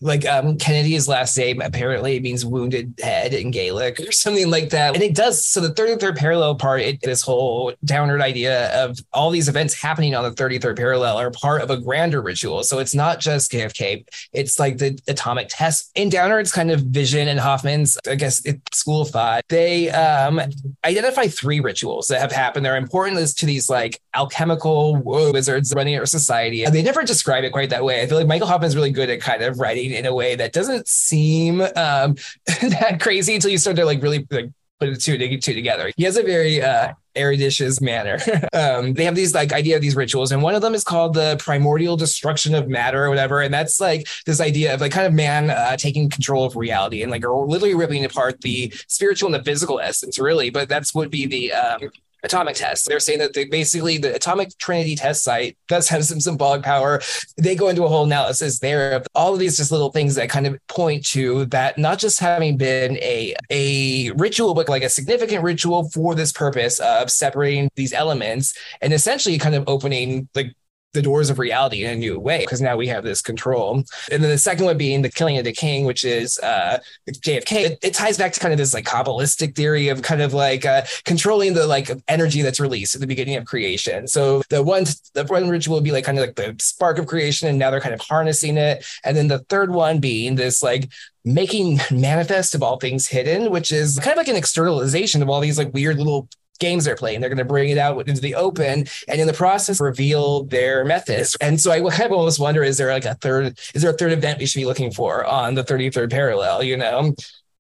like 0.00 0.26
um, 0.26 0.58
Kennedy's 0.58 1.08
last 1.08 1.36
name 1.38 1.60
apparently 1.62 2.20
means 2.20 2.44
wounded 2.44 2.98
head 3.02 3.32
in 3.32 3.50
Gaelic 3.50 3.98
or 4.00 4.12
something 4.12 4.50
like 4.50 4.70
that. 4.70 4.94
And 4.94 5.02
it 5.02 5.14
does. 5.14 5.44
So 5.44 5.60
the 5.60 5.70
33rd 5.70 6.16
parallel 6.16 6.54
part, 6.56 6.82
it, 6.82 7.00
this 7.00 7.22
whole 7.22 7.72
Downard 7.84 8.20
idea 8.20 8.84
of 8.84 8.98
all 9.12 9.30
these 9.30 9.48
events 9.48 9.80
happening 9.80 10.14
on 10.14 10.24
the 10.24 10.30
33rd 10.30 10.76
parallel 10.76 11.18
are 11.18 11.30
part 11.30 11.62
of 11.62 11.70
a 11.70 11.78
grander 11.78 12.20
ritual. 12.20 12.62
So 12.62 12.78
it's 12.78 12.94
not 12.94 13.20
just 13.20 13.50
KFK. 13.52 14.06
It's 14.32 14.58
like 14.58 14.78
the 14.78 14.98
atomic 15.08 15.48
test 15.48 15.90
in 15.94 16.10
Downard's 16.10 16.52
kind 16.52 16.70
of 16.70 16.80
vision 16.80 17.28
and 17.28 17.40
Hoffman's, 17.40 17.96
I 18.06 18.16
guess, 18.16 18.42
school 18.72 19.02
of 19.02 19.10
thought. 19.10 19.44
They 19.48 19.90
um, 19.90 20.40
identify 20.84 21.28
three 21.28 21.60
rituals 21.60 22.08
that 22.08 22.20
have 22.20 22.32
happened. 22.32 22.66
They're 22.66 22.76
important 22.76 23.16
to 23.16 23.46
these 23.46 23.70
like 23.70 24.00
alchemical 24.14 24.96
wizards 24.96 25.72
running 25.74 25.98
our 25.98 26.06
society. 26.06 26.64
They 26.66 26.82
never 26.82 27.02
describe 27.02 27.44
it 27.44 27.52
quite 27.52 27.70
that 27.70 27.84
way. 27.84 28.02
I 28.02 28.06
feel 28.06 28.18
like 28.18 28.26
Michael 28.26 28.48
Hoffman's 28.48 28.76
really 28.76 28.90
good 28.90 29.10
at 29.10 29.20
kind 29.20 29.42
of 29.42 29.58
writing 29.58 29.85
in 29.92 30.06
a 30.06 30.14
way 30.14 30.34
that 30.34 30.52
doesn't 30.52 30.88
seem 30.88 31.60
um, 31.60 32.16
that 32.46 32.98
crazy 33.00 33.34
until 33.34 33.50
you 33.50 33.58
start 33.58 33.76
to 33.76 33.84
like 33.84 34.02
really 34.02 34.26
like 34.30 34.50
put 34.78 34.92
the 34.92 34.96
two, 34.96 35.18
two 35.38 35.54
together. 35.54 35.90
He 35.96 36.04
has 36.04 36.16
a 36.16 36.22
very 36.22 36.62
uh, 36.62 36.92
eruditious 37.14 37.80
manner. 37.80 38.18
um, 38.52 38.94
they 38.94 39.04
have 39.04 39.14
these 39.14 39.34
like 39.34 39.52
idea 39.52 39.76
of 39.76 39.82
these 39.82 39.96
rituals, 39.96 40.32
and 40.32 40.42
one 40.42 40.54
of 40.54 40.62
them 40.62 40.74
is 40.74 40.84
called 40.84 41.14
the 41.14 41.36
primordial 41.38 41.96
destruction 41.96 42.54
of 42.54 42.68
matter 42.68 43.04
or 43.04 43.08
whatever. 43.08 43.40
And 43.40 43.52
that's 43.52 43.80
like 43.80 44.06
this 44.26 44.40
idea 44.40 44.74
of 44.74 44.80
like 44.80 44.92
kind 44.92 45.06
of 45.06 45.12
man 45.12 45.50
uh, 45.50 45.76
taking 45.76 46.10
control 46.10 46.44
of 46.44 46.56
reality 46.56 47.02
and 47.02 47.10
like 47.10 47.24
literally 47.26 47.74
ripping 47.74 48.04
apart 48.04 48.40
the 48.42 48.72
spiritual 48.88 49.32
and 49.32 49.34
the 49.34 49.44
physical 49.44 49.80
essence, 49.80 50.18
really. 50.18 50.50
But 50.50 50.68
that's 50.68 50.94
would 50.94 51.10
be 51.10 51.26
the 51.26 51.52
um, 51.52 51.90
atomic 52.26 52.56
test. 52.56 52.86
They're 52.86 53.00
saying 53.00 53.20
that 53.20 53.32
they 53.32 53.46
basically 53.46 53.98
the 53.98 54.14
atomic 54.14 54.56
trinity 54.58 54.96
test 54.96 55.24
site 55.24 55.56
does 55.68 55.88
have 55.88 56.04
some 56.04 56.20
symbolic 56.20 56.62
power. 56.62 57.00
They 57.36 57.54
go 57.54 57.68
into 57.68 57.84
a 57.84 57.88
whole 57.88 58.04
analysis 58.04 58.58
there 58.58 58.92
of 58.92 59.06
all 59.14 59.32
of 59.32 59.38
these 59.38 59.56
just 59.56 59.72
little 59.72 59.90
things 59.90 60.14
that 60.16 60.28
kind 60.28 60.46
of 60.46 60.58
point 60.68 61.06
to 61.06 61.46
that 61.46 61.78
not 61.78 61.98
just 61.98 62.20
having 62.20 62.56
been 62.56 62.98
a 62.98 63.34
a 63.50 64.10
ritual, 64.12 64.54
but 64.54 64.68
like 64.68 64.82
a 64.82 64.88
significant 64.88 65.42
ritual 65.42 65.88
for 65.90 66.14
this 66.14 66.32
purpose 66.32 66.78
of 66.80 67.10
separating 67.10 67.70
these 67.76 67.92
elements 67.92 68.54
and 68.82 68.92
essentially 68.92 69.38
kind 69.38 69.54
of 69.54 69.64
opening 69.66 70.28
like 70.34 70.54
the 70.92 71.02
doors 71.02 71.30
of 71.30 71.38
reality 71.38 71.84
in 71.84 71.90
a 71.90 71.96
new 71.96 72.18
way 72.18 72.40
because 72.40 72.60
now 72.60 72.76
we 72.76 72.88
have 72.88 73.04
this 73.04 73.20
control. 73.20 73.84
And 74.10 74.22
then 74.22 74.30
the 74.30 74.38
second 74.38 74.64
one 74.64 74.78
being 74.78 75.02
the 75.02 75.10
killing 75.10 75.36
of 75.38 75.44
the 75.44 75.52
king, 75.52 75.84
which 75.84 76.04
is 76.04 76.38
uh, 76.38 76.78
JFK. 77.08 77.52
It, 77.52 77.78
it, 77.82 77.94
ties 77.94 78.18
back 78.18 78.32
to 78.32 78.40
kind 78.40 78.52
of 78.52 78.58
this 78.58 78.74
like 78.74 78.84
kabbalistic 78.84 79.54
theory 79.54 79.88
of 79.88 80.02
kind 80.02 80.22
of 80.22 80.34
like 80.34 80.64
uh, 80.64 80.82
controlling 81.04 81.54
the 81.54 81.66
like 81.66 81.90
energy 82.08 82.42
that's 82.42 82.60
released 82.60 82.94
at 82.94 83.00
the 83.00 83.06
beginning 83.06 83.36
of 83.36 83.44
creation. 83.44 84.08
So 84.08 84.42
the 84.48 84.62
one 84.62 84.84
the 85.14 85.24
one 85.24 85.48
ritual 85.48 85.76
would 85.76 85.84
be 85.84 85.92
like 85.92 86.04
kind 86.04 86.18
of 86.18 86.26
like 86.26 86.36
the 86.36 86.56
spark 86.60 86.98
of 86.98 87.06
creation, 87.06 87.48
and 87.48 87.58
now 87.58 87.70
they're 87.70 87.80
kind 87.80 87.94
of 87.94 88.00
harnessing 88.00 88.56
it. 88.56 88.84
And 89.04 89.16
then 89.16 89.28
the 89.28 89.40
third 89.40 89.70
one 89.70 89.98
being 90.00 90.34
this 90.34 90.62
like 90.62 90.90
making 91.24 91.80
manifest 91.90 92.54
of 92.54 92.62
all 92.62 92.78
things 92.78 93.06
hidden, 93.06 93.50
which 93.50 93.70
is 93.70 93.98
kind 93.98 94.12
of 94.12 94.18
like 94.18 94.28
an 94.28 94.36
externalization 94.36 95.22
of 95.22 95.28
all 95.28 95.40
these 95.40 95.58
like 95.58 95.74
weird 95.74 95.98
little 95.98 96.28
games 96.58 96.84
they're 96.84 96.96
playing. 96.96 97.20
They're 97.20 97.30
going 97.30 97.38
to 97.38 97.44
bring 97.44 97.70
it 97.70 97.78
out 97.78 98.08
into 98.08 98.20
the 98.20 98.34
open 98.34 98.86
and 99.08 99.20
in 99.20 99.26
the 99.26 99.32
process 99.32 99.80
reveal 99.80 100.44
their 100.44 100.84
methods. 100.84 101.36
And 101.40 101.60
so 101.60 101.70
I 101.70 101.80
kind 101.80 102.10
of 102.10 102.12
almost 102.12 102.38
wonder, 102.38 102.62
is 102.62 102.78
there 102.78 102.92
like 102.92 103.04
a 103.04 103.14
third, 103.14 103.58
is 103.74 103.82
there 103.82 103.90
a 103.90 103.96
third 103.96 104.12
event 104.12 104.38
we 104.38 104.46
should 104.46 104.60
be 104.60 104.66
looking 104.66 104.90
for 104.90 105.24
on 105.24 105.54
the 105.54 105.64
33rd 105.64 106.10
parallel, 106.10 106.62
you 106.62 106.76
know? 106.76 107.14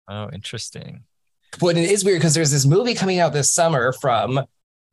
Oh, 0.07 0.29
interesting. 0.33 1.03
But 1.59 1.77
it 1.77 1.89
is 1.89 2.05
weird 2.05 2.19
because 2.19 2.33
there's 2.33 2.51
this 2.51 2.65
movie 2.65 2.93
coming 2.93 3.19
out 3.19 3.33
this 3.33 3.51
summer 3.51 3.93
from 3.93 4.41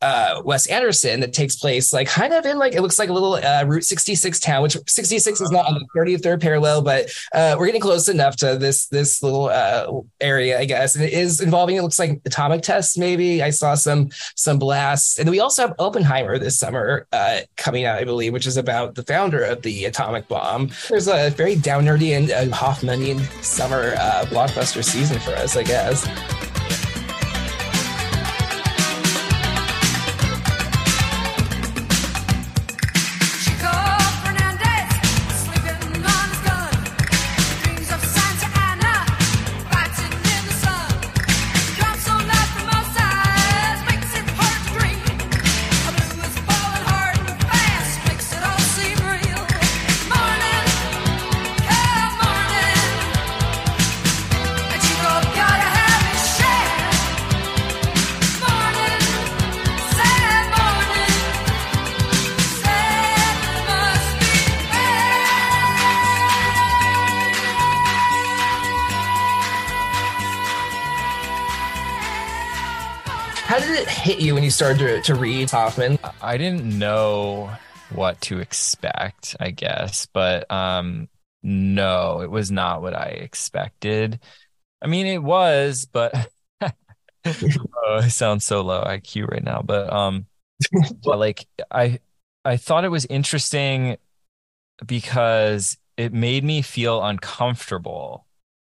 uh, 0.02 0.42
Wes 0.44 0.66
Anderson 0.66 1.20
that 1.20 1.32
takes 1.32 1.56
place 1.56 1.92
like 1.92 2.06
kind 2.06 2.34
of 2.34 2.44
in 2.44 2.58
like 2.58 2.74
it 2.74 2.82
looks 2.82 2.98
like 2.98 3.08
a 3.08 3.12
little 3.12 3.34
uh, 3.34 3.64
Route 3.66 3.84
66 3.84 4.40
town, 4.40 4.62
which 4.62 4.76
66 4.86 5.40
is 5.40 5.50
not 5.50 5.66
on 5.66 5.74
the 5.74 5.86
33rd 5.96 6.40
parallel, 6.40 6.82
but 6.82 7.10
uh, 7.32 7.56
we're 7.58 7.66
getting 7.66 7.80
close 7.80 8.08
enough 8.08 8.36
to 8.36 8.56
this 8.56 8.86
this 8.88 9.22
little 9.22 9.48
uh, 9.48 9.90
area, 10.20 10.58
I 10.58 10.66
guess. 10.66 10.94
And 10.94 11.04
it 11.04 11.12
is 11.12 11.40
involving 11.40 11.76
it 11.76 11.82
looks 11.82 11.98
like 11.98 12.20
atomic 12.26 12.62
tests. 12.62 12.98
Maybe 12.98 13.42
I 13.42 13.50
saw 13.50 13.74
some 13.74 14.10
some 14.34 14.58
blasts, 14.58 15.18
and 15.18 15.30
we 15.30 15.40
also 15.40 15.62
have 15.62 15.74
Oppenheimer 15.78 16.38
this 16.38 16.58
summer 16.58 17.06
uh, 17.12 17.40
coming 17.56 17.84
out, 17.86 17.98
I 17.98 18.04
believe, 18.04 18.32
which 18.32 18.46
is 18.46 18.58
about 18.58 18.94
the 18.94 19.02
founder 19.02 19.42
of 19.42 19.62
the 19.62 19.86
atomic 19.86 20.28
bomb. 20.28 20.70
There's 20.88 21.08
a 21.08 21.30
very 21.30 21.56
down 21.56 21.86
nerdy 21.86 22.16
and 22.16 22.30
uh, 22.30 22.54
Hoffmanian 22.54 23.20
summer 23.42 23.94
uh, 23.98 24.26
blockbuster 24.26 24.84
season 24.84 25.18
for 25.20 25.32
us, 25.32 25.56
I 25.56 25.62
guess. 25.62 26.06
Started 74.56 74.78
to, 74.78 75.02
to 75.02 75.14
read 75.14 75.50
Hoffman? 75.50 75.98
I 76.22 76.38
didn't 76.38 76.78
know 76.78 77.50
what 77.90 78.18
to 78.22 78.40
expect, 78.40 79.36
I 79.38 79.50
guess, 79.50 80.06
but 80.06 80.50
um, 80.50 81.08
no, 81.42 82.22
it 82.22 82.30
was 82.30 82.50
not 82.50 82.80
what 82.80 82.94
I 82.96 83.08
expected. 83.08 84.18
I 84.80 84.86
mean, 84.86 85.04
it 85.06 85.22
was, 85.22 85.86
but 85.92 86.30
oh, 86.62 86.70
I 87.86 88.08
sound 88.08 88.42
so 88.42 88.62
low 88.62 88.82
IQ 88.82 89.28
right 89.28 89.44
now. 89.44 89.60
But 89.60 89.92
um, 89.92 90.24
but 91.04 91.18
like 91.18 91.46
I 91.70 92.00
I 92.44 92.56
thought 92.56 92.86
it 92.86 92.90
was 92.90 93.04
interesting 93.04 93.98
because 94.86 95.76
it 95.98 96.14
made 96.14 96.44
me 96.44 96.62
feel 96.62 97.04
uncomfortable 97.04 98.25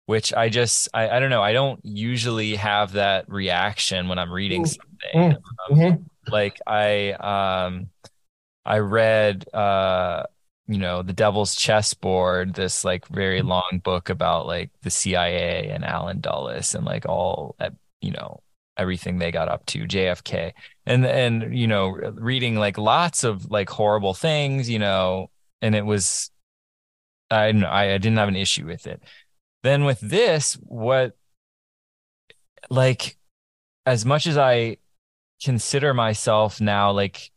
which 0.07 0.33
I 0.33 0.49
just 0.49 0.89
I, 0.95 1.09
I 1.09 1.21
don't 1.21 1.31
know. 1.31 1.43
I 1.43 1.53
don't 1.53 1.81
usually 1.85 2.55
have 2.57 2.93
that 2.93 3.29
reaction 3.29 4.09
when 4.09 4.19
I'm 4.19 4.33
reading 4.33 4.65
mm. 4.65 4.69
something. 4.69 5.43
Mm-hmm. 5.71 5.85
Um, 5.85 6.11
like 6.29 6.59
I 6.67 7.13
um 7.13 7.91
I 8.65 8.79
read 8.79 9.45
uh 9.53 10.25
you 10.69 10.79
know 10.79 11.03
the 11.03 11.13
Devil's 11.13 11.55
Chessboard, 11.55 12.55
this 12.55 12.85
like 12.85 13.07
very 13.09 13.41
mm. 13.41 13.49
long 13.49 13.81
book 13.85 14.09
about 14.09 14.47
like 14.47 14.71
the 14.83 14.91
CIA 14.91 15.69
and 15.69 15.85
Allen 15.85 16.21
Dulles 16.21 16.75
and 16.75 16.85
like 16.85 17.07
all 17.07 17.57
you 18.01 18.13
know 18.13 18.41
everything 18.77 19.19
they 19.19 19.33
got 19.33 19.49
up 19.49 19.65
to 19.67 19.87
JFK 19.87 20.53
and 20.85 21.05
and 21.07 21.57
you 21.57 21.67
know 21.67 21.91
reading 21.91 22.57
like 22.57 22.79
lots 22.79 23.25
of 23.25 23.51
like 23.51 23.71
horrible 23.71 24.13
things 24.13 24.69
you 24.69 24.79
know 24.79 25.31
and 25.63 25.75
it 25.75 25.85
was 25.85 26.31
I 27.31 27.47
I 27.49 27.99
didn't 27.99 28.19
have 28.19 28.29
an 28.29 28.37
issue 28.37 28.67
with 28.67 28.87
it 28.87 29.03
then 29.67 29.85
with 29.85 30.01
this, 30.01 30.55
what 30.63 31.17
like 32.71 33.17
as 33.85 34.05
much 34.05 34.27
as 34.27 34.37
I 34.37 34.79
consider 35.43 35.95
myself 35.95 36.61
now 36.61 36.93
like 36.93 37.31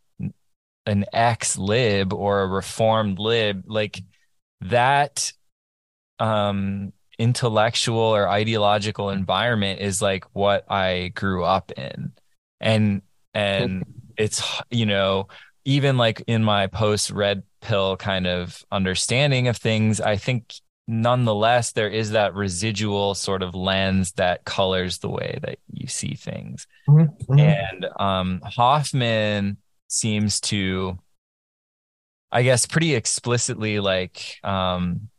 an 0.86 1.06
ex 1.14 1.58
lib 1.58 2.14
or 2.14 2.42
a 2.42 2.48
reformed 2.48 3.20
lib, 3.20 3.64
like 3.68 4.02
that 4.62 5.32
um 6.20 6.92
intellectual 7.18 8.00
or 8.00 8.30
ideological 8.30 9.10
environment 9.10 9.82
is 9.82 10.02
like 10.02 10.24
what 10.34 10.70
I 10.72 11.12
grew 11.16 11.44
up 11.44 11.72
in. 11.74 12.14
And 12.60 13.02
and 13.34 13.86
it's 14.18 14.44
you 14.70 14.86
know, 14.86 15.28
even 15.66 15.98
like 15.98 16.24
in 16.28 16.44
my 16.44 16.68
post 16.68 17.12
red 17.12 17.44
pill 17.62 17.98
kind 17.98 18.26
of 18.26 18.64
understanding 18.72 19.48
of 19.48 19.58
things, 19.58 20.00
I 20.02 20.16
think 20.16 20.54
nonetheless 20.90 21.74
there 21.74 21.88
is 21.88 22.12
that 22.12 22.34
residual 22.34 23.14
sort 23.14 23.44
of 23.44 23.54
lens 23.54 24.14
that 24.14 24.44
colors 24.44 24.98
the 24.98 25.10
way 25.10 25.38
that 25.44 25.60
you 25.72 25.88
see 25.88 26.16
things 26.16 26.66
mm-hmm. 26.90 27.02
mm-hmm. 27.32 27.40
and 27.40 27.86
um, 28.00 28.42
hoffman 28.44 29.56
seems 29.88 30.42
to 30.42 30.98
i 32.32 32.42
guess 32.42 32.66
pretty 32.66 32.96
explicitly 32.96 33.80
like 33.80 34.40
um, 34.44 35.10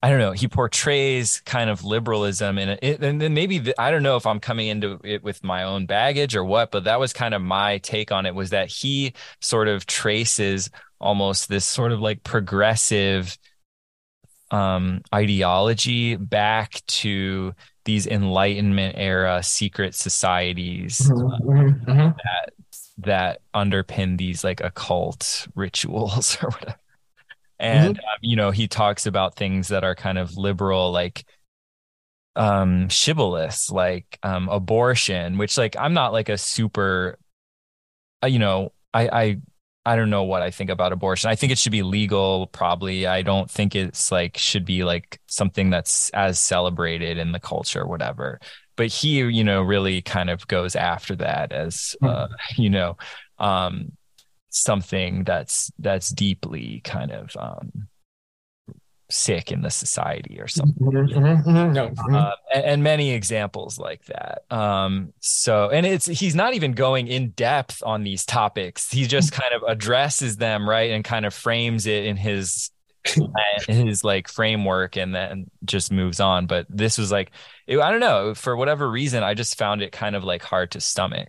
I 0.00 0.10
don't 0.10 0.20
know. 0.20 0.30
He 0.30 0.46
portrays 0.46 1.42
kind 1.44 1.68
of 1.68 1.84
liberalism 1.84 2.56
in 2.56 2.68
it, 2.68 3.02
and 3.02 3.20
then 3.20 3.34
maybe 3.34 3.58
the, 3.58 3.80
I 3.80 3.90
don't 3.90 4.04
know 4.04 4.14
if 4.14 4.26
I'm 4.26 4.38
coming 4.38 4.68
into 4.68 5.00
it 5.02 5.24
with 5.24 5.42
my 5.42 5.64
own 5.64 5.86
baggage 5.86 6.36
or 6.36 6.44
what, 6.44 6.70
but 6.70 6.84
that 6.84 7.00
was 7.00 7.12
kind 7.12 7.34
of 7.34 7.42
my 7.42 7.78
take 7.78 8.12
on 8.12 8.24
it. 8.24 8.32
Was 8.32 8.50
that 8.50 8.68
he 8.68 9.14
sort 9.40 9.66
of 9.66 9.86
traces 9.86 10.70
almost 11.00 11.48
this 11.48 11.64
sort 11.64 11.90
of 11.90 12.00
like 12.00 12.22
progressive 12.22 13.36
um, 14.50 15.02
ideology 15.14 16.16
back 16.16 16.82
to 16.86 17.54
these 17.84 18.06
Enlightenment 18.06 18.96
era 18.98 19.42
secret 19.42 19.94
societies 19.94 21.00
mm-hmm, 21.00 21.50
mm-hmm, 21.50 21.90
mm-hmm. 21.90 22.10
that 22.24 22.52
that 22.98 23.40
underpin 23.54 24.18
these 24.18 24.42
like 24.44 24.60
occult 24.60 25.46
rituals 25.54 26.36
or 26.42 26.50
whatever. 26.50 26.78
And 27.60 27.96
mm-hmm. 27.96 28.04
um, 28.04 28.18
you 28.20 28.36
know, 28.36 28.50
he 28.50 28.68
talks 28.68 29.06
about 29.06 29.36
things 29.36 29.68
that 29.68 29.84
are 29.84 29.94
kind 29.94 30.18
of 30.18 30.36
liberal, 30.36 30.92
like 30.92 31.24
um 32.36 32.88
shibboleths, 32.88 33.72
like 33.72 34.18
um 34.22 34.48
abortion, 34.48 35.38
which 35.38 35.58
like 35.58 35.76
I'm 35.78 35.94
not 35.94 36.12
like 36.12 36.28
a 36.28 36.38
super, 36.38 37.18
uh, 38.22 38.28
you 38.28 38.38
know, 38.38 38.72
I 38.94 39.08
I 39.08 39.36
I 39.88 39.96
don't 39.96 40.10
know 40.10 40.24
what 40.24 40.42
I 40.42 40.50
think 40.50 40.68
about 40.68 40.92
abortion. 40.92 41.30
I 41.30 41.34
think 41.34 41.50
it 41.50 41.56
should 41.56 41.72
be 41.72 41.82
legal, 41.82 42.48
probably. 42.48 43.06
I 43.06 43.22
don't 43.22 43.50
think 43.50 43.74
it's 43.74 44.12
like 44.12 44.36
should 44.36 44.66
be 44.66 44.84
like 44.84 45.18
something 45.28 45.70
that's 45.70 46.10
as 46.10 46.38
celebrated 46.38 47.16
in 47.16 47.32
the 47.32 47.40
culture, 47.40 47.86
whatever. 47.86 48.38
But 48.76 48.88
he, 48.88 49.20
you 49.20 49.42
know, 49.42 49.62
really 49.62 50.02
kind 50.02 50.28
of 50.28 50.46
goes 50.46 50.76
after 50.76 51.16
that 51.16 51.52
as, 51.52 51.96
uh, 52.02 52.28
you 52.56 52.68
know, 52.68 52.98
um, 53.38 53.92
something 54.50 55.24
that's 55.24 55.72
that's 55.78 56.10
deeply 56.10 56.82
kind 56.84 57.10
of 57.10 57.34
um, 57.38 57.88
sick 59.10 59.50
in 59.50 59.62
the 59.62 59.70
society 59.70 60.38
or 60.40 60.48
something. 60.48 60.86
Mm-hmm, 60.86 61.18
mm-hmm, 61.18 61.50
mm-hmm. 61.50 61.72
No. 61.72 62.16
Uh, 62.16 62.32
and, 62.54 62.64
and, 62.64 62.82
many 62.82 63.10
examples 63.12 63.78
like 63.78 64.04
that. 64.06 64.42
Um, 64.50 65.12
so, 65.20 65.70
and 65.70 65.86
it's 65.86 66.06
he's 66.06 66.34
not 66.34 66.54
even 66.54 66.72
going 66.72 67.08
in 67.08 67.30
depth 67.30 67.82
on 67.84 68.02
these 68.02 68.26
topics. 68.26 68.90
He 68.90 69.06
just 69.06 69.32
kind 69.32 69.54
of 69.54 69.62
addresses 69.66 70.36
them 70.36 70.68
right 70.68 70.90
and 70.90 71.04
kind 71.04 71.24
of 71.24 71.32
frames 71.32 71.86
it 71.86 72.04
in 72.04 72.16
his 72.16 72.70
his 73.68 74.04
like 74.04 74.28
framework 74.28 74.96
and 74.96 75.14
then 75.14 75.50
just 75.64 75.90
moves 75.90 76.20
on. 76.20 76.46
But 76.46 76.66
this 76.68 76.98
was 76.98 77.10
like, 77.10 77.30
it, 77.66 77.78
I 77.78 77.90
don't 77.90 78.00
know, 78.00 78.34
for 78.34 78.56
whatever 78.56 78.90
reason, 78.90 79.22
I 79.22 79.34
just 79.34 79.56
found 79.56 79.82
it 79.82 79.92
kind 79.92 80.16
of 80.16 80.24
like 80.24 80.42
hard 80.42 80.72
to 80.72 80.80
stomach. 80.80 81.28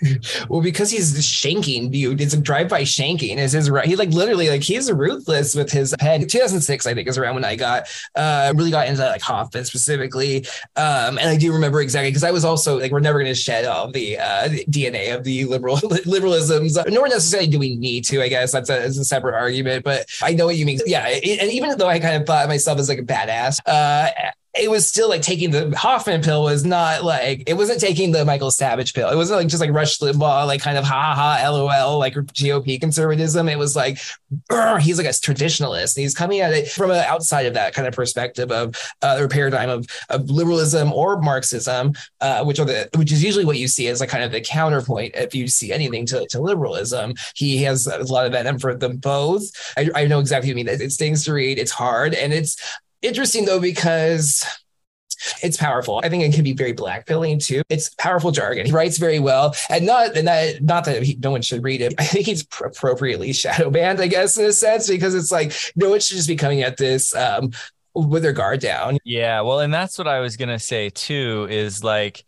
well, 0.48 0.60
because 0.60 0.90
he's 0.90 1.14
shanking, 1.14 1.90
dude. 1.90 2.20
It's 2.20 2.34
a 2.34 2.40
drive-by 2.40 2.82
shanking. 2.82 3.36
Is 3.36 3.52
his 3.52 3.70
right? 3.70 3.86
He 3.86 3.96
like 3.96 4.10
literally 4.10 4.48
like 4.48 4.62
he's 4.62 4.90
ruthless 4.90 5.54
with 5.54 5.70
his 5.70 5.94
head. 6.00 6.28
2006, 6.28 6.86
I 6.86 6.94
think, 6.94 7.08
is 7.08 7.18
around 7.18 7.34
when 7.34 7.44
I 7.44 7.56
got 7.56 7.88
uh 8.14 8.52
really 8.56 8.70
got 8.70 8.88
into 8.88 9.02
like 9.04 9.22
Hoffman 9.22 9.64
specifically. 9.64 10.46
Um, 10.76 11.18
and 11.18 11.28
I 11.28 11.36
do 11.36 11.52
remember 11.52 11.80
exactly 11.80 12.10
because 12.10 12.24
I 12.24 12.30
was 12.30 12.44
also 12.44 12.78
like, 12.78 12.92
we're 12.92 13.00
never 13.00 13.18
going 13.18 13.30
to 13.30 13.34
shed 13.34 13.64
all 13.64 13.90
the 13.90 14.18
uh 14.18 14.48
DNA 14.68 15.14
of 15.14 15.24
the 15.24 15.44
liberal 15.44 15.76
liberalisms, 15.80 16.82
nor 16.90 17.08
necessarily 17.08 17.48
do 17.48 17.58
we 17.58 17.76
need 17.76 18.04
to. 18.06 18.22
I 18.22 18.28
guess 18.28 18.52
that's 18.52 18.70
a, 18.70 18.74
that's 18.74 18.98
a 18.98 19.04
separate 19.04 19.34
argument, 19.34 19.84
but 19.84 20.06
I 20.22 20.32
know 20.32 20.46
what 20.46 20.56
you 20.56 20.66
mean. 20.66 20.80
Yeah, 20.86 21.06
and 21.06 21.50
even 21.50 21.76
though 21.76 21.88
I 21.88 21.98
kind 21.98 22.16
of 22.16 22.26
thought 22.26 22.48
myself 22.48 22.78
as 22.78 22.88
like 22.88 22.98
a 22.98 23.02
badass, 23.02 23.58
uh 23.66 24.10
it 24.54 24.70
was 24.70 24.86
still 24.86 25.08
like 25.08 25.22
taking 25.22 25.50
the 25.50 25.74
Hoffman 25.76 26.20
pill 26.20 26.42
was 26.42 26.64
not 26.64 27.04
like 27.04 27.42
it 27.46 27.54
wasn't 27.54 27.80
taking 27.80 28.12
the 28.12 28.22
Michael 28.24 28.50
Savage 28.50 28.92
pill. 28.92 29.08
It 29.08 29.16
wasn't 29.16 29.40
like 29.40 29.48
just 29.48 29.62
like 29.62 29.70
Rush 29.70 29.98
Limbaugh, 29.98 30.46
like 30.46 30.60
kind 30.60 30.76
of 30.76 30.84
ha 30.84 31.14
ha 31.14 31.48
lol, 31.48 31.98
like 31.98 32.14
GOP 32.14 32.78
conservatism. 32.78 33.48
It 33.48 33.58
was 33.58 33.74
like 33.74 33.98
he's 34.80 34.98
like 34.98 35.06
a 35.06 35.10
traditionalist. 35.10 35.96
He's 35.96 36.14
coming 36.14 36.40
at 36.40 36.52
it 36.52 36.68
from 36.68 36.90
an 36.90 36.98
outside 36.98 37.46
of 37.46 37.54
that 37.54 37.72
kind 37.72 37.88
of 37.88 37.94
perspective 37.94 38.52
of 38.52 38.76
uh, 39.00 39.18
the 39.18 39.28
paradigm 39.28 39.70
of, 39.70 39.86
of 40.10 40.28
liberalism 40.28 40.92
or 40.92 41.18
Marxism, 41.22 41.94
uh, 42.20 42.44
which 42.44 42.58
are 42.58 42.66
the 42.66 42.90
which 42.94 43.10
is 43.10 43.24
usually 43.24 43.46
what 43.46 43.58
you 43.58 43.68
see 43.68 43.88
as 43.88 44.00
like 44.00 44.10
kind 44.10 44.22
of 44.22 44.32
the 44.32 44.40
counterpoint 44.42 45.14
if 45.14 45.34
you 45.34 45.48
see 45.48 45.72
anything 45.72 46.04
to, 46.04 46.26
to 46.26 46.40
liberalism. 46.42 47.14
He 47.34 47.62
has 47.62 47.86
a 47.86 48.02
lot 48.04 48.26
of 48.26 48.32
venom 48.32 48.58
for 48.58 48.74
them 48.74 48.98
both. 48.98 49.44
I, 49.78 49.88
I 49.94 50.06
know 50.06 50.20
exactly 50.20 50.50
what 50.52 50.58
you 50.58 50.64
mean. 50.66 50.68
It 50.68 50.92
stings 50.92 51.24
to 51.24 51.32
read. 51.32 51.58
It's 51.58 51.72
hard 51.72 52.12
and 52.12 52.34
it's 52.34 52.58
interesting 53.02 53.44
though 53.44 53.60
because 53.60 54.44
it's 55.42 55.56
powerful. 55.56 56.00
I 56.02 56.08
think 56.08 56.24
it 56.24 56.34
can 56.34 56.42
be 56.42 56.52
very 56.52 56.74
blackpilling 56.74 57.44
too. 57.44 57.62
It's 57.68 57.90
powerful 57.94 58.32
jargon. 58.32 58.66
He 58.66 58.72
writes 58.72 58.98
very 58.98 59.20
well, 59.20 59.54
and 59.70 59.86
not 59.86 60.16
and 60.16 60.26
that 60.26 60.62
not 60.62 60.84
that 60.86 61.02
he, 61.02 61.16
no 61.22 61.30
one 61.30 61.42
should 61.42 61.62
read 61.62 61.80
it. 61.80 61.94
I 61.98 62.04
think 62.04 62.26
he's 62.26 62.42
appropriately 62.42 63.32
shadow 63.32 63.70
banned, 63.70 64.00
I 64.00 64.08
guess, 64.08 64.36
in 64.36 64.44
a 64.44 64.52
sense, 64.52 64.88
because 64.88 65.14
it's 65.14 65.30
like 65.30 65.52
no 65.76 65.90
one 65.90 66.00
should 66.00 66.16
just 66.16 66.28
be 66.28 66.36
coming 66.36 66.62
at 66.62 66.76
this 66.76 67.14
um, 67.14 67.52
with 67.94 68.22
their 68.22 68.32
guard 68.32 68.60
down. 68.60 68.98
Yeah, 69.04 69.42
well, 69.42 69.60
and 69.60 69.72
that's 69.72 69.98
what 69.98 70.08
I 70.08 70.20
was 70.20 70.36
gonna 70.36 70.58
say 70.58 70.90
too. 70.90 71.46
Is 71.50 71.84
like. 71.84 72.24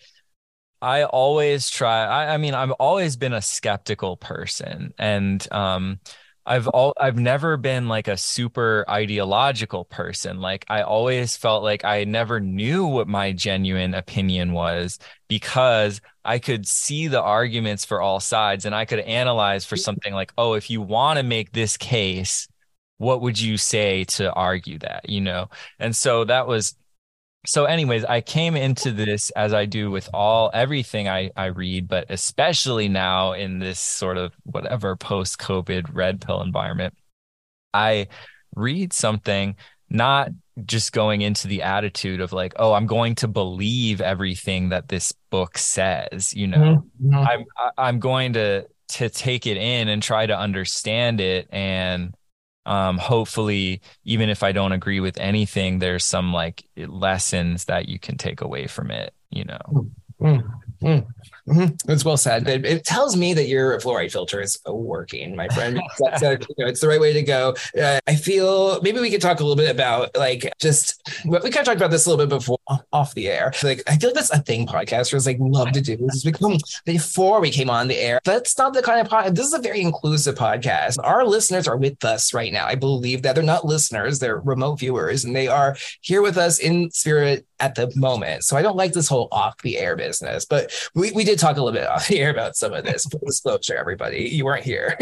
I 0.83 1.05
always 1.05 1.71
try. 1.71 2.05
I, 2.05 2.35
I 2.35 2.37
mean, 2.37 2.53
I've 2.53 2.73
always 2.73 3.17
been 3.17 3.33
a 3.33 3.41
skeptical 3.41 4.19
person, 4.19 4.93
and 4.99 5.51
um, 5.51 5.99
I've 6.47 6.69
all 6.69 6.93
I've 7.01 7.19
never 7.19 7.57
been 7.57 7.89
like 7.89 8.09
a 8.09 8.17
super 8.17 8.85
ideological 8.89 9.85
person. 9.87 10.41
Like 10.41 10.65
I 10.69 10.83
always 10.83 11.37
felt 11.37 11.63
like 11.63 11.85
I 11.85 12.05
never 12.05 12.39
knew 12.41 12.87
what 12.87 13.09
my 13.09 13.33
genuine 13.33 13.95
opinion 13.95 14.53
was 14.53 14.99
because 15.29 16.01
I 16.25 16.39
could 16.39 16.67
see 16.67 17.09
the 17.09 17.23
arguments 17.23 17.85
for 17.85 18.01
all 18.01 18.21
sides 18.21 18.67
and 18.67 18.75
I 18.75 18.85
could 18.85 19.01
analyze 19.01 19.65
for 19.65 19.77
mm-hmm. 19.77 19.83
something 19.83 20.15
like, 20.15 20.33
oh, 20.37 20.55
if 20.55 20.71
you 20.71 20.83
want 20.83 21.19
to 21.19 21.23
make 21.23 21.53
this 21.53 21.77
case, 21.77 22.47
what 22.99 23.23
would 23.23 23.41
you 23.41 23.57
say 23.57 24.05
to 24.05 24.33
argue 24.33 24.79
that, 24.81 25.09
you 25.09 25.21
know? 25.21 25.49
And 25.79 25.97
so 25.97 26.25
that 26.25 26.47
was 26.47 26.75
so 27.47 27.65
anyways 27.65 28.05
i 28.05 28.21
came 28.21 28.57
into 28.57 28.91
this 28.91 29.31
as 29.31 29.53
i 29.53 29.65
do 29.65 29.91
with 29.91 30.09
all 30.13 30.51
everything 30.55 31.09
i 31.09 31.31
i 31.37 31.47
read 31.47 31.89
but 31.89 32.07
especially 32.09 32.89
now 32.89 33.33
in 33.33 33.59
this 33.59 33.79
sort 33.79 34.17
of 34.17 34.33
whatever 34.45 34.97
post 34.97 35.39
covid 35.39 35.89
red 35.93 36.21
pill 36.21 36.41
environment 36.43 36.95
i 37.73 38.07
read 38.55 38.93
something 38.93 39.57
not 39.91 40.31
just 40.65 40.93
going 40.93 41.21
into 41.21 41.49
the 41.49 41.63
attitude 41.63 42.21
of 42.21 42.33
like 42.33 42.55
oh 42.57 42.73
i'm 42.73 42.87
going 42.87 43.15
to 43.15 43.29
believe 43.29 44.01
everything 44.01 44.69
that 44.69 44.89
this 44.89 45.13
book 45.31 45.59
says 45.59 46.33
you 46.35 46.47
know 46.47 46.85
mm-hmm. 47.03 47.15
i'm 47.15 47.45
i'm 47.77 47.99
going 47.99 48.33
to 48.33 48.67
to 48.89 49.09
take 49.09 49.47
it 49.47 49.57
in 49.57 49.89
and 49.89 50.03
try 50.03 50.25
to 50.25 50.37
understand 50.37 51.21
it 51.21 51.49
and 51.51 52.15
um, 52.67 52.99
hopefully, 52.99 53.81
even 54.05 54.29
if 54.29 54.43
I 54.43 54.53
don't 54.53 54.73
agree 54.73 55.01
with 55.01 55.19
anything, 55.19 55.79
there's 55.79 56.05
some 56.05 56.33
like 56.33 56.65
lessons 56.77 57.67
that 57.67 57.89
you 57.89 57.99
can 57.99 58.17
take 58.17 58.41
away 58.41 58.67
from 58.67 58.91
it, 58.91 59.13
you 59.31 59.45
know. 59.45 59.89
Mm-hmm. 60.21 60.99
Mm-hmm. 61.49 61.91
It's 61.91 62.05
well 62.05 62.17
said. 62.17 62.49
It, 62.49 62.65
it, 62.65 62.85
tells 62.85 63.17
me 63.17 63.35
that 63.35 63.49
your 63.49 63.79
fluoride 63.81 64.13
filter 64.13 64.41
is 64.41 64.59
working, 64.67 65.37
my 65.37 65.49
friend. 65.49 65.79
That's 65.99 66.23
a, 66.23 66.33
you 66.33 66.55
know, 66.59 66.67
it's 66.67 66.81
the 66.81 66.89
right 66.89 67.01
way 67.01 67.13
to 67.13 67.23
go. 67.23 67.55
Uh, 67.79 68.01
I 68.07 68.15
feel 68.15 68.81
maybe 68.81 69.01
we 69.01 69.11
could 69.11 69.21
talk 69.21 69.41
a 69.41 69.43
little 69.43 69.57
bit 69.57 69.71
about 69.71 70.17
like 70.17 70.51
just 70.59 71.03
we 71.27 71.39
kind 71.39 71.57
of 71.57 71.65
talked 71.65 71.77
about 71.77 71.91
this 71.91 72.07
a 72.07 72.11
little 72.11 72.25
bit 72.25 72.35
before 72.35 72.59
off 72.93 73.15
the 73.15 73.29
air. 73.29 73.53
Like 73.63 73.83
I 73.87 73.97
feel 73.97 74.11
like 74.11 74.15
that's 74.15 74.31
a 74.31 74.39
thing 74.39 74.67
podcasters 74.67 75.27
like 75.27 75.37
love 75.39 75.73
to 75.73 75.83
do. 75.83 75.97
This 75.97 76.17
is 76.17 76.25
become 76.25 76.57
before 76.87 77.41
we 77.41 77.51
came 77.51 77.69
on 77.69 77.89
the 77.89 77.99
air. 77.99 78.21
That's 78.25 78.57
not 78.57 78.73
the 78.73 78.83
kind 78.83 79.01
of 79.01 79.09
podcast. 79.09 79.37
This 79.37 79.47
is 79.47 79.55
a 79.55 79.61
very 79.61 79.83
inclusive 79.83 80.37
podcast. 80.37 80.97
Our 81.05 81.27
listeners 81.27 81.69
are 81.69 81.77
with 81.77 82.03
us 82.05 82.33
right 82.33 82.53
now. 82.53 82.67
I 82.67 82.75
believe 82.75 83.23
that 83.23 83.35
they're 83.35 83.45
not 83.45 83.67
listeners; 83.67 84.19
they're 84.19 84.41
remote 84.41 84.79
viewers, 84.79 85.25
and 85.25 85.37
they 85.37 85.49
are 85.49 85.77
here 86.01 86.23
with 86.23 86.39
us 86.39 86.59
in 86.59 86.91
spirit 86.91 87.47
at 87.61 87.75
the 87.75 87.93
moment. 87.97 88.45
So 88.45 88.57
I 88.57 88.63
don't 88.63 88.77
like 88.77 88.93
this 88.93 89.09
whole 89.09 89.29
off 89.31 89.61
the 89.63 89.79
air 89.79 89.97
business, 89.97 90.45
but 90.45 90.73
we, 90.95 91.13
we 91.13 91.25
did 91.25 91.34
talk 91.37 91.57
a 91.57 91.63
little 91.63 91.79
bit 91.79 91.89
off 91.91 92.11
air 92.11 92.31
about 92.31 92.57
some 92.57 92.73
of 92.73 92.85
this. 92.85 93.05
Full 93.07 93.21
disclosure, 93.25 93.77
everybody, 93.77 94.29
you 94.29 94.45
weren't 94.45 94.65
here. 94.65 94.97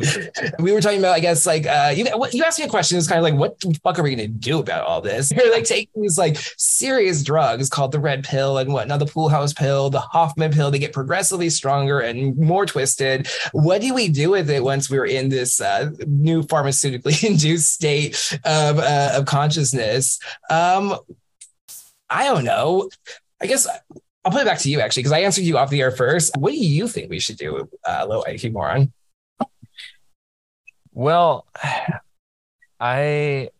we 0.58 0.72
were 0.72 0.80
talking 0.80 0.98
about, 0.98 1.14
I 1.14 1.20
guess, 1.20 1.46
like 1.46 1.66
uh, 1.66 1.92
you 1.94 2.06
you 2.32 2.42
asked 2.42 2.58
me 2.58 2.64
a 2.64 2.68
question. 2.68 2.98
It's 2.98 3.06
kind 3.06 3.18
of 3.18 3.22
like, 3.22 3.34
what 3.34 3.60
the 3.60 3.78
fuck 3.84 3.98
are 3.98 4.02
we 4.02 4.14
gonna 4.14 4.28
do 4.28 4.58
about 4.58 4.86
all 4.86 5.00
this? 5.00 5.30
You're 5.36 5.52
like 5.52 5.64
taking 5.64 6.02
these 6.02 6.18
like 6.18 6.36
serious 6.56 7.22
drugs 7.22 7.68
called 7.68 7.92
the 7.92 8.00
red 8.00 8.24
pill 8.24 8.58
and 8.58 8.72
whatnot, 8.72 8.98
the 8.98 9.06
pool 9.06 9.28
house 9.28 9.52
pill, 9.52 9.90
the 9.90 10.00
Hoffman 10.00 10.52
pill. 10.52 10.70
They 10.70 10.78
get 10.78 10.92
progressively 10.92 11.50
stronger 11.50 12.00
and 12.00 12.36
more 12.36 12.66
twisted. 12.66 13.28
What 13.52 13.82
do 13.82 13.94
we 13.94 14.08
do 14.08 14.30
with 14.30 14.50
it 14.50 14.64
once 14.64 14.90
we're 14.90 15.06
in 15.06 15.28
this 15.28 15.60
uh, 15.60 15.90
new 16.06 16.42
pharmaceutically 16.42 17.22
induced 17.28 17.72
state 17.72 18.38
of 18.44 18.78
uh, 18.78 19.12
of 19.14 19.26
consciousness? 19.26 20.18
Um, 20.50 20.96
I 22.08 22.24
don't 22.24 22.44
know. 22.44 22.88
I 23.40 23.46
guess 23.46 23.66
I'll 24.24 24.32
put 24.32 24.42
it 24.42 24.46
back 24.46 24.58
to 24.60 24.70
you 24.70 24.80
actually, 24.80 25.02
because 25.02 25.12
I 25.12 25.20
answered 25.20 25.44
you 25.44 25.58
off 25.58 25.70
the 25.70 25.80
air 25.80 25.90
first. 25.90 26.36
What 26.36 26.52
do 26.52 26.58
you 26.58 26.86
think 26.88 27.10
we 27.10 27.18
should 27.18 27.36
do, 27.36 27.68
uh, 27.84 28.06
low 28.08 28.22
IQ 28.22 28.50
moron? 28.50 28.92
Well, 30.92 31.46
I 32.80 33.50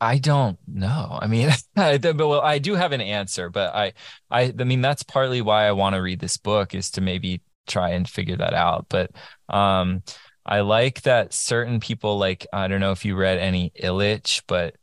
I 0.00 0.18
don't 0.18 0.58
know. 0.66 1.18
I 1.20 1.26
mean, 1.28 1.50
but 1.74 2.16
well, 2.16 2.40
I 2.40 2.58
do 2.58 2.74
have 2.74 2.92
an 2.92 3.00
answer, 3.00 3.50
but 3.50 3.74
I 3.74 3.92
I 4.30 4.54
I 4.58 4.64
mean 4.64 4.80
that's 4.82 5.02
partly 5.02 5.42
why 5.42 5.66
I 5.66 5.72
want 5.72 5.94
to 5.94 6.02
read 6.02 6.20
this 6.20 6.36
book 6.36 6.74
is 6.74 6.90
to 6.92 7.00
maybe 7.00 7.42
try 7.66 7.90
and 7.90 8.08
figure 8.08 8.36
that 8.36 8.54
out. 8.54 8.86
But 8.88 9.12
um 9.48 10.02
I 10.44 10.60
like 10.60 11.02
that 11.02 11.32
certain 11.34 11.80
people 11.80 12.18
like 12.18 12.46
I 12.52 12.68
don't 12.68 12.80
know 12.80 12.92
if 12.92 13.04
you 13.04 13.16
read 13.16 13.38
any 13.38 13.72
Illich, 13.82 14.42
but 14.48 14.76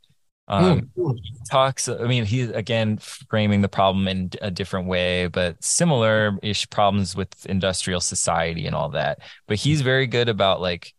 um, 0.50 0.90
mm. 0.98 1.16
talks, 1.48 1.88
I 1.88 2.06
mean, 2.08 2.24
he's 2.24 2.50
again 2.50 2.98
framing 2.98 3.60
the 3.60 3.68
problem 3.68 4.08
in 4.08 4.30
a 4.42 4.50
different 4.50 4.88
way, 4.88 5.28
but 5.28 5.62
similar 5.62 6.36
ish 6.42 6.68
problems 6.70 7.14
with 7.14 7.46
industrial 7.46 8.00
society 8.00 8.66
and 8.66 8.74
all 8.74 8.88
that. 8.90 9.20
But 9.46 9.58
he's 9.58 9.80
very 9.82 10.08
good 10.08 10.28
about 10.28 10.60
like 10.60 10.92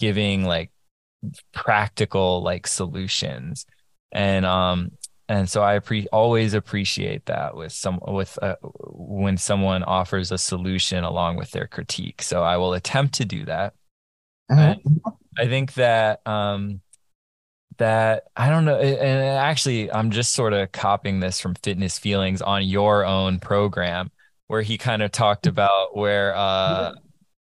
giving 0.00 0.44
like 0.44 0.70
practical 1.52 2.42
like 2.42 2.66
solutions. 2.66 3.66
And, 4.10 4.46
um, 4.46 4.92
and 5.28 5.50
so 5.50 5.62
I 5.62 5.78
pre- 5.78 6.08
always 6.08 6.54
appreciate 6.54 7.26
that 7.26 7.54
with 7.54 7.72
some 7.72 8.00
with 8.06 8.38
uh, 8.42 8.56
when 8.62 9.36
someone 9.36 9.82
offers 9.82 10.32
a 10.32 10.38
solution 10.38 11.04
along 11.04 11.36
with 11.36 11.50
their 11.50 11.66
critique. 11.66 12.22
So 12.22 12.42
I 12.42 12.56
will 12.56 12.72
attempt 12.72 13.14
to 13.14 13.24
do 13.26 13.44
that. 13.44 13.74
Uh-huh. 14.50 14.76
I 15.38 15.46
think 15.46 15.74
that 15.74 16.26
um, 16.26 16.80
that 17.78 18.24
I 18.36 18.48
don't 18.48 18.64
know. 18.64 18.78
And 18.78 19.38
actually, 19.38 19.90
I'm 19.92 20.10
just 20.10 20.32
sort 20.32 20.52
of 20.52 20.72
copying 20.72 21.20
this 21.20 21.40
from 21.40 21.54
Fitness 21.56 21.98
Feelings 21.98 22.42
on 22.42 22.64
your 22.64 23.04
own 23.04 23.38
program, 23.38 24.10
where 24.46 24.62
he 24.62 24.78
kind 24.78 25.02
of 25.02 25.12
talked 25.12 25.46
about 25.46 25.96
where, 25.96 26.34
uh, 26.34 26.92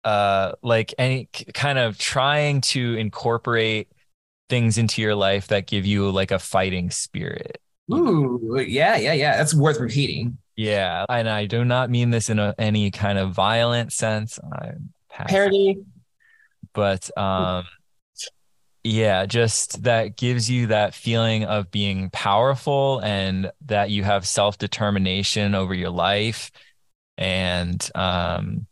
uh, 0.05 0.53
like 0.63 0.95
any 0.99 1.29
kind 1.55 1.79
of 1.79 1.99
trying 1.99 2.61
to 2.63 2.95
incorporate 2.95 3.89
things 4.49 4.79
into 4.79 5.03
your 5.03 5.15
life 5.15 5.49
that 5.49 5.67
give 5.67 5.87
you 5.87 6.11
like 6.11 6.31
a 6.31 6.39
fighting 6.39 6.91
spirit. 6.91 7.61
Ooh, 7.93 8.65
yeah, 8.67 8.97
yeah, 8.97 9.13
yeah. 9.13 9.37
That's 9.37 9.55
worth 9.55 9.81
repeating. 9.81 10.39
Yeah, 10.57 11.07
and 11.09 11.29
I 11.29 11.47
do 11.47 11.65
not 11.65 11.91
mean 11.91 12.11
this 12.11 12.29
in 12.29 12.39
a, 12.39 12.55
any 12.59 12.91
kind 12.91 13.19
of 13.19 13.33
violent 13.33 13.93
sense. 13.93 14.39
I'm 14.53 14.93
parody, 15.09 15.79
but 16.73 17.17
um 17.19 17.65
yeah, 18.83 19.27
just 19.27 19.83
that 19.83 20.17
gives 20.17 20.51
you 20.51 20.69
that 20.69 20.95
feeling 20.95 21.45
of 21.45 21.71
being 21.71 22.11
powerful 22.11 23.01
and 23.01 23.51
that 23.67 23.91
you 23.91 24.05
have 24.05 24.27
self 24.27 24.57
determination 24.59 25.55
over 25.55 25.75
your 25.75 25.91
life, 25.91 26.51
and 27.19 27.91
um, 27.95 28.67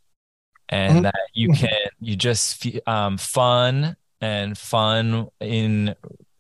and 0.69 0.93
mm-hmm. 0.95 1.03
that 1.03 1.29
you 1.35 1.53
can 1.53 1.89
you 2.01 2.17
just 2.17 2.67
um 2.87 3.19
fun 3.19 3.97
and 4.21 4.57
fun 4.57 5.29
in 5.41 5.95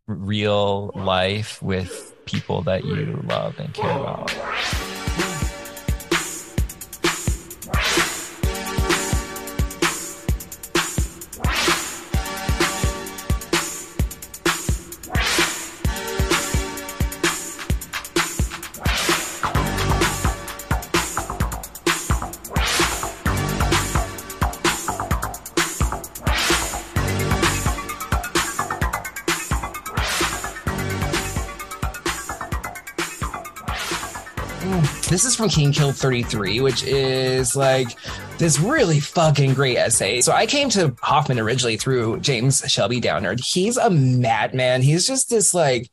real 0.06 0.90
life 0.94 1.62
with 1.62 2.14
people 2.24 2.62
that 2.62 2.84
you 2.84 3.20
love 3.26 3.58
and 3.58 3.74
care 3.74 3.90
about. 3.90 4.87
This 35.08 35.24
is 35.24 35.34
from 35.34 35.48
King 35.48 35.72
Kill 35.72 35.90
33, 35.90 36.60
which 36.60 36.82
is 36.82 37.56
like 37.56 37.96
this 38.36 38.60
really 38.60 39.00
fucking 39.00 39.54
great 39.54 39.78
essay. 39.78 40.20
So 40.20 40.32
I 40.32 40.44
came 40.44 40.68
to 40.70 40.94
Hoffman 41.00 41.38
originally 41.38 41.78
through 41.78 42.20
James 42.20 42.62
Shelby 42.70 43.00
Downard. 43.00 43.40
He's 43.40 43.78
a 43.78 43.88
madman. 43.88 44.82
He's 44.82 45.06
just 45.06 45.30
this 45.30 45.54
like 45.54 45.90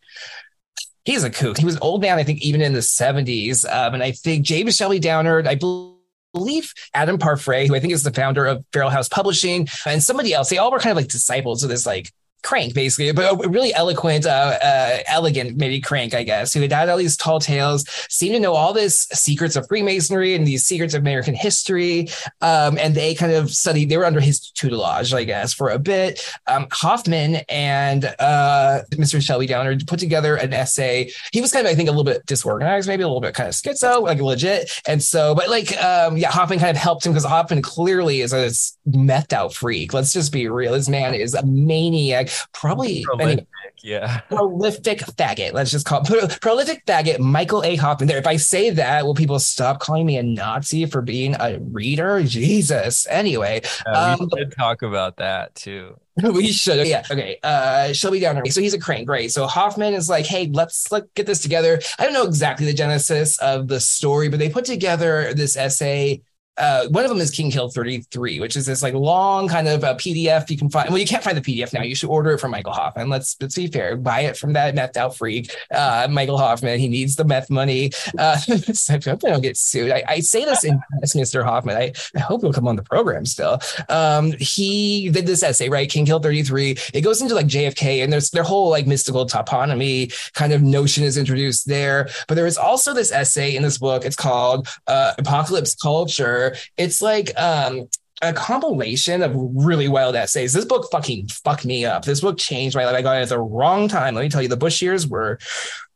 he's 1.05 1.23
a 1.23 1.29
kook. 1.29 1.57
He 1.57 1.63
was 1.63 1.79
old 1.79 2.01
man, 2.01 2.19
I 2.19 2.23
think, 2.23 2.41
even 2.41 2.59
in 2.61 2.73
the 2.73 2.81
70s. 2.81 3.63
Um, 3.63 3.93
and 3.93 4.03
I 4.03 4.11
think 4.11 4.45
James 4.45 4.75
Shelby 4.75 4.99
Downard, 4.99 5.47
I 5.47 5.55
believe 5.55 6.73
Adam 6.93 7.17
Parfrey, 7.17 7.67
who 7.67 7.75
I 7.75 7.79
think 7.79 7.93
is 7.93 8.03
the 8.03 8.11
founder 8.11 8.45
of 8.45 8.65
Feral 8.73 8.89
House 8.89 9.07
Publishing, 9.07 9.69
and 9.85 10.03
somebody 10.03 10.33
else, 10.33 10.49
they 10.49 10.57
all 10.57 10.71
were 10.71 10.79
kind 10.79 10.91
of 10.91 10.97
like 10.97 11.07
disciples 11.07 11.63
of 11.63 11.69
this 11.69 11.85
like 11.85 12.11
crank 12.45 12.73
basically 12.73 13.11
but 13.11 13.37
really 13.49 13.73
eloquent 13.73 14.25
uh, 14.25 14.57
uh, 14.61 14.97
elegant 15.07 15.57
maybe 15.57 15.81
crank 15.81 16.13
i 16.13 16.23
guess. 16.23 16.53
Who 16.53 16.61
had 16.61 16.71
had 16.71 16.89
all 16.89 16.97
these 16.97 17.17
tall 17.17 17.39
tales 17.39 17.85
seemed 18.09 18.35
to 18.35 18.39
know 18.39 18.53
all 18.53 18.71
this 18.71 19.07
secrets 19.11 19.55
of 19.55 19.67
freemasonry 19.67 20.35
and 20.35 20.45
these 20.45 20.65
secrets 20.65 20.93
of 20.93 21.01
american 21.01 21.33
history 21.33 22.07
um, 22.41 22.77
and 22.77 22.93
they 22.93 23.15
kind 23.15 23.33
of 23.33 23.51
studied 23.51 23.89
they 23.89 23.97
were 23.97 24.05
under 24.05 24.19
his 24.19 24.39
tutelage 24.51 25.13
i 25.13 25.23
guess 25.23 25.53
for 25.53 25.69
a 25.69 25.79
bit. 25.79 26.21
Um, 26.47 26.67
hoffman 26.71 27.37
and 27.49 28.05
uh, 28.19 28.81
mr 28.91 29.21
shelby 29.21 29.47
Downard 29.47 29.87
put 29.87 29.99
together 29.99 30.35
an 30.35 30.53
essay. 30.53 31.11
He 31.31 31.41
was 31.41 31.51
kind 31.51 31.65
of 31.65 31.71
i 31.71 31.75
think 31.75 31.89
a 31.89 31.91
little 31.91 32.03
bit 32.03 32.25
disorganized 32.25 32.87
maybe 32.87 33.03
a 33.03 33.07
little 33.07 33.21
bit 33.21 33.33
kind 33.33 33.49
of 33.49 33.55
schizo 33.55 34.01
like 34.01 34.19
legit. 34.21 34.81
And 34.87 35.01
so 35.01 35.33
but 35.33 35.49
like 35.49 35.75
um, 35.81 36.17
yeah 36.17 36.31
hoffman 36.31 36.59
kind 36.59 36.71
of 36.71 36.77
helped 36.77 37.05
him 37.05 37.11
because 37.13 37.25
hoffman 37.25 37.61
clearly 37.61 38.21
is 38.21 38.33
a 38.33 38.49
methed 38.89 39.33
out 39.33 39.53
freak. 39.53 39.93
Let's 39.93 40.13
just 40.13 40.31
be 40.31 40.47
real. 40.47 40.73
This 40.73 40.89
man 40.89 41.15
is 41.15 41.33
a 41.33 41.45
maniac 41.45 42.29
probably 42.53 43.03
prolific, 43.03 43.47
yeah. 43.81 44.21
prolific 44.29 44.99
faggot 44.99 45.53
let's 45.53 45.71
just 45.71 45.85
call 45.85 46.01
it 46.05 46.37
prolific 46.41 46.85
faggot 46.85 47.19
michael 47.19 47.63
a. 47.63 47.75
Hoffman 47.75 48.07
there. 48.07 48.17
If 48.17 48.27
i 48.27 48.37
say 48.37 48.69
that 48.71 49.05
will 49.05 49.13
people 49.13 49.39
stop 49.39 49.79
calling 49.79 50.05
me 50.05 50.17
a 50.17 50.23
nazi 50.23 50.85
for 50.85 51.01
being 51.01 51.35
a 51.39 51.59
reader? 51.59 52.23
Jesus. 52.23 53.05
Anyway 53.07 53.61
we 53.85 53.91
um, 53.91 54.29
should 54.35 54.53
talk 54.57 54.81
about 54.81 55.17
that 55.17 55.55
too. 55.55 55.97
We 56.23 56.51
should. 56.51 56.87
Yeah 56.87 57.03
okay 57.11 57.39
uh 57.43 57.91
shelby 57.93 58.19
Downard 58.19 58.51
so 58.51 58.61
he's 58.61 58.73
a 58.73 58.79
crank 58.79 59.07
great. 59.07 59.31
so 59.31 59.47
hoffman 59.47 59.93
is 59.93 60.09
like 60.09 60.25
hey 60.25 60.49
let's 60.53 60.91
let 60.91 61.13
get 61.13 61.25
this 61.25 61.41
together. 61.41 61.79
I 61.99 62.03
don't 62.03 62.13
know 62.13 62.25
exactly 62.25 62.65
the 62.65 62.73
genesis 62.73 63.37
of 63.39 63.67
the 63.67 63.79
story 63.79 64.29
but 64.29 64.39
they 64.39 64.49
put 64.49 64.65
together 64.65 65.33
this 65.33 65.57
essay 65.57 66.21
uh, 66.57 66.87
one 66.87 67.03
of 67.03 67.09
them 67.09 67.19
is 67.19 67.31
King 67.31 67.51
Kill 67.51 67.69
33, 67.69 68.39
which 68.39 68.55
is 68.55 68.65
this 68.65 68.81
like 68.81 68.93
long 68.93 69.47
kind 69.47 69.67
of 69.67 69.83
a 69.83 69.95
PDF 69.95 70.49
you 70.49 70.57
can 70.57 70.69
find. 70.69 70.89
Well, 70.89 70.97
you 70.97 71.05
can't 71.05 71.23
find 71.23 71.37
the 71.37 71.41
PDF 71.41 71.73
now. 71.73 71.81
You 71.81 71.95
should 71.95 72.09
order 72.09 72.31
it 72.31 72.39
from 72.39 72.51
Michael 72.51 72.71
Hoffman. 72.71 73.09
Let's 73.09 73.35
let's 73.41 73.55
be 73.55 73.67
fair. 73.67 73.97
Buy 73.97 74.21
it 74.21 74.37
from 74.37 74.53
that 74.53 74.75
methed 74.75 74.97
out 74.97 75.15
freak, 75.17 75.53
uh, 75.71 76.07
Michael 76.09 76.37
Hoffman. 76.37 76.79
He 76.79 76.87
needs 76.87 77.15
the 77.15 77.25
meth 77.25 77.49
money. 77.49 77.91
Uh, 78.17 78.37
I 78.49 78.99
hope 79.05 79.23
I 79.25 79.29
don't 79.29 79.41
get 79.41 79.57
sued. 79.57 79.91
I, 79.91 80.03
I 80.07 80.19
say 80.21 80.45
this 80.45 80.63
in 80.63 80.79
Mr. 81.03 81.43
Hoffman. 81.43 81.75
I, 81.75 81.91
I 82.15 82.19
hope 82.19 82.41
he'll 82.41 82.53
come 82.53 82.67
on 82.67 82.75
the 82.75 82.83
program 82.83 83.25
still. 83.25 83.59
Um, 83.89 84.31
he 84.39 85.09
did 85.09 85.25
this 85.25 85.43
essay, 85.43 85.69
right? 85.69 85.89
King 85.89 86.05
Kill 86.05 86.19
33. 86.19 86.77
It 86.93 87.01
goes 87.01 87.21
into 87.21 87.35
like 87.35 87.47
JFK 87.47 88.03
and 88.03 88.11
there's 88.11 88.29
their 88.29 88.43
whole 88.43 88.69
like 88.69 88.87
mystical 88.87 89.25
toponymy 89.25 90.13
kind 90.33 90.53
of 90.53 90.61
notion 90.61 91.03
is 91.03 91.17
introduced 91.17 91.67
there. 91.67 92.07
But 92.27 92.35
there 92.35 92.47
is 92.47 92.57
also 92.57 92.93
this 92.93 93.11
essay 93.11 93.55
in 93.55 93.63
this 93.63 93.77
book. 93.77 94.05
It's 94.05 94.15
called 94.15 94.67
uh, 94.87 95.13
Apocalypse 95.17 95.75
Culture 95.75 96.44
it's 96.77 97.01
like 97.01 97.37
um 97.39 97.87
a 98.21 98.33
compilation 98.33 99.21
of 99.21 99.33
really 99.35 99.87
wild 99.87 100.15
essays. 100.15 100.53
This 100.53 100.65
book 100.65 100.87
fucking 100.91 101.27
fucked 101.27 101.65
me 101.65 101.85
up. 101.85 102.05
This 102.05 102.21
book 102.21 102.37
changed 102.37 102.75
my 102.75 102.85
life. 102.85 102.95
I 102.95 103.01
got 103.01 103.17
it 103.17 103.23
at 103.23 103.29
the 103.29 103.39
wrong 103.39 103.87
time. 103.87 104.15
Let 104.15 104.21
me 104.21 104.29
tell 104.29 104.41
you, 104.41 104.47
the 104.47 104.57
Bush 104.57 104.81
years 104.81 105.07
were 105.07 105.37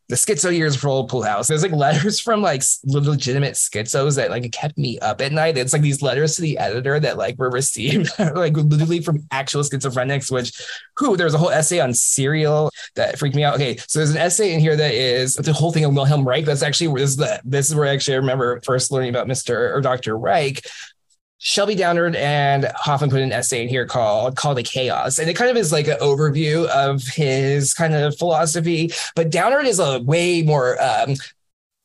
the 0.09 0.15
schizo 0.15 0.53
years 0.53 0.75
for 0.75 0.89
old 0.89 1.07
pool 1.07 1.21
house. 1.21 1.47
There's 1.47 1.61
like 1.61 1.71
letters 1.71 2.19
from 2.19 2.41
like 2.41 2.63
legitimate 2.83 3.53
schizos 3.53 4.15
that 4.15 4.31
like 4.31 4.51
kept 4.51 4.77
me 4.77 4.99
up 4.99 5.21
at 5.21 5.31
night. 5.31 5.57
It's 5.57 5.71
like 5.71 5.83
these 5.83 6.01
letters 6.01 6.35
to 6.35 6.41
the 6.41 6.57
editor 6.57 6.99
that 6.99 7.17
like 7.17 7.37
were 7.37 7.51
received 7.51 8.11
like 8.19 8.57
literally 8.57 9.01
from 9.01 9.25
actual 9.31 9.61
schizophrenics, 9.61 10.31
which 10.31 10.51
who 10.97 11.15
there's 11.15 11.35
a 11.35 11.37
whole 11.37 11.51
essay 11.51 11.79
on 11.79 11.93
serial 11.93 12.71
that 12.95 13.19
freaked 13.19 13.35
me 13.35 13.43
out. 13.43 13.55
Okay, 13.55 13.77
so 13.77 13.99
there's 13.99 14.11
an 14.11 14.17
essay 14.17 14.53
in 14.53 14.59
here 14.59 14.75
that 14.75 14.93
is 14.93 15.35
the 15.35 15.53
whole 15.53 15.71
thing 15.71 15.85
of 15.85 15.93
Wilhelm 15.93 16.27
Reich. 16.27 16.45
That's 16.45 16.63
actually 16.63 16.99
this 16.99 17.11
is 17.11 17.17
the 17.17 17.39
this 17.45 17.69
is 17.69 17.75
where 17.75 17.85
I 17.85 17.93
actually 17.93 18.15
I 18.15 18.17
remember 18.17 18.59
first 18.61 18.91
learning 18.91 19.11
about 19.11 19.27
Mr. 19.27 19.75
or 19.75 19.79
Dr. 19.79 20.17
Reich 20.17 20.65
Shelby 21.39 21.75
Downard 21.75 22.15
and 22.17 22.69
Hoffman 22.75 23.09
put 23.09 23.21
an 23.21 23.31
essay 23.31 23.63
in 23.63 23.69
here 23.69 23.85
called 23.85 24.35
Call 24.35 24.55
to 24.55 24.63
Chaos. 24.63 25.19
And 25.19 25.29
it 25.29 25.35
kind 25.35 25.49
of 25.49 25.55
is 25.55 25.71
like 25.71 25.87
an 25.87 25.97
overview 25.99 26.67
of 26.67 27.01
his 27.07 27.73
kind 27.73 27.95
of 27.95 28.17
philosophy. 28.17 28.91
But 29.15 29.29
Downard 29.29 29.65
is 29.65 29.79
a 29.79 29.99
way 30.01 30.41
more 30.41 30.81
um, 30.81 31.15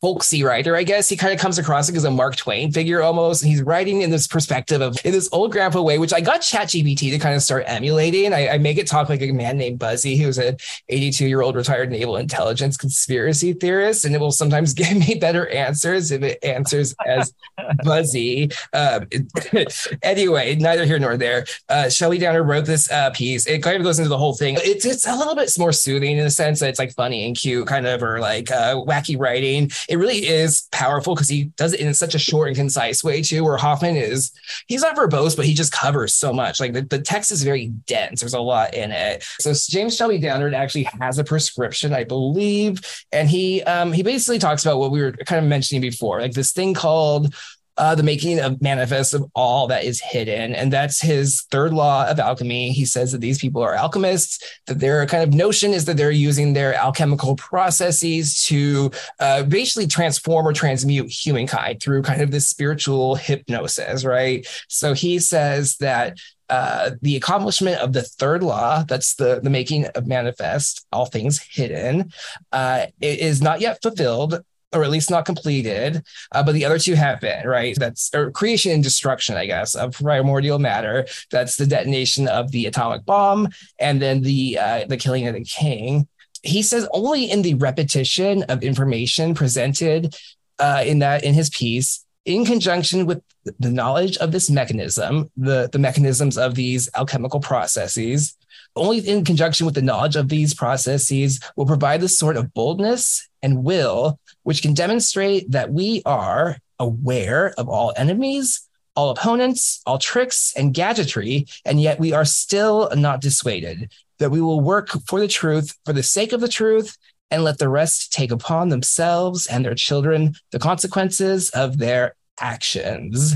folksy 0.01 0.43
writer, 0.43 0.75
I 0.75 0.83
guess. 0.83 1.09
He 1.09 1.17
kind 1.17 1.33
of 1.33 1.39
comes 1.39 1.57
across 1.57 1.89
like 1.89 1.97
as 1.97 2.03
a 2.03 2.11
Mark 2.11 2.35
Twain 2.35 2.71
figure 2.71 3.01
almost. 3.01 3.41
And 3.41 3.49
he's 3.51 3.61
writing 3.61 4.01
in 4.01 4.11
this 4.11 4.27
perspective 4.27 4.81
of 4.81 4.97
in 5.05 5.11
this 5.11 5.29
old 5.31 5.51
grandpa 5.51 5.81
way, 5.81 5.97
which 5.97 6.13
I 6.13 6.21
got 6.21 6.41
ChatGPT 6.41 7.11
to 7.11 7.17
kind 7.17 7.35
of 7.35 7.41
start 7.41 7.63
emulating. 7.67 8.33
I, 8.33 8.49
I 8.49 8.57
make 8.57 8.77
it 8.77 8.87
talk 8.87 9.09
like 9.09 9.21
a 9.21 9.31
man 9.31 9.57
named 9.57 9.79
Buzzy, 9.79 10.17
who's 10.17 10.37
an 10.37 10.57
82 10.89 11.27
year 11.27 11.41
old 11.41 11.55
retired 11.55 11.89
naval 11.89 12.17
intelligence 12.17 12.77
conspiracy 12.77 13.53
theorist. 13.53 14.05
And 14.05 14.13
it 14.13 14.19
will 14.19 14.31
sometimes 14.31 14.73
give 14.75 14.95
me 14.95 15.15
better 15.15 15.47
answers 15.47 16.11
if 16.11 16.21
it 16.21 16.43
answers 16.43 16.93
as 17.05 17.33
Buzzy. 17.83 18.51
Um, 18.73 19.07
anyway, 20.03 20.55
neither 20.55 20.85
here 20.85 20.99
nor 20.99 21.17
there. 21.17 21.45
Uh, 21.69 21.89
Shelby 21.89 22.17
Downard 22.17 22.43
wrote 22.43 22.65
this 22.65 22.91
uh, 22.91 23.09
piece. 23.11 23.47
It 23.47 23.63
kind 23.63 23.77
of 23.77 23.83
goes 23.83 23.97
into 23.97 24.09
the 24.09 24.17
whole 24.17 24.35
thing. 24.35 24.57
It's, 24.59 24.85
it's 24.85 25.07
a 25.07 25.15
little 25.15 25.35
bit 25.35 25.51
more 25.57 25.71
soothing 25.71 26.17
in 26.17 26.23
the 26.23 26.29
sense 26.29 26.59
that 26.59 26.69
it's 26.69 26.79
like 26.79 26.93
funny 26.93 27.25
and 27.25 27.35
cute, 27.35 27.67
kind 27.67 27.87
of, 27.87 28.03
or 28.03 28.19
like 28.19 28.51
uh, 28.51 28.75
wacky 28.75 29.17
writing. 29.19 29.71
It 29.89 29.97
really 29.97 30.27
is 30.27 30.67
powerful 30.71 31.15
because 31.15 31.29
he 31.29 31.45
does 31.57 31.73
it 31.73 31.79
in 31.79 31.93
such 31.93 32.15
a 32.15 32.19
short 32.19 32.47
and 32.47 32.55
concise 32.55 33.03
way 33.03 33.21
too. 33.21 33.43
Where 33.43 33.57
Hoffman 33.57 33.95
is, 33.95 34.31
he's 34.67 34.81
not 34.81 34.95
verbose, 34.95 35.35
but 35.35 35.45
he 35.45 35.53
just 35.53 35.71
covers 35.71 36.13
so 36.13 36.33
much. 36.33 36.59
Like 36.59 36.73
the, 36.73 36.81
the 36.81 36.99
text 36.99 37.31
is 37.31 37.43
very 37.43 37.67
dense. 37.67 38.21
There's 38.21 38.33
a 38.33 38.39
lot 38.39 38.73
in 38.73 38.91
it. 38.91 39.23
So 39.39 39.53
James 39.53 39.95
Shelby 39.95 40.17
Downard 40.17 40.53
actually 40.53 40.83
has 40.99 41.19
a 41.19 41.23
prescription, 41.23 41.93
I 41.93 42.03
believe, 42.03 42.81
and 43.11 43.29
he 43.29 43.63
um, 43.63 43.93
he 43.93 44.03
basically 44.03 44.39
talks 44.39 44.65
about 44.65 44.79
what 44.79 44.91
we 44.91 45.01
were 45.01 45.11
kind 45.11 45.43
of 45.43 45.49
mentioning 45.49 45.81
before, 45.81 46.21
like 46.21 46.33
this 46.33 46.51
thing 46.51 46.73
called 46.73 47.33
uh, 47.77 47.95
the 47.95 48.03
making 48.03 48.39
of 48.39 48.61
manifest 48.61 49.13
of 49.13 49.29
all 49.35 49.67
that 49.67 49.83
is 49.83 50.01
hidden. 50.01 50.55
And 50.55 50.71
that's 50.71 51.01
his 51.01 51.41
third 51.51 51.73
law 51.73 52.07
of 52.07 52.19
alchemy. 52.19 52.71
He 52.71 52.85
says 52.85 53.11
that 53.11 53.21
these 53.21 53.39
people 53.39 53.61
are 53.61 53.75
alchemists, 53.75 54.43
that 54.67 54.79
their 54.79 55.05
kind 55.05 55.23
of 55.23 55.33
notion 55.33 55.73
is 55.73 55.85
that 55.85 55.97
they're 55.97 56.11
using 56.11 56.53
their 56.53 56.73
alchemical 56.73 57.35
processes 57.35 58.43
to 58.45 58.91
uh, 59.19 59.43
basically 59.43 59.87
transform 59.87 60.47
or 60.47 60.53
transmute 60.53 61.09
humankind 61.09 61.81
through 61.81 62.01
kind 62.01 62.21
of 62.21 62.31
this 62.31 62.47
spiritual 62.47 63.15
hypnosis, 63.15 64.05
right? 64.05 64.47
So 64.69 64.93
he 64.93 65.19
says 65.19 65.77
that 65.77 66.17
uh, 66.49 66.91
the 67.01 67.15
accomplishment 67.15 67.81
of 67.81 67.93
the 67.93 68.03
third 68.03 68.43
law, 68.43 68.83
that's 68.83 69.15
the, 69.15 69.39
the 69.41 69.49
making 69.49 69.87
of 69.87 70.05
manifest, 70.05 70.85
all 70.91 71.05
things 71.05 71.41
hidden, 71.41 72.11
uh, 72.51 72.85
is 73.01 73.41
not 73.41 73.61
yet 73.61 73.81
fulfilled 73.81 74.43
or 74.75 74.83
at 74.83 74.91
least 74.91 75.09
not 75.09 75.25
completed, 75.25 76.03
uh, 76.31 76.43
but 76.43 76.53
the 76.53 76.65
other 76.65 76.77
two 76.77 76.95
have 76.95 77.21
been, 77.21 77.47
right? 77.47 77.75
That's 77.79 78.11
creation 78.33 78.71
and 78.71 78.83
destruction, 78.83 79.35
I 79.35 79.45
guess, 79.45 79.75
of 79.75 79.93
primordial 79.93 80.59
matter. 80.59 81.07
That's 81.31 81.55
the 81.55 81.65
detonation 81.65 82.27
of 82.27 82.51
the 82.51 82.65
atomic 82.65 83.05
bomb, 83.05 83.49
and 83.79 84.01
then 84.01 84.21
the 84.21 84.59
uh, 84.59 84.85
the 84.87 84.97
killing 84.97 85.27
of 85.27 85.35
the 85.35 85.43
king. 85.43 86.07
He 86.43 86.61
says 86.61 86.87
only 86.91 87.31
in 87.31 87.41
the 87.41 87.55
repetition 87.55 88.43
of 88.43 88.61
information 88.61 89.33
presented 89.33 90.15
uh, 90.59 90.83
in 90.85 90.99
that 90.99 91.23
in 91.23 91.33
his 91.33 91.49
piece, 91.49 92.05
in 92.25 92.45
conjunction 92.45 93.05
with 93.05 93.21
the 93.59 93.71
knowledge 93.71 94.17
of 94.17 94.31
this 94.31 94.49
mechanism, 94.49 95.31
the 95.37 95.69
the 95.71 95.79
mechanisms 95.79 96.37
of 96.37 96.55
these 96.55 96.89
alchemical 96.95 97.39
processes, 97.39 98.35
only 98.75 98.99
in 98.99 99.23
conjunction 99.23 99.65
with 99.65 99.75
the 99.75 99.81
knowledge 99.81 100.15
of 100.15 100.29
these 100.29 100.53
processes 100.53 101.39
will 101.55 101.65
provide 101.65 102.01
the 102.01 102.09
sort 102.09 102.37
of 102.37 102.53
boldness 102.53 103.27
and 103.45 103.63
will 103.63 104.19
which 104.41 104.63
can 104.63 104.73
demonstrate 104.73 105.49
that 105.51 105.71
we 105.71 106.01
are 106.05 106.57
aware 106.79 107.53
of 107.57 107.69
all 107.69 107.93
enemies, 107.95 108.67
all 108.95 109.11
opponents, 109.11 109.81
all 109.85 109.99
tricks 109.99 110.51
and 110.57 110.73
gadgetry, 110.73 111.45
and 111.63 111.79
yet 111.79 111.99
we 111.99 112.11
are 112.11 112.25
still 112.25 112.89
not 112.95 113.21
dissuaded, 113.21 113.91
that 114.17 114.31
we 114.31 114.41
will 114.41 114.61
work 114.61 114.89
for 115.07 115.19
the 115.19 115.27
truth 115.27 115.77
for 115.85 115.93
the 115.93 116.03
sake 116.03 116.33
of 116.33 116.41
the 116.41 116.47
truth 116.47 116.97
and 117.29 117.43
let 117.43 117.59
the 117.59 117.69
rest 117.69 118.11
take 118.11 118.31
upon 118.31 118.69
themselves 118.69 119.45
and 119.47 119.63
their 119.63 119.75
children 119.75 120.33
the 120.51 120.59
consequences 120.59 121.49
of 121.51 121.77
their 121.77 122.15
actions. 122.39 123.35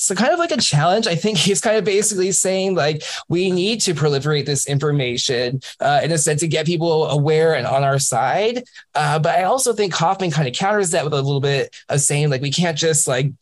So 0.00 0.14
kind 0.14 0.32
of 0.32 0.38
like 0.38 0.52
a 0.52 0.56
challenge. 0.56 1.08
I 1.08 1.16
think 1.16 1.38
he's 1.38 1.60
kind 1.60 1.76
of 1.76 1.84
basically 1.84 2.30
saying 2.30 2.76
like 2.76 3.02
we 3.28 3.50
need 3.50 3.80
to 3.80 3.94
proliferate 3.94 4.46
this 4.46 4.66
information 4.68 5.60
uh, 5.80 6.00
in 6.04 6.12
a 6.12 6.18
sense 6.18 6.40
to 6.40 6.48
get 6.48 6.66
people 6.66 7.08
aware 7.08 7.54
and 7.54 7.66
on 7.66 7.82
our 7.82 7.98
side. 7.98 8.62
Uh, 8.94 9.18
but 9.18 9.36
I 9.36 9.42
also 9.42 9.72
think 9.72 9.92
Hoffman 9.92 10.30
kind 10.30 10.46
of 10.46 10.54
counters 10.54 10.92
that 10.92 11.02
with 11.02 11.12
a 11.12 11.16
little 11.16 11.40
bit 11.40 11.74
of 11.88 12.00
saying 12.00 12.30
like 12.30 12.42
we 12.42 12.52
can't 12.52 12.78
just 12.78 13.08
like 13.08 13.32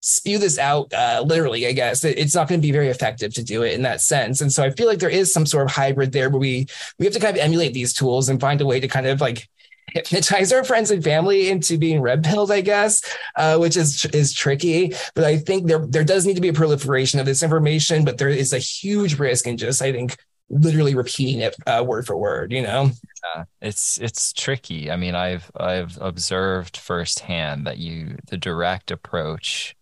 spew 0.00 0.38
this 0.38 0.58
out 0.58 0.92
uh, 0.94 1.22
literally 1.26 1.66
i 1.66 1.72
guess 1.72 2.04
it's 2.04 2.34
not 2.34 2.46
going 2.46 2.60
to 2.60 2.66
be 2.66 2.70
very 2.70 2.88
effective 2.88 3.34
to 3.34 3.42
do 3.42 3.64
it 3.64 3.74
in 3.74 3.82
that 3.82 4.00
sense 4.00 4.40
and 4.40 4.52
so 4.52 4.62
i 4.62 4.70
feel 4.70 4.86
like 4.86 5.00
there 5.00 5.10
is 5.10 5.32
some 5.32 5.44
sort 5.44 5.64
of 5.64 5.72
hybrid 5.72 6.12
there 6.12 6.30
where 6.30 6.38
we 6.38 6.66
we 7.00 7.04
have 7.04 7.12
to 7.12 7.18
kind 7.18 7.36
of 7.36 7.42
emulate 7.42 7.74
these 7.74 7.92
tools 7.92 8.28
and 8.28 8.40
find 8.40 8.60
a 8.60 8.66
way 8.66 8.78
to 8.78 8.86
kind 8.86 9.06
of 9.06 9.20
like 9.20 9.48
hypnotize 9.94 10.52
our 10.52 10.64
friends 10.64 10.90
and 10.90 11.02
family 11.02 11.48
into 11.48 11.78
being 11.78 12.00
red 12.00 12.24
pilled, 12.24 12.50
I 12.50 12.60
guess, 12.60 13.02
uh, 13.36 13.58
which 13.58 13.76
is 13.76 14.04
is 14.06 14.32
tricky. 14.32 14.92
But 15.14 15.24
I 15.24 15.38
think 15.38 15.66
there 15.66 15.86
there 15.86 16.04
does 16.04 16.26
need 16.26 16.34
to 16.34 16.40
be 16.40 16.48
a 16.48 16.52
proliferation 16.52 17.20
of 17.20 17.26
this 17.26 17.42
information, 17.42 18.04
but 18.04 18.18
there 18.18 18.28
is 18.28 18.52
a 18.52 18.58
huge 18.58 19.18
risk 19.18 19.46
in 19.46 19.56
just 19.56 19.82
I 19.82 19.92
think 19.92 20.16
literally 20.50 20.94
repeating 20.94 21.40
it 21.40 21.54
uh, 21.66 21.84
word 21.86 22.06
for 22.06 22.16
word. 22.16 22.52
You 22.52 22.62
know, 22.62 22.90
yeah, 23.34 23.44
it's 23.60 23.98
it's 23.98 24.32
tricky. 24.32 24.90
I 24.90 24.96
mean, 24.96 25.14
I've 25.14 25.50
I've 25.56 25.98
observed 26.00 26.76
firsthand 26.76 27.66
that 27.66 27.78
you 27.78 28.16
the 28.28 28.36
direct 28.36 28.90
approach. 28.90 29.74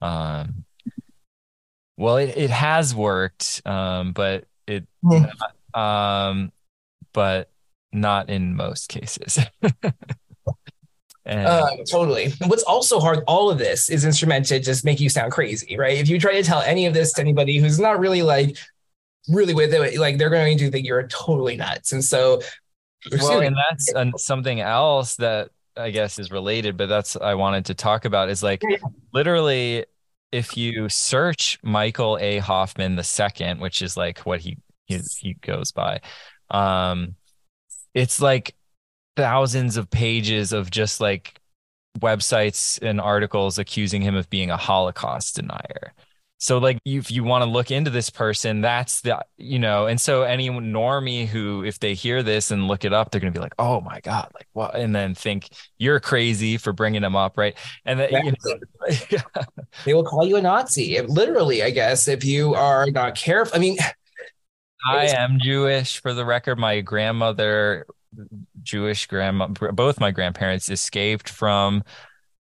Um, 0.00 0.64
well, 1.96 2.16
it, 2.16 2.36
it 2.36 2.50
has 2.50 2.94
worked, 2.94 3.60
um, 3.66 4.12
but 4.12 4.44
it, 4.68 4.86
mm. 5.04 5.28
um, 5.74 6.52
but 7.12 7.50
not 7.92 8.30
in 8.30 8.54
most 8.54 8.88
cases. 8.88 9.38
And 11.28 11.46
uh, 11.46 11.76
totally. 11.90 12.32
What's 12.46 12.62
also 12.62 13.00
hard, 13.00 13.22
all 13.26 13.50
of 13.50 13.58
this 13.58 13.90
is 13.90 14.06
instrumented 14.06 14.48
to 14.48 14.60
just 14.60 14.84
make 14.84 14.98
you 14.98 15.10
sound 15.10 15.30
crazy, 15.30 15.76
right? 15.76 15.98
If 15.98 16.08
you 16.08 16.18
try 16.18 16.32
to 16.32 16.42
tell 16.42 16.62
any 16.62 16.86
of 16.86 16.94
this 16.94 17.12
to 17.14 17.20
anybody 17.20 17.58
who's 17.58 17.78
not 17.78 18.00
really 18.00 18.22
like 18.22 18.56
really 19.28 19.52
with 19.52 19.74
it, 19.74 19.98
like 19.98 20.16
they're 20.16 20.30
going 20.30 20.56
to 20.56 20.70
think 20.70 20.86
you're 20.86 21.06
totally 21.08 21.56
nuts. 21.56 21.92
And 21.92 22.02
so, 22.02 22.40
well, 23.20 23.40
and 23.40 23.54
that's 23.70 23.92
something 24.24 24.60
else 24.60 25.16
that 25.16 25.50
I 25.76 25.90
guess 25.90 26.18
is 26.18 26.30
related, 26.30 26.78
but 26.78 26.88
that's 26.88 27.14
I 27.14 27.34
wanted 27.34 27.66
to 27.66 27.74
talk 27.74 28.06
about 28.06 28.30
is 28.30 28.42
like 28.42 28.62
yeah. 28.68 28.78
literally 29.12 29.84
if 30.32 30.56
you 30.56 30.88
search 30.88 31.58
Michael 31.62 32.18
A. 32.20 32.38
Hoffman 32.38 32.96
the 32.96 33.04
second, 33.04 33.60
which 33.60 33.82
is 33.82 33.96
like 33.96 34.20
what 34.20 34.40
he 34.40 34.56
he, 34.86 35.00
he 35.18 35.34
goes 35.34 35.72
by, 35.72 36.00
um, 36.50 37.16
it's 37.98 38.20
like 38.20 38.54
thousands 39.16 39.76
of 39.76 39.90
pages 39.90 40.52
of 40.52 40.70
just 40.70 41.00
like 41.00 41.40
websites 41.98 42.80
and 42.80 43.00
articles 43.00 43.58
accusing 43.58 44.02
him 44.02 44.14
of 44.14 44.30
being 44.30 44.50
a 44.52 44.56
Holocaust 44.56 45.34
denier. 45.34 45.92
So 46.40 46.58
like 46.58 46.78
if 46.84 47.10
you 47.10 47.24
want 47.24 47.42
to 47.42 47.50
look 47.50 47.72
into 47.72 47.90
this 47.90 48.10
person, 48.10 48.60
that's 48.60 49.00
the 49.00 49.24
you 49.36 49.58
know, 49.58 49.88
and 49.88 50.00
so 50.00 50.22
any 50.22 50.48
normie 50.48 51.26
who 51.26 51.64
if 51.64 51.80
they 51.80 51.94
hear 51.94 52.22
this 52.22 52.52
and 52.52 52.68
look 52.68 52.84
it 52.84 52.92
up, 52.92 53.10
they're 53.10 53.20
gonna 53.20 53.32
be 53.32 53.40
like, 53.40 53.56
oh 53.58 53.80
my 53.80 53.98
god, 53.98 54.30
like 54.32 54.46
what? 54.52 54.76
And 54.76 54.94
then 54.94 55.16
think 55.16 55.48
you're 55.78 55.98
crazy 55.98 56.56
for 56.56 56.72
bringing 56.72 57.02
them 57.02 57.16
up, 57.16 57.36
right? 57.36 57.56
And 57.84 57.98
then 57.98 58.10
you 58.12 58.32
know, 58.46 59.18
they 59.84 59.92
will 59.92 60.04
call 60.04 60.24
you 60.24 60.36
a 60.36 60.40
Nazi, 60.40 61.00
literally. 61.00 61.64
I 61.64 61.70
guess 61.70 62.06
if 62.06 62.24
you 62.24 62.54
are 62.54 62.88
not 62.88 63.16
careful. 63.16 63.56
I 63.56 63.58
mean, 63.58 63.76
I 64.86 65.06
am 65.08 65.38
Jewish 65.40 66.00
for 66.00 66.14
the 66.14 66.24
record. 66.24 66.58
My 66.58 66.80
grandmother 66.80 67.86
Jewish 68.62 69.06
grandma, 69.06 69.48
both 69.48 70.00
my 70.00 70.10
grandparents 70.10 70.70
escaped 70.70 71.28
from 71.28 71.82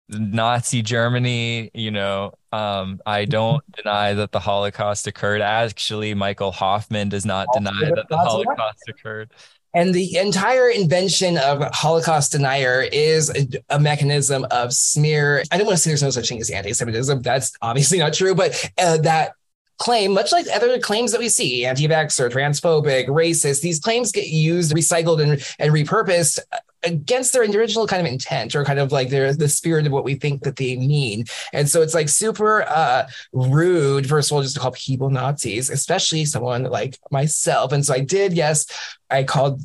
Nazi 0.09 0.81
Germany. 0.81 1.71
You 1.73 1.91
know, 1.91 2.33
um, 2.51 3.01
I 3.05 3.25
don't 3.25 3.63
deny 3.75 4.13
that 4.13 4.31
the 4.31 4.39
Holocaust 4.39 5.07
occurred. 5.07 5.41
Actually, 5.41 6.13
Michael 6.13 6.51
Hoffman 6.51 7.09
does 7.09 7.25
not 7.25 7.47
deny 7.53 7.71
that 7.95 8.05
the 8.09 8.17
Holocaust 8.17 8.83
occurred. 8.88 9.31
And 9.73 9.93
the 9.93 10.17
entire 10.17 10.69
invention 10.69 11.38
of 11.38 11.61
Holocaust 11.73 12.31
denier 12.31 12.88
is 12.91 13.29
a, 13.29 13.75
a, 13.75 13.79
mechanism 13.79 14.45
of 14.49 14.73
smear. 14.73 15.43
I 15.51 15.57
don't 15.57 15.67
want 15.67 15.77
to 15.77 15.81
say 15.83 15.91
there's 15.91 16.01
no 16.01 16.09
such 16.09 16.29
thing 16.29 16.39
as 16.39 16.49
anti-Semitism. 16.49 17.21
That's 17.21 17.51
obviously 17.61 17.99
not 17.99 18.13
true, 18.13 18.33
but 18.33 18.71
uh, 18.79 18.97
that 18.99 19.33
claim, 19.78 20.13
much 20.13 20.32
like 20.32 20.45
other 20.53 20.80
claims 20.80 21.11
that 21.11 21.19
we 21.19 21.30
see, 21.30 21.65
anti-vaxxer, 21.65 22.32
transphobic, 22.32 23.07
racist, 23.07 23.61
these 23.61 23.80
claims 23.80 24.11
get 24.11 24.28
used, 24.28 24.75
recycled, 24.75 25.21
and, 25.21 25.32
and 25.59 25.73
repurposed 25.73 26.39
against 26.84 27.34
their 27.34 27.43
original 27.43 27.88
kind 27.88 28.05
of 28.05 28.11
intent 28.11 28.55
or 28.55 28.63
kind 28.63 28.80
of 28.80 28.91
like 28.91 29.09
their 29.09 29.34
the 29.34 29.49
spirit 29.49 29.86
of 29.86 29.91
what 29.91 30.03
we 30.03 30.15
think 30.15 30.43
that 30.43 30.55
they 30.55 30.75
mean. 30.75 31.25
And 31.51 31.67
so 31.67 31.82
it's 31.82 31.93
like 31.93 32.07
super 32.07 32.63
uh, 32.63 33.07
rude, 33.34 34.07
first 34.07 34.32
of 34.32 34.36
all, 34.36 34.41
just 34.41 34.55
to 34.55 34.59
call 34.61 34.71
people 34.71 35.09
Nazis, 35.09 35.69
especially 35.69 36.25
someone 36.25 36.63
like 36.63 36.97
myself. 37.11 37.71
And 37.71 37.86
so 37.86 37.93
I 37.93 37.99
did, 37.99 38.34
yes, 38.34 38.67
I 39.09 39.23
called 39.23 39.61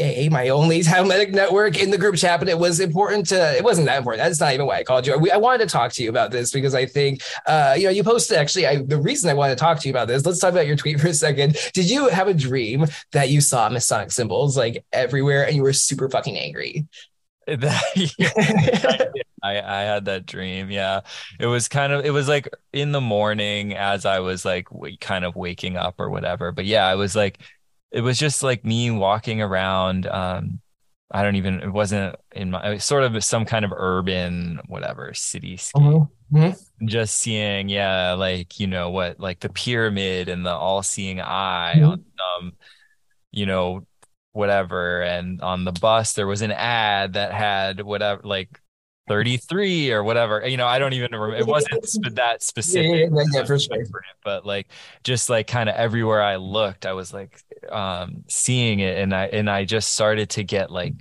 a 0.00 0.28
my 0.28 0.48
only 0.48 0.82
Talmudic 0.90 1.32
network 1.32 1.78
in 1.78 1.90
the 1.90 1.98
group 1.98 2.16
chat, 2.16 2.40
but 2.40 2.48
it 2.48 2.58
was 2.58 2.80
important 2.80 3.28
to. 3.28 3.56
It 3.56 3.64
wasn't 3.64 3.86
that 3.86 3.98
important. 3.98 4.24
That's 4.24 4.40
not 4.40 4.52
even 4.54 4.66
why 4.66 4.78
I 4.78 4.84
called 4.84 5.06
you. 5.06 5.18
We, 5.18 5.30
I 5.30 5.36
wanted 5.36 5.68
to 5.68 5.72
talk 5.72 5.92
to 5.92 6.02
you 6.02 6.08
about 6.08 6.30
this 6.30 6.50
because 6.50 6.74
I 6.74 6.86
think, 6.86 7.22
uh, 7.46 7.74
you 7.76 7.84
know, 7.84 7.90
you 7.90 8.02
posted 8.02 8.38
actually. 8.38 8.66
I, 8.66 8.76
the 8.76 9.00
reason 9.00 9.30
I 9.30 9.34
wanted 9.34 9.56
to 9.56 9.60
talk 9.60 9.78
to 9.80 9.88
you 9.88 9.92
about 9.92 10.08
this. 10.08 10.24
Let's 10.24 10.38
talk 10.38 10.52
about 10.52 10.66
your 10.66 10.76
tweet 10.76 11.00
for 11.00 11.08
a 11.08 11.14
second. 11.14 11.56
Did 11.74 11.90
you 11.90 12.08
have 12.08 12.28
a 12.28 12.34
dream 12.34 12.86
that 13.12 13.30
you 13.30 13.40
saw 13.40 13.68
Masonic 13.68 14.10
symbols 14.10 14.56
like 14.56 14.84
everywhere 14.92 15.46
and 15.46 15.54
you 15.54 15.62
were 15.62 15.72
super 15.72 16.08
fucking 16.08 16.38
angry? 16.38 16.86
I, 17.48 19.08
I 19.42 19.80
had 19.82 20.04
that 20.04 20.26
dream. 20.26 20.70
Yeah. 20.70 21.00
It 21.38 21.46
was 21.46 21.68
kind 21.68 21.92
of, 21.92 22.04
it 22.04 22.10
was 22.10 22.28
like 22.28 22.48
in 22.72 22.92
the 22.92 23.00
morning 23.00 23.74
as 23.74 24.04
I 24.04 24.20
was 24.20 24.44
like 24.44 24.68
w- 24.70 24.96
kind 24.98 25.24
of 25.24 25.34
waking 25.34 25.76
up 25.76 25.96
or 25.98 26.10
whatever. 26.10 26.52
But 26.52 26.66
yeah, 26.66 26.86
I 26.86 26.94
was 26.94 27.16
like, 27.16 27.40
it 27.90 28.00
was 28.00 28.18
just 28.18 28.42
like 28.42 28.64
me 28.64 28.90
walking 28.90 29.42
around. 29.42 30.06
Um, 30.06 30.60
I 31.10 31.24
don't 31.24 31.36
even, 31.36 31.60
it 31.60 31.72
wasn't 31.72 32.14
in 32.30 32.52
my, 32.52 32.70
it 32.70 32.74
was 32.74 32.84
sort 32.84 33.02
of 33.02 33.24
some 33.24 33.44
kind 33.44 33.64
of 33.64 33.72
urban, 33.74 34.60
whatever, 34.68 35.10
cityscape. 35.10 35.72
Mm-hmm. 35.72 36.36
Mm-hmm. 36.36 36.86
Just 36.86 37.16
seeing, 37.16 37.68
yeah, 37.68 38.12
like, 38.12 38.60
you 38.60 38.68
know, 38.68 38.90
what, 38.90 39.18
like 39.18 39.40
the 39.40 39.48
pyramid 39.48 40.28
and 40.28 40.46
the 40.46 40.54
all 40.54 40.84
seeing 40.84 41.20
eye 41.20 41.74
mm-hmm. 41.76 41.84
on 41.86 42.04
some, 42.16 42.52
you 43.32 43.46
know, 43.46 43.84
whatever. 44.30 45.02
And 45.02 45.40
on 45.40 45.64
the 45.64 45.72
bus, 45.72 46.12
there 46.12 46.28
was 46.28 46.42
an 46.42 46.52
ad 46.52 47.14
that 47.14 47.32
had 47.32 47.80
whatever, 47.80 48.22
like 48.22 48.59
33 49.10 49.90
or 49.90 50.04
whatever. 50.04 50.46
You 50.46 50.56
know, 50.56 50.68
I 50.68 50.78
don't 50.78 50.92
even 50.92 51.10
remember. 51.10 51.34
It 51.34 51.44
wasn't 51.44 51.82
that 52.14 52.44
specific. 52.44 53.10
Yeah, 53.10 53.22
yeah, 53.22 53.24
yeah, 53.32 53.44
for 53.44 53.58
sure. 53.58 53.84
But 54.22 54.46
like, 54.46 54.68
just 55.02 55.28
like 55.28 55.48
kind 55.48 55.68
of 55.68 55.74
everywhere 55.74 56.22
I 56.22 56.36
looked, 56.36 56.86
I 56.86 56.92
was 56.92 57.12
like 57.12 57.42
um, 57.70 58.22
seeing 58.28 58.78
it, 58.78 58.98
and 58.98 59.12
I 59.12 59.26
and 59.26 59.50
I 59.50 59.64
just 59.64 59.94
started 59.94 60.30
to 60.30 60.44
get 60.44 60.70
like 60.70 60.94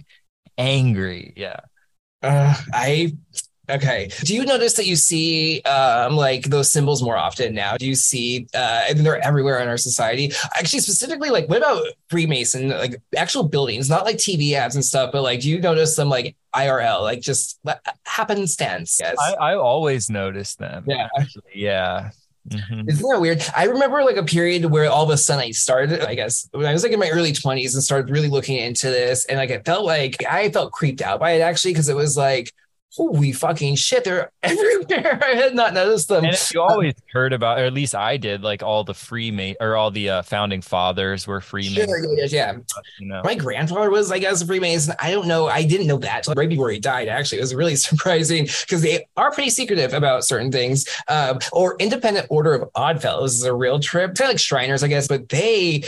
angry. 0.57 1.33
Yeah. 1.37 1.59
Uh, 2.23 2.55
I 2.73 3.13
Okay. 3.69 4.09
Do 4.23 4.33
you 4.33 4.43
notice 4.45 4.73
that 4.73 4.87
you 4.87 4.95
see 4.95 5.61
um, 5.61 6.15
like 6.15 6.45
those 6.45 6.71
symbols 6.71 7.03
more 7.03 7.15
often 7.15 7.53
now? 7.53 7.77
Do 7.77 7.85
you 7.85 7.93
see, 7.93 8.47
uh, 8.55 8.85
and 8.89 9.05
they're 9.05 9.23
everywhere 9.23 9.59
in 9.59 9.67
our 9.67 9.77
society? 9.77 10.31
Actually, 10.55 10.79
specifically, 10.79 11.29
like 11.29 11.47
what 11.47 11.59
about 11.59 11.83
Freemason, 12.09 12.69
like 12.69 12.99
actual 13.15 13.43
buildings, 13.47 13.87
not 13.87 14.05
like 14.05 14.17
TV 14.17 14.53
ads 14.53 14.73
and 14.73 14.83
stuff, 14.83 15.11
but 15.11 15.21
like 15.21 15.41
do 15.41 15.49
you 15.51 15.59
notice 15.61 15.95
them 15.95 16.09
like 16.09 16.35
IRL, 16.55 17.01
like 17.01 17.21
just 17.21 17.59
happenstance? 18.05 18.97
Yes. 18.99 19.17
I, 19.19 19.51
I 19.51 19.55
always 19.55 20.09
notice 20.09 20.55
them. 20.55 20.83
Yeah. 20.87 21.07
Actually. 21.17 21.51
Yeah. 21.53 22.11
Mm-hmm. 22.49 22.89
Isn't 22.89 23.09
that 23.09 23.21
weird? 23.21 23.43
I 23.55 23.65
remember 23.65 24.03
like 24.03 24.17
a 24.17 24.23
period 24.23 24.65
where 24.65 24.89
all 24.89 25.03
of 25.03 25.09
a 25.09 25.17
sudden 25.17 25.43
I 25.43 25.51
started, 25.51 26.01
I 26.01 26.15
guess, 26.15 26.47
when 26.51 26.65
I 26.65 26.73
was 26.73 26.83
like 26.83 26.91
in 26.91 26.99
my 26.99 27.09
early 27.09 27.31
20s 27.31 27.73
and 27.73 27.83
started 27.83 28.09
really 28.09 28.29
looking 28.29 28.57
into 28.57 28.87
this. 28.87 29.25
And 29.25 29.37
like, 29.37 29.51
I 29.51 29.59
felt 29.59 29.85
like 29.85 30.23
I 30.27 30.49
felt 30.49 30.71
creeped 30.71 31.01
out 31.01 31.19
by 31.19 31.31
it 31.31 31.41
actually, 31.41 31.73
because 31.73 31.89
it 31.89 31.95
was 31.95 32.17
like, 32.17 32.51
holy 32.91 33.31
fucking 33.31 33.75
shit, 33.75 34.03
they're 34.03 34.31
everywhere. 34.43 35.19
I 35.23 35.35
had 35.35 35.55
not 35.55 35.73
noticed 35.73 36.07
them. 36.07 36.25
And 36.25 36.37
you 36.53 36.61
always 36.61 36.95
heard 37.11 37.33
about, 37.33 37.59
or 37.59 37.65
at 37.65 37.73
least 37.73 37.95
I 37.95 38.17
did, 38.17 38.41
like 38.41 38.63
all 38.63 38.83
the 38.83 38.93
free 38.93 39.55
or 39.59 39.75
all 39.75 39.91
the 39.91 40.09
uh, 40.09 40.21
founding 40.23 40.61
fathers 40.61 41.27
were 41.27 41.41
Freemasons. 41.41 41.87
Sure, 41.87 42.25
yeah. 42.25 42.57
You 42.99 43.07
know. 43.07 43.21
My 43.23 43.35
grandfather 43.35 43.89
was, 43.89 44.11
I 44.11 44.19
guess, 44.19 44.41
a 44.41 44.45
Freemason. 44.45 44.95
I 44.99 45.11
don't 45.11 45.27
know. 45.27 45.47
I 45.47 45.63
didn't 45.63 45.87
know 45.87 45.97
that 45.97 46.25
right 46.35 46.49
before 46.49 46.69
he 46.71 46.79
died, 46.79 47.07
actually. 47.07 47.39
It 47.39 47.41
was 47.41 47.55
really 47.55 47.75
surprising 47.77 48.45
because 48.45 48.81
they 48.81 49.07
are 49.17 49.31
pretty 49.31 49.49
secretive 49.49 49.93
about 49.93 50.23
certain 50.23 50.51
things. 50.51 50.85
Um, 51.07 51.39
or 51.51 51.75
Independent 51.79 52.27
Order 52.29 52.55
of 52.55 52.69
Oddfellows 52.75 53.35
is 53.35 53.43
a 53.43 53.53
real 53.53 53.79
trip. 53.79 54.15
Kind 54.15 54.29
of 54.29 54.33
like 54.33 54.39
Shriners, 54.39 54.83
I 54.83 54.87
guess, 54.87 55.07
but 55.07 55.29
they 55.29 55.83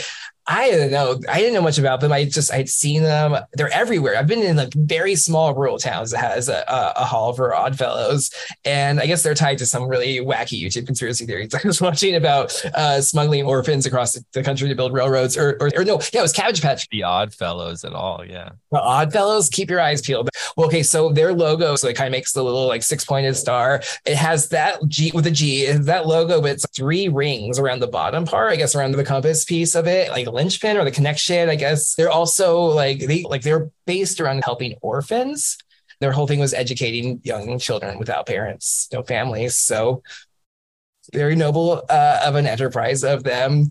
I 0.46 0.70
don't 0.72 0.90
know. 0.90 1.20
I 1.28 1.38
didn't 1.38 1.54
know 1.54 1.62
much 1.62 1.78
about 1.78 2.00
them. 2.00 2.12
I 2.12 2.24
just 2.24 2.52
I'd 2.52 2.68
seen 2.68 3.02
them. 3.02 3.36
They're 3.52 3.72
everywhere. 3.72 4.16
I've 4.16 4.26
been 4.26 4.42
in 4.42 4.56
like 4.56 4.74
very 4.74 5.14
small 5.14 5.54
rural 5.54 5.78
towns 5.78 6.10
that 6.10 6.18
has 6.18 6.48
a, 6.48 6.64
a, 6.68 6.92
a 6.96 7.04
hall 7.04 7.32
for 7.32 7.54
Oddfellows, 7.54 8.30
and 8.64 8.98
I 8.98 9.06
guess 9.06 9.22
they're 9.22 9.34
tied 9.34 9.58
to 9.58 9.66
some 9.66 9.86
really 9.86 10.18
wacky 10.18 10.60
YouTube 10.60 10.86
conspiracy 10.86 11.26
theories. 11.26 11.54
I 11.54 11.60
was 11.64 11.80
watching 11.80 12.16
about 12.16 12.60
uh, 12.74 13.00
smuggling 13.00 13.44
orphans 13.44 13.86
across 13.86 14.18
the 14.32 14.42
country 14.42 14.68
to 14.68 14.74
build 14.74 14.92
railroads, 14.92 15.36
or, 15.36 15.56
or, 15.60 15.70
or 15.76 15.84
no, 15.84 16.00
yeah, 16.12 16.20
it 16.20 16.22
was 16.22 16.32
Cabbage 16.32 16.60
Patch. 16.60 16.88
The 16.88 17.04
Oddfellows 17.04 17.84
at 17.84 17.92
all, 17.92 18.24
yeah. 18.26 18.50
The 18.72 18.80
Oddfellows. 18.80 19.48
Keep 19.48 19.70
your 19.70 19.80
eyes 19.80 20.02
peeled. 20.02 20.28
Well, 20.56 20.66
okay, 20.66 20.82
so 20.82 21.10
their 21.10 21.32
logo, 21.32 21.76
so 21.76 21.86
it 21.86 21.96
kind 21.96 22.08
of 22.08 22.12
makes 22.12 22.32
the 22.32 22.42
little 22.42 22.66
like 22.66 22.82
six 22.82 23.04
pointed 23.04 23.36
star. 23.36 23.80
It 24.04 24.16
has 24.16 24.48
that 24.48 24.80
G 24.88 25.12
with 25.14 25.26
a 25.26 25.30
G. 25.30 25.66
It 25.66 25.84
that 25.84 26.06
logo, 26.06 26.40
but 26.40 26.50
it's 26.50 26.66
three 26.74 27.08
rings 27.08 27.60
around 27.60 27.80
the 27.80 27.86
bottom 27.86 28.24
part. 28.24 28.50
I 28.50 28.56
guess 28.56 28.74
around 28.74 28.92
the 28.92 29.04
compass 29.04 29.44
piece 29.44 29.74
of 29.76 29.86
it, 29.86 30.10
like 30.10 30.26
linchpin 30.42 30.76
or 30.76 30.84
the 30.84 30.90
connection. 30.90 31.48
I 31.48 31.54
guess 31.54 31.94
they're 31.94 32.10
also 32.10 32.60
like 32.62 32.98
they 33.00 33.22
like 33.22 33.42
they're 33.42 33.70
based 33.86 34.20
around 34.20 34.42
helping 34.44 34.74
orphans. 34.82 35.56
Their 36.00 36.12
whole 36.12 36.26
thing 36.26 36.40
was 36.40 36.52
educating 36.52 37.20
young 37.22 37.60
children 37.60 37.98
without 37.98 38.26
parents, 38.26 38.88
no 38.92 39.02
families. 39.02 39.56
So 39.56 40.02
very 41.12 41.34
noble 41.34 41.82
uh, 41.88 42.20
of 42.24 42.34
an 42.34 42.46
enterprise 42.46 43.02
of 43.02 43.24
them. 43.24 43.68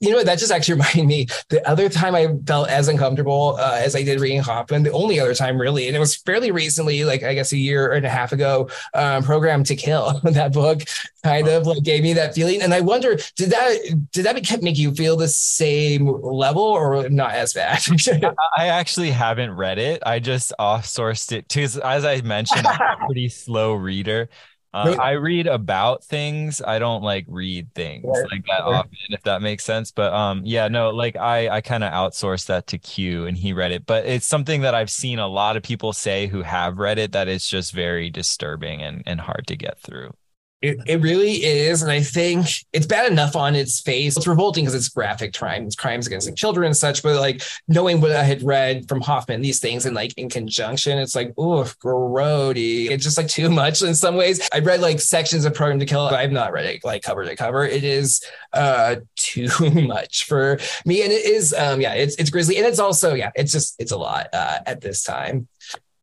You 0.00 0.10
know, 0.10 0.24
that 0.24 0.38
just 0.38 0.50
actually 0.50 0.74
reminded 0.80 1.06
me 1.06 1.26
the 1.48 1.66
other 1.68 1.88
time 1.88 2.14
I 2.14 2.28
felt 2.46 2.68
as 2.68 2.88
uncomfortable 2.88 3.56
uh, 3.58 3.78
as 3.80 3.94
I 3.94 4.02
did 4.02 4.20
reading 4.20 4.40
Hoffman, 4.40 4.82
the 4.82 4.92
only 4.92 5.20
other 5.20 5.34
time 5.34 5.60
really, 5.60 5.86
and 5.86 5.96
it 5.96 6.00
was 6.00 6.16
fairly 6.16 6.50
recently, 6.50 7.04
like 7.04 7.22
I 7.22 7.34
guess 7.34 7.52
a 7.52 7.56
year 7.56 7.92
and 7.92 8.04
a 8.04 8.10
half 8.10 8.32
ago, 8.32 8.68
um, 8.94 9.22
Programmed 9.22 9.66
to 9.66 9.76
Kill. 9.76 10.20
that 10.24 10.52
book 10.52 10.82
kind 11.22 11.46
of 11.48 11.66
like 11.66 11.82
gave 11.82 12.02
me 12.02 12.12
that 12.14 12.34
feeling. 12.34 12.62
And 12.62 12.74
I 12.74 12.80
wonder, 12.80 13.16
did 13.36 13.50
that 13.50 13.78
did 14.12 14.24
that 14.24 14.62
make 14.62 14.78
you 14.78 14.92
feel 14.92 15.16
the 15.16 15.28
same 15.28 16.06
level 16.06 16.62
or 16.62 17.08
not 17.08 17.32
as 17.34 17.52
bad? 17.52 17.82
I 18.56 18.68
actually 18.68 19.10
haven't 19.10 19.52
read 19.52 19.78
it. 19.78 20.02
I 20.04 20.18
just 20.18 20.52
off 20.58 20.84
sourced 20.86 21.32
it 21.32 21.46
because 21.48 21.78
as 21.78 22.04
I 22.04 22.20
mentioned, 22.22 22.66
I'm 22.66 23.02
a 23.02 23.06
pretty 23.06 23.28
slow 23.28 23.74
reader. 23.74 24.28
Uh, 24.74 24.96
I 24.98 25.12
read 25.12 25.46
about 25.46 26.02
things. 26.02 26.62
I 26.62 26.78
don't 26.78 27.02
like 27.02 27.26
read 27.28 27.74
things 27.74 28.06
right. 28.06 28.30
like 28.30 28.46
that 28.46 28.62
often, 28.62 28.96
if 29.10 29.22
that 29.24 29.42
makes 29.42 29.64
sense. 29.64 29.90
But 29.90 30.14
um, 30.14 30.42
yeah, 30.44 30.68
no, 30.68 30.90
like 30.90 31.14
I 31.16 31.48
I 31.48 31.60
kind 31.60 31.84
of 31.84 31.92
outsourced 31.92 32.46
that 32.46 32.68
to 32.68 32.78
Q, 32.78 33.26
and 33.26 33.36
he 33.36 33.52
read 33.52 33.72
it. 33.72 33.84
But 33.84 34.06
it's 34.06 34.26
something 34.26 34.62
that 34.62 34.74
I've 34.74 34.90
seen 34.90 35.18
a 35.18 35.28
lot 35.28 35.58
of 35.58 35.62
people 35.62 35.92
say 35.92 36.26
who 36.26 36.40
have 36.40 36.78
read 36.78 36.98
it 36.98 37.12
that 37.12 37.28
it's 37.28 37.50
just 37.50 37.72
very 37.72 38.08
disturbing 38.08 38.80
and 38.80 39.02
and 39.04 39.20
hard 39.20 39.46
to 39.48 39.56
get 39.56 39.78
through. 39.78 40.14
It, 40.62 40.78
it 40.86 41.00
really 41.00 41.44
is. 41.44 41.82
And 41.82 41.90
I 41.90 42.00
think 42.00 42.46
it's 42.72 42.86
bad 42.86 43.10
enough 43.10 43.34
on 43.34 43.56
its 43.56 43.80
face. 43.80 44.16
It's 44.16 44.28
revolting 44.28 44.64
because 44.64 44.76
it's 44.76 44.88
graphic 44.88 45.34
crimes, 45.34 45.74
crimes 45.74 46.06
against 46.06 46.34
children 46.36 46.66
and 46.66 46.76
such. 46.76 47.02
But 47.02 47.18
like 47.20 47.42
knowing 47.66 48.00
what 48.00 48.12
I 48.12 48.22
had 48.22 48.44
read 48.44 48.88
from 48.88 49.00
Hoffman, 49.00 49.42
these 49.42 49.58
things 49.58 49.86
and 49.86 49.96
like 49.96 50.16
in 50.16 50.30
conjunction, 50.30 50.98
it's 50.98 51.16
like, 51.16 51.36
oof, 51.36 51.76
grody. 51.80 52.90
It's 52.90 53.02
just 53.02 53.18
like 53.18 53.26
too 53.26 53.50
much 53.50 53.82
in 53.82 53.92
some 53.96 54.14
ways. 54.14 54.48
I 54.52 54.60
read 54.60 54.80
like 54.80 55.00
sections 55.00 55.44
of 55.44 55.52
Programmed 55.52 55.80
to 55.80 55.86
Kill, 55.86 56.08
but 56.08 56.20
I've 56.20 56.30
not 56.30 56.52
read 56.52 56.66
it 56.66 56.84
like 56.84 57.02
cover 57.02 57.24
to 57.24 57.34
cover. 57.34 57.66
It 57.66 57.82
is 57.82 58.24
uh 58.52 58.96
too 59.16 59.48
much 59.72 60.26
for 60.26 60.60
me. 60.86 61.02
And 61.02 61.12
it 61.12 61.24
is 61.24 61.52
um 61.52 61.80
yeah, 61.80 61.94
it's 61.94 62.14
it's 62.16 62.30
grisly. 62.30 62.58
And 62.58 62.66
it's 62.66 62.78
also, 62.78 63.14
yeah, 63.14 63.32
it's 63.34 63.50
just 63.50 63.74
it's 63.80 63.92
a 63.92 63.98
lot 63.98 64.28
uh 64.32 64.60
at 64.64 64.80
this 64.80 65.02
time. 65.02 65.48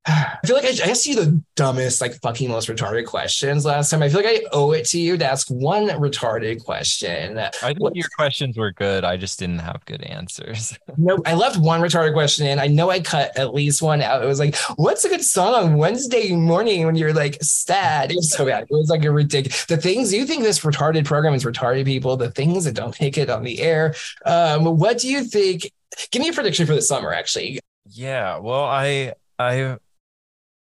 I 0.06 0.38
feel 0.46 0.56
like 0.56 0.66
I 0.66 0.90
asked 0.90 1.06
you 1.06 1.16
the 1.16 1.44
dumbest, 1.56 2.00
like 2.00 2.14
fucking 2.22 2.50
most 2.50 2.70
retarded 2.70 3.06
questions 3.06 3.66
last 3.66 3.90
time. 3.90 4.02
I 4.02 4.10
feel 4.10 4.22
like 4.22 4.42
I 4.42 4.46
owe 4.52 4.72
it 4.72 4.86
to 4.88 5.00
you 5.00 5.18
to 5.18 5.26
ask 5.26 5.48
one 5.50 5.88
retarded 5.90 6.64
question. 6.64 7.38
I 7.38 7.50
think 7.62 7.80
what, 7.80 7.96
your 7.96 8.08
questions 8.16 8.58
were 8.58 8.72
good. 8.72 9.04
I 9.04 9.18
just 9.18 9.40
didn't 9.40 9.60
have 9.60 9.84
good 9.86 10.02
answers. 10.04 10.78
no, 10.98 11.20
I 11.26 11.34
left 11.34 11.58
one 11.58 11.82
retarded 11.82 12.14
question 12.14 12.48
in. 12.48 12.60
I 12.60 12.68
know 12.68 12.90
I 12.90 13.02
cut 13.02 13.38
at 13.38 13.54
least 13.54 13.82
one 13.82 14.02
out. 14.02 14.24
It 14.24 14.28
was 14.28 14.40
like, 14.40 14.56
what's 14.78 15.04
a 15.04 15.10
good 15.10 15.24
song 15.24 15.54
on 15.54 15.78
Wednesday 15.78 16.34
morning 16.34 16.86
when 16.86 16.96
you're 16.96 17.14
like 17.14 17.38
sad? 17.42 18.12
It 18.12 18.16
was 18.16 18.32
so 18.32 18.46
bad. 18.46 18.64
It 18.64 18.72
was 18.72 18.90
like 18.90 19.04
a 19.04 19.12
ridiculous. 19.12 19.66
The 19.66 19.78
things 19.78 20.14
you 20.14 20.26
think 20.26 20.44
this 20.44 20.62
retarded 20.62 21.06
program 21.06 21.34
is 21.34 21.44
retarded 21.44 21.86
people, 21.86 22.16
the 22.16 22.32
things 22.32 22.64
that 22.66 22.74
don't 22.76 23.00
make 23.02 23.18
it 23.18 23.30
on 23.30 23.44
the 23.44 23.62
air. 23.62 23.94
Um, 24.26 24.78
what 24.78 25.00
do 25.00 25.10
you 25.10 25.26
think? 25.26 25.72
Give 26.12 26.22
me 26.22 26.30
a 26.30 26.34
prediction 26.34 26.66
for 26.66 26.74
the 26.74 26.82
summer, 26.82 27.14
actually. 27.14 27.60
Yeah, 27.86 28.38
well, 28.38 28.64
I 28.64 29.14
I 29.38 29.78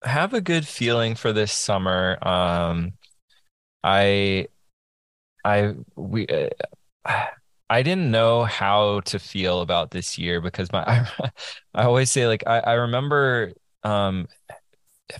have 0.03 0.33
a 0.33 0.41
good 0.41 0.67
feeling 0.67 1.15
for 1.15 1.33
this 1.33 1.51
summer. 1.51 2.17
Um, 2.21 2.93
I, 3.83 4.47
I, 5.43 5.73
we, 5.95 6.27
uh, 6.27 6.49
I 7.69 7.83
didn't 7.83 8.11
know 8.11 8.43
how 8.43 9.01
to 9.01 9.19
feel 9.19 9.61
about 9.61 9.91
this 9.91 10.17
year 10.17 10.41
because 10.41 10.71
my, 10.71 10.83
I, 10.87 11.31
I 11.73 11.83
always 11.83 12.11
say 12.11 12.27
like 12.27 12.43
I, 12.47 12.59
I 12.59 12.73
remember 12.73 13.53
um, 13.83 14.27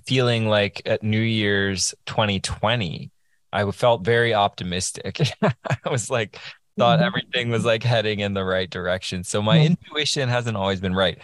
feeling 0.06 0.48
like 0.48 0.82
at 0.86 1.04
New 1.04 1.20
Year's 1.20 1.94
2020, 2.06 3.12
I 3.54 3.72
felt 3.72 4.04
very 4.04 4.34
optimistic. 4.34 5.20
I 5.42 5.90
was 5.90 6.10
like, 6.10 6.40
thought 6.78 7.00
mm-hmm. 7.00 7.08
everything 7.08 7.50
was 7.50 7.66
like 7.66 7.84
heading 7.84 8.20
in 8.20 8.34
the 8.34 8.44
right 8.44 8.70
direction. 8.70 9.24
So 9.24 9.42
my 9.42 9.58
mm-hmm. 9.58 9.74
intuition 9.84 10.30
hasn't 10.30 10.58
always 10.58 10.80
been 10.80 10.94
right, 10.94 11.18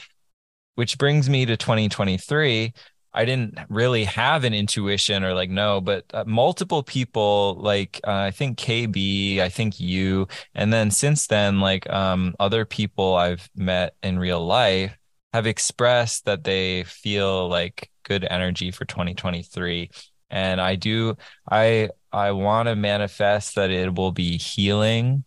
which 0.75 0.97
brings 0.97 1.29
me 1.29 1.45
to 1.45 1.55
2023 1.55 2.73
I 3.13 3.25
didn't 3.25 3.59
really 3.69 4.05
have 4.05 4.43
an 4.43 4.53
intuition 4.53 5.23
or 5.23 5.33
like 5.33 5.49
no, 5.49 5.81
but 5.81 6.05
uh, 6.13 6.23
multiple 6.25 6.83
people 6.83 7.55
like 7.59 7.99
uh, 8.05 8.11
I 8.11 8.31
think 8.31 8.57
KB, 8.57 9.39
I 9.39 9.49
think 9.49 9.79
you, 9.79 10.27
and 10.55 10.73
then 10.73 10.89
since 10.91 11.27
then 11.27 11.59
like 11.59 11.89
um, 11.89 12.35
other 12.39 12.65
people 12.65 13.15
I've 13.15 13.49
met 13.55 13.95
in 14.01 14.17
real 14.19 14.45
life 14.45 14.97
have 15.33 15.47
expressed 15.47 16.25
that 16.25 16.43
they 16.43 16.83
feel 16.83 17.47
like 17.49 17.89
good 18.03 18.25
energy 18.29 18.71
for 18.71 18.85
2023 18.85 19.89
and 20.29 20.59
I 20.59 20.75
do 20.75 21.15
I 21.49 21.89
I 22.11 22.31
want 22.31 22.67
to 22.67 22.75
manifest 22.75 23.55
that 23.55 23.71
it 23.71 23.95
will 23.95 24.11
be 24.11 24.37
healing 24.37 25.23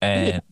and 0.00 0.42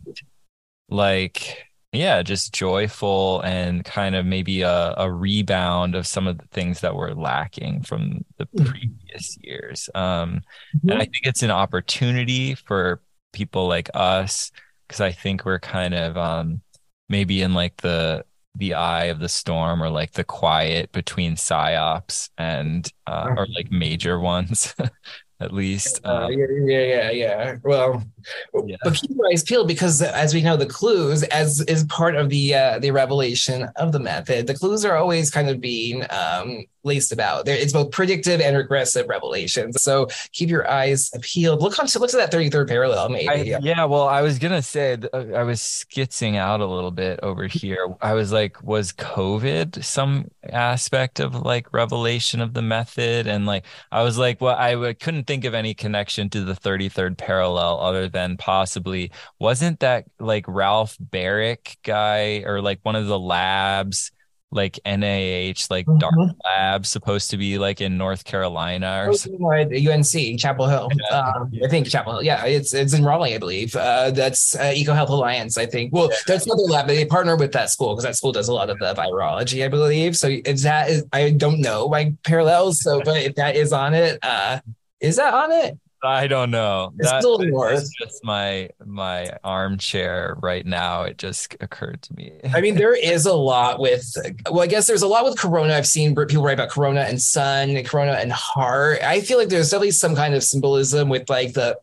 like 0.89 1.66
yeah, 1.93 2.22
just 2.22 2.53
joyful 2.53 3.41
and 3.41 3.84
kind 3.84 4.14
of 4.14 4.26
maybe 4.26 4.62
a, 4.62 4.95
a 4.97 5.11
rebound 5.11 5.95
of 5.95 6.07
some 6.07 6.26
of 6.26 6.39
the 6.39 6.47
things 6.49 6.80
that 6.80 6.95
were 6.95 7.14
lacking 7.14 7.82
from 7.82 8.24
the 8.39 8.47
mm-hmm. 8.47 8.66
previous 8.70 9.39
years. 9.41 9.89
Um, 9.95 10.43
mm-hmm. 10.76 10.91
And 10.91 10.99
I 11.01 11.05
think 11.05 11.24
it's 11.24 11.43
an 11.43 11.51
opportunity 11.51 12.55
for 12.55 13.01
people 13.32 13.68
like 13.68 13.91
us 13.95 14.51
because 14.87 15.01
I 15.01 15.12
think 15.12 15.45
we're 15.45 15.59
kind 15.59 15.95
of 15.95 16.16
um, 16.16 16.61
maybe 17.09 17.43
in 17.43 17.55
like 17.55 17.76
the 17.78 18.24
the 18.59 18.72
eye 18.72 19.05
of 19.05 19.18
the 19.18 19.28
storm 19.28 19.82
or 19.82 19.91
like 19.91 20.12
the 20.12 20.24
quiet 20.24 20.91
between 20.93 21.37
psyops 21.37 22.30
and 22.39 22.91
uh, 23.07 23.34
or 23.37 23.47
like 23.55 23.70
major 23.70 24.18
ones 24.20 24.74
at 25.41 25.53
least. 25.53 26.01
Uh, 26.05 26.26
um, 26.26 26.32
yeah, 26.32 26.47
yeah, 26.49 26.80
yeah, 26.80 27.11
yeah. 27.11 27.57
Well, 27.62 28.03
yeah. 28.66 28.77
but 28.83 28.95
keep 28.95 29.11
your 29.11 29.27
eyes 29.31 29.43
peeled 29.43 29.68
because, 29.68 30.03
as 30.03 30.35
we 30.35 30.43
know, 30.43 30.57
the 30.57 30.66
clues, 30.66 31.22
as 31.24 31.61
is 31.62 31.85
part 31.85 32.16
of 32.16 32.29
the 32.29 32.55
uh, 32.55 32.79
the 32.79 32.91
revelation 32.91 33.68
of 33.77 33.93
the 33.93 34.01
method, 34.01 34.47
the 34.47 34.55
clues 34.55 34.85
are 34.85 34.97
always 34.97 35.31
kind 35.31 35.49
of 35.49 35.61
being 35.61 36.05
um, 36.11 36.64
laced 36.87 37.12
about. 37.12 37.47
It's 37.49 37.72
both 37.72 37.91
predictive 37.91 38.41
and 38.41 38.57
regressive 38.57 39.09
revelations. 39.09 39.83
So 39.83 40.09
keep 40.33 40.49
your 40.49 40.70
eyes 40.70 41.11
peeled. 41.20 41.61
Look 41.61 41.79
on 41.79 41.87
to 41.89 41.99
look 41.99 42.14
at 42.14 42.31
that 42.31 42.33
33rd 42.33 42.68
parallel, 42.68 43.09
maybe. 43.11 43.55
I, 43.55 43.59
yeah, 43.59 43.85
well, 43.85 44.09
I 44.09 44.22
was 44.22 44.39
gonna 44.39 44.62
say 44.62 44.97
uh, 45.12 45.16
I 45.35 45.43
was 45.43 45.61
skitzing 45.61 46.37
out 46.37 46.61
a 46.61 46.66
little 46.66 46.93
bit 46.93 47.20
over 47.22 47.47
here. 47.47 47.95
I 48.01 48.14
was 48.14 48.33
like, 48.33 48.62
was 48.62 48.93
COVID 48.93 49.85
some 49.85 50.31
aspect 50.45 51.20
of 51.20 51.35
like 51.35 51.72
revelation 51.72 52.41
of 52.41 52.55
the 52.55 52.62
method? 52.62 53.27
And 53.27 53.45
like 53.45 53.64
I 53.91 54.03
was 54.03 54.16
like, 54.16 54.41
well, 54.41 54.57
I 54.57 54.95
couldn't 54.95 55.27
think 55.27 55.45
of 55.45 55.55
any 55.55 55.74
connection 55.74 56.31
to 56.31 56.45
the 56.45 56.55
33rd 56.55 57.16
parallel 57.16 57.81
other 57.81 58.09
than 58.17 58.39
possibly 58.39 59.11
wasn't 59.39 59.81
that 59.81 60.07
like 60.19 60.47
Ralph 60.49 60.97
Baric 60.99 61.77
guy 61.83 62.45
or 62.47 62.62
like 62.62 62.81
one 62.83 62.97
of 62.97 63.07
the 63.07 63.19
labs 63.19 64.11
like 64.51 64.79
NIH, 64.87 65.71
like 65.71 65.87
mm-hmm. 65.87 65.99
dark 65.99 66.14
lab, 66.45 66.87
supposed 66.87 67.31
to 67.31 67.37
be 67.37 67.59
like 67.59 67.83
in 67.83 67.99
North 67.99 68.25
Carolina 68.25 69.05
or 69.07 69.12
oh, 69.12 69.93
UNC 69.93 70.41
Chapel 70.41 70.67
Hill. 70.67 70.89
Yeah. 71.11 71.19
Um, 71.19 71.53
I 71.62 71.69
think 71.69 71.89
Chapel 71.89 72.14
Hill. 72.14 72.23
Yeah, 72.23 72.45
it's 72.47 72.73
it's 72.73 72.95
in 72.95 73.05
Raleigh, 73.05 73.35
I 73.35 73.39
believe. 73.39 73.77
Uh, 73.77 74.12
that's 74.12 74.57
uh, 74.57 74.73
EcoHealth 74.75 75.11
Alliance, 75.11 75.59
I 75.59 75.67
think. 75.67 75.93
Well, 75.93 76.11
that's 76.27 76.47
another 76.47 76.62
lab. 76.62 76.87
They 76.87 77.05
partner 77.05 77.37
with 77.37 77.53
that 77.53 77.69
school 77.69 77.95
because 77.95 78.05
that 78.05 78.17
school 78.17 78.33
does 78.33 78.49
a 78.49 78.55
lot 78.55 78.71
of 78.71 78.79
the 78.79 78.95
virology, 78.95 79.62
I 79.62 79.69
believe. 79.69 80.17
So 80.17 80.29
is 80.29 80.62
that 80.62 80.89
is 80.89 81.05
I 81.12 81.33
don't 81.33 81.61
know 81.61 81.89
my 81.89 82.14
parallels. 82.25 82.81
So, 82.81 83.03
but 83.05 83.19
if 83.23 83.35
that 83.35 83.57
is 83.57 83.75
on 83.75 83.93
it, 83.93 84.19
uh, 84.23 84.61
is 85.01 85.17
that 85.17 85.35
on 85.35 85.53
it? 85.53 85.79
I 86.03 86.27
don't 86.27 86.51
know. 86.51 86.93
It's 86.99 87.11
that, 87.11 87.21
still 87.23 87.39
worse. 87.51 87.89
just 88.01 88.23
my 88.25 88.71
my 88.85 89.31
armchair 89.43 90.37
right 90.43 90.65
now. 90.65 91.03
It 91.03 91.19
just 91.19 91.57
occurred 91.61 92.03
to 92.03 92.15
me. 92.15 92.33
I 92.55 92.61
mean, 92.61 92.75
there 92.75 92.95
is 92.95 93.27
a 93.27 93.35
lot 93.35 93.81
with. 93.81 94.05
Well, 94.51 94.63
I 94.63 94.67
guess 94.67 94.87
there's 94.87 95.03
a 95.03 95.09
lot 95.09 95.25
with 95.25 95.39
Corona. 95.39 95.75
I've 95.75 95.87
seen 95.87 96.15
people 96.15 96.45
write 96.45 96.55
about 96.55 96.71
Corona 96.71 97.01
and 97.03 97.21
Sun, 97.21 97.71
and 97.71 97.87
Corona 97.87 98.13
and 98.13 98.33
Heart. 98.33 99.03
I 99.03 99.21
feel 99.21 99.39
like 99.39 99.49
there's 99.49 99.71
definitely 99.71 99.93
some 99.93 100.15
kind 100.15 100.35
of 100.35 100.45
symbolism 100.45 101.09
with 101.09 101.29
like 101.29 101.55
the 101.55 101.79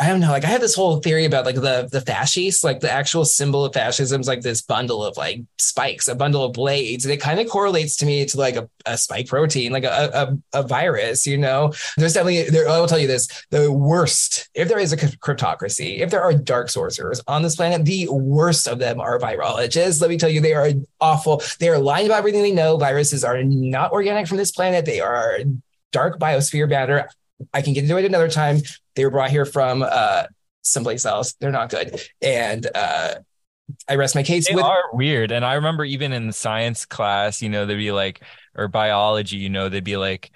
I 0.00 0.08
don't 0.08 0.20
know. 0.20 0.30
Like 0.30 0.44
I 0.44 0.48
have 0.48 0.62
this 0.62 0.74
whole 0.74 0.96
theory 0.96 1.26
about 1.26 1.44
like 1.44 1.56
the 1.56 1.86
the 1.92 2.00
fascist, 2.00 2.64
like 2.64 2.80
the 2.80 2.90
actual 2.90 3.26
symbol 3.26 3.66
of 3.66 3.74
fascism 3.74 4.22
is 4.22 4.26
like 4.28 4.40
this 4.40 4.62
bundle 4.62 5.04
of 5.04 5.18
like 5.18 5.42
spikes, 5.58 6.08
a 6.08 6.14
bundle 6.14 6.42
of 6.42 6.54
blades, 6.54 7.04
and 7.04 7.12
it 7.12 7.18
kind 7.20 7.38
of 7.38 7.50
correlates 7.50 7.96
to 7.96 8.06
me 8.06 8.24
to 8.24 8.38
like 8.38 8.56
a, 8.56 8.66
a 8.86 8.96
spike 8.96 9.26
protein, 9.26 9.72
like 9.72 9.84
a, 9.84 10.38
a, 10.52 10.60
a 10.60 10.62
virus. 10.62 11.26
You 11.26 11.36
know, 11.36 11.74
there's 11.98 12.14
definitely 12.14 12.48
there. 12.48 12.66
I 12.66 12.80
will 12.80 12.86
tell 12.86 12.98
you 12.98 13.08
this: 13.08 13.28
the 13.50 13.70
worst, 13.70 14.48
if 14.54 14.68
there 14.68 14.78
is 14.78 14.94
a 14.94 14.96
cryptocracy, 14.96 15.98
if 15.98 16.10
there 16.10 16.22
are 16.22 16.32
dark 16.32 16.70
sorcerers 16.70 17.20
on 17.28 17.42
this 17.42 17.56
planet, 17.56 17.84
the 17.84 18.08
worst 18.10 18.68
of 18.68 18.78
them 18.78 19.00
are 19.00 19.18
virologists. 19.18 20.00
Let 20.00 20.08
me 20.08 20.16
tell 20.16 20.30
you, 20.30 20.40
they 20.40 20.54
are 20.54 20.70
awful. 21.02 21.42
They 21.58 21.68
are 21.68 21.78
lying 21.78 22.06
about 22.06 22.20
everything 22.20 22.42
they 22.42 22.52
know. 22.52 22.78
Viruses 22.78 23.22
are 23.22 23.42
not 23.42 23.92
organic 23.92 24.28
from 24.28 24.38
this 24.38 24.50
planet. 24.50 24.86
They 24.86 25.00
are 25.00 25.40
dark 25.92 26.18
biosphere 26.18 26.68
matter. 26.68 27.10
I 27.52 27.62
can 27.62 27.72
get 27.72 27.84
into 27.84 27.96
it 27.96 28.04
another 28.04 28.28
time. 28.28 28.58
They 28.94 29.04
were 29.04 29.10
brought 29.10 29.30
here 29.30 29.44
from 29.44 29.84
uh, 29.86 30.24
someplace 30.62 31.04
else. 31.04 31.34
They're 31.34 31.50
not 31.50 31.70
good. 31.70 32.00
And 32.20 32.66
uh, 32.74 33.14
I 33.88 33.94
rest 33.96 34.14
my 34.14 34.22
case. 34.22 34.48
They 34.48 34.54
with- 34.54 34.64
are 34.64 34.82
weird. 34.92 35.32
And 35.32 35.44
I 35.44 35.54
remember 35.54 35.84
even 35.84 36.12
in 36.12 36.26
the 36.26 36.32
science 36.32 36.84
class, 36.86 37.42
you 37.42 37.48
know, 37.48 37.66
they'd 37.66 37.76
be 37.76 37.92
like, 37.92 38.22
or 38.54 38.68
biology, 38.68 39.36
you 39.36 39.48
know, 39.48 39.68
they'd 39.68 39.84
be 39.84 39.96
like, 39.96 40.30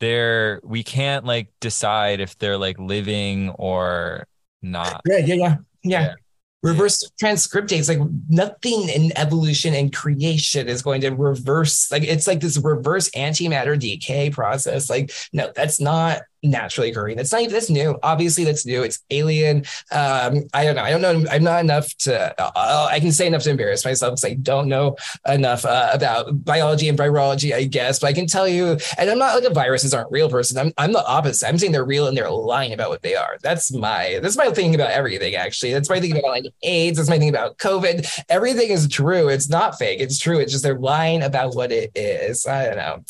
they're 0.00 0.60
we 0.64 0.82
can't 0.82 1.26
like 1.26 1.52
decide 1.60 2.20
if 2.20 2.38
they're 2.38 2.56
like 2.56 2.78
living 2.78 3.50
or 3.50 4.26
not. 4.62 5.02
Yeah, 5.06 5.18
yeah, 5.18 5.34
yeah. 5.34 5.56
Yeah. 5.82 6.00
yeah 6.00 6.14
reverse 6.62 7.10
transcriptase 7.20 7.88
like 7.88 8.06
nothing 8.28 8.88
in 8.88 9.16
evolution 9.16 9.74
and 9.74 9.94
creation 9.94 10.68
is 10.68 10.82
going 10.82 11.00
to 11.00 11.10
reverse 11.10 11.90
like 11.90 12.02
it's 12.02 12.26
like 12.26 12.40
this 12.40 12.58
reverse 12.58 13.08
antimatter 13.10 13.78
decay 13.78 14.28
process 14.28 14.90
like 14.90 15.10
no 15.32 15.50
that's 15.54 15.80
not 15.80 16.20
naturally 16.42 16.90
occurring. 16.90 17.18
It's 17.18 17.32
not 17.32 17.48
that's 17.50 17.70
new. 17.70 17.98
Obviously, 18.02 18.44
that's 18.44 18.64
new. 18.64 18.82
It's 18.82 19.00
alien. 19.10 19.64
Um, 19.90 20.44
I 20.54 20.64
don't 20.64 20.76
know. 20.76 20.82
I 20.82 20.90
don't 20.90 21.02
know. 21.02 21.30
I'm 21.30 21.44
not 21.44 21.60
enough 21.60 21.94
to. 21.98 22.34
Uh, 22.40 22.88
I 22.90 23.00
can 23.00 23.12
say 23.12 23.26
enough 23.26 23.42
to 23.42 23.50
embarrass 23.50 23.84
myself 23.84 24.12
because 24.12 24.24
I 24.24 24.34
don't 24.34 24.68
know 24.68 24.96
enough 25.26 25.64
uh, 25.64 25.90
about 25.92 26.44
biology 26.44 26.88
and 26.88 26.98
virology, 26.98 27.54
I 27.54 27.64
guess. 27.64 27.98
But 27.98 28.08
I 28.08 28.12
can 28.12 28.26
tell 28.26 28.48
you, 28.48 28.78
and 28.98 29.10
I'm 29.10 29.18
not 29.18 29.34
like 29.34 29.44
a 29.44 29.54
viruses 29.54 29.94
aren't 29.94 30.10
real 30.10 30.30
person. 30.30 30.58
I'm 30.58 30.72
I'm 30.78 30.92
the 30.92 31.06
opposite. 31.06 31.46
I'm 31.46 31.58
saying 31.58 31.72
they're 31.72 31.84
real 31.84 32.06
and 32.06 32.16
they're 32.16 32.30
lying 32.30 32.72
about 32.72 32.90
what 32.90 33.02
they 33.02 33.14
are. 33.14 33.36
That's 33.42 33.72
my 33.72 34.18
that's 34.22 34.36
my 34.36 34.50
thing 34.50 34.74
about 34.74 34.90
everything. 34.90 35.34
Actually, 35.34 35.72
that's 35.72 35.90
my 35.90 36.00
thing 36.00 36.12
about 36.12 36.30
like 36.30 36.44
AIDS. 36.62 36.96
That's 36.96 37.10
my 37.10 37.18
thing 37.18 37.28
about 37.28 37.58
COVID. 37.58 38.24
Everything 38.28 38.70
is 38.70 38.88
true. 38.88 39.28
It's 39.28 39.48
not 39.48 39.78
fake. 39.78 40.00
It's 40.00 40.18
true. 40.18 40.38
It's 40.38 40.52
just 40.52 40.64
they're 40.64 40.78
lying 40.78 41.22
about 41.22 41.54
what 41.54 41.72
it 41.72 41.92
is. 41.94 42.46
I 42.46 42.66
don't 42.66 42.76
know. 42.76 43.04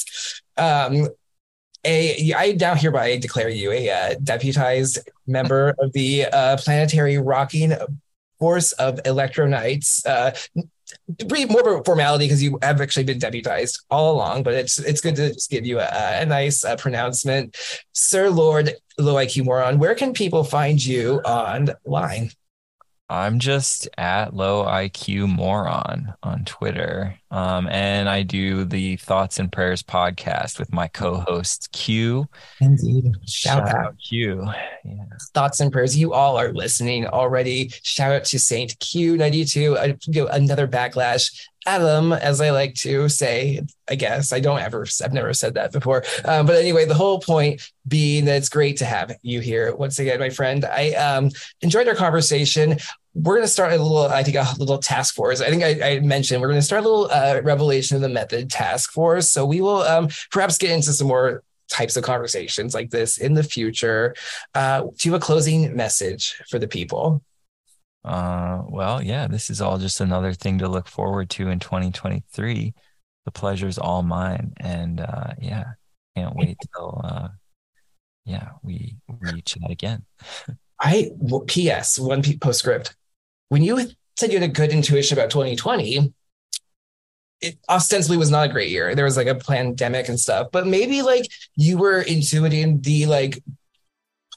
Um, 0.56 1.08
a 1.84 2.32
I 2.34 2.52
now 2.52 2.74
hereby 2.74 3.16
declare 3.16 3.48
you 3.48 3.72
a 3.72 3.90
uh, 3.90 4.14
deputized 4.22 4.98
member 5.26 5.74
of 5.78 5.92
the 5.92 6.26
uh, 6.26 6.56
planetary 6.58 7.18
rocking 7.18 7.72
force 8.38 8.72
of 8.72 8.96
Electroknights. 9.04 10.06
Uh, 10.06 10.32
more 11.48 11.74
of 11.74 11.80
a 11.80 11.84
formality 11.84 12.24
because 12.24 12.42
you 12.42 12.58
have 12.62 12.80
actually 12.80 13.04
been 13.04 13.18
deputized 13.18 13.84
all 13.90 14.12
along, 14.12 14.42
but 14.42 14.54
it's 14.54 14.78
it's 14.78 15.00
good 15.00 15.16
to 15.16 15.32
just 15.32 15.50
give 15.50 15.64
you 15.64 15.78
a, 15.78 15.88
a 16.20 16.26
nice 16.26 16.64
uh, 16.64 16.76
pronouncement, 16.76 17.56
Sir 17.92 18.28
Lord 18.28 18.74
Low 18.98 19.14
IQ 19.14 19.44
Moron. 19.44 19.78
Where 19.78 19.94
can 19.94 20.12
people 20.12 20.44
find 20.44 20.84
you 20.84 21.20
online? 21.20 22.30
I'm 23.08 23.40
just 23.40 23.88
at 23.98 24.34
low 24.34 24.64
IQ 24.64 25.34
moron 25.34 26.14
on 26.22 26.44
Twitter. 26.44 27.19
Um, 27.30 27.68
and 27.68 28.08
I 28.08 28.22
do 28.22 28.64
the 28.64 28.96
Thots 28.96 29.38
and 29.38 29.52
Prayers 29.52 29.82
podcast 29.82 30.58
with 30.58 30.72
my 30.72 30.88
co-host 30.88 31.70
Q. 31.72 32.28
Indeed. 32.60 33.12
Shout, 33.26 33.66
Shout 33.66 33.68
out. 33.68 33.86
out 33.86 33.94
Q. 33.98 34.44
Yeah. 34.84 35.04
Thots 35.32 35.60
and 35.60 35.72
Prayers. 35.72 35.96
You 35.96 36.12
all 36.12 36.36
are 36.36 36.52
listening 36.52 37.06
already. 37.06 37.72
Shout 37.82 38.12
out 38.12 38.24
to 38.26 38.38
Saint 38.38 38.78
Q92. 38.78 40.20
Uh, 40.20 40.26
another 40.32 40.66
backlash 40.66 41.48
Adam, 41.66 42.12
as 42.12 42.40
I 42.40 42.50
like 42.50 42.74
to 42.76 43.08
say, 43.08 43.60
I 43.88 43.94
guess 43.94 44.32
I 44.32 44.40
don't 44.40 44.60
ever, 44.60 44.86
I've 45.04 45.12
never 45.12 45.34
said 45.34 45.54
that 45.54 45.72
before. 45.72 46.04
Um, 46.24 46.46
but 46.46 46.56
anyway, 46.56 46.86
the 46.86 46.94
whole 46.94 47.20
point 47.20 47.60
being 47.86 48.24
that 48.24 48.36
it's 48.36 48.48
great 48.48 48.78
to 48.78 48.86
have 48.86 49.12
you 49.22 49.40
here 49.40 49.74
once 49.74 49.98
again, 49.98 50.20
my 50.20 50.30
friend. 50.30 50.64
I 50.64 50.92
um, 50.92 51.30
enjoyed 51.60 51.86
our 51.86 51.94
conversation 51.94 52.78
we're 53.14 53.34
going 53.34 53.44
to 53.44 53.48
start 53.48 53.72
a 53.72 53.82
little, 53.82 54.04
I 54.06 54.22
think, 54.22 54.36
a 54.36 54.46
little 54.58 54.78
task 54.78 55.14
force. 55.14 55.40
I 55.40 55.50
think 55.50 55.62
I, 55.62 55.96
I 55.96 56.00
mentioned 56.00 56.40
we're 56.40 56.48
going 56.48 56.60
to 56.60 56.64
start 56.64 56.84
a 56.84 56.88
little 56.88 57.10
uh, 57.10 57.40
revelation 57.42 57.96
of 57.96 58.02
the 58.02 58.08
method 58.08 58.50
task 58.50 58.92
force. 58.92 59.30
So 59.30 59.44
we 59.44 59.60
will 59.60 59.82
um, 59.82 60.08
perhaps 60.30 60.58
get 60.58 60.70
into 60.70 60.92
some 60.92 61.08
more 61.08 61.42
types 61.68 61.96
of 61.96 62.04
conversations 62.04 62.74
like 62.74 62.90
this 62.90 63.18
in 63.18 63.34
the 63.34 63.42
future. 63.42 64.14
Uh, 64.54 64.82
do 64.82 65.08
you 65.08 65.12
have 65.12 65.20
a 65.20 65.24
closing 65.24 65.74
message 65.74 66.40
for 66.48 66.58
the 66.58 66.68
people? 66.68 67.22
Uh, 68.04 68.62
well, 68.68 69.02
yeah, 69.02 69.26
this 69.26 69.50
is 69.50 69.60
all 69.60 69.78
just 69.78 70.00
another 70.00 70.32
thing 70.32 70.58
to 70.58 70.68
look 70.68 70.88
forward 70.88 71.30
to 71.30 71.48
in 71.48 71.58
2023. 71.58 72.74
The 73.26 73.30
pleasure's 73.30 73.76
all 73.76 74.02
mine, 74.02 74.54
and 74.58 75.00
uh, 75.00 75.34
yeah, 75.38 75.64
can't 76.16 76.34
wait 76.34 76.56
till 76.74 77.00
uh, 77.04 77.28
yeah 78.24 78.50
we 78.62 78.96
we 79.20 79.42
chat 79.42 79.70
again. 79.70 80.04
I 80.80 81.10
well, 81.16 81.40
P.S. 81.40 81.98
One 81.98 82.22
P- 82.22 82.38
postscript 82.38 82.96
when 83.50 83.62
you 83.62 83.90
said 84.16 84.32
you 84.32 84.40
had 84.40 84.48
a 84.48 84.52
good 84.52 84.72
intuition 84.72 85.18
about 85.18 85.30
2020, 85.30 86.12
it 87.42 87.58
ostensibly 87.68 88.16
was 88.16 88.30
not 88.30 88.48
a 88.48 88.52
great 88.52 88.70
year. 88.70 88.94
There 88.94 89.04
was 89.04 89.16
like 89.16 89.26
a 89.26 89.34
pandemic 89.34 90.08
and 90.08 90.18
stuff, 90.18 90.48
but 90.52 90.66
maybe 90.66 91.02
like 91.02 91.26
you 91.56 91.78
were 91.78 92.02
intuiting 92.02 92.82
the 92.82 93.06
like 93.06 93.42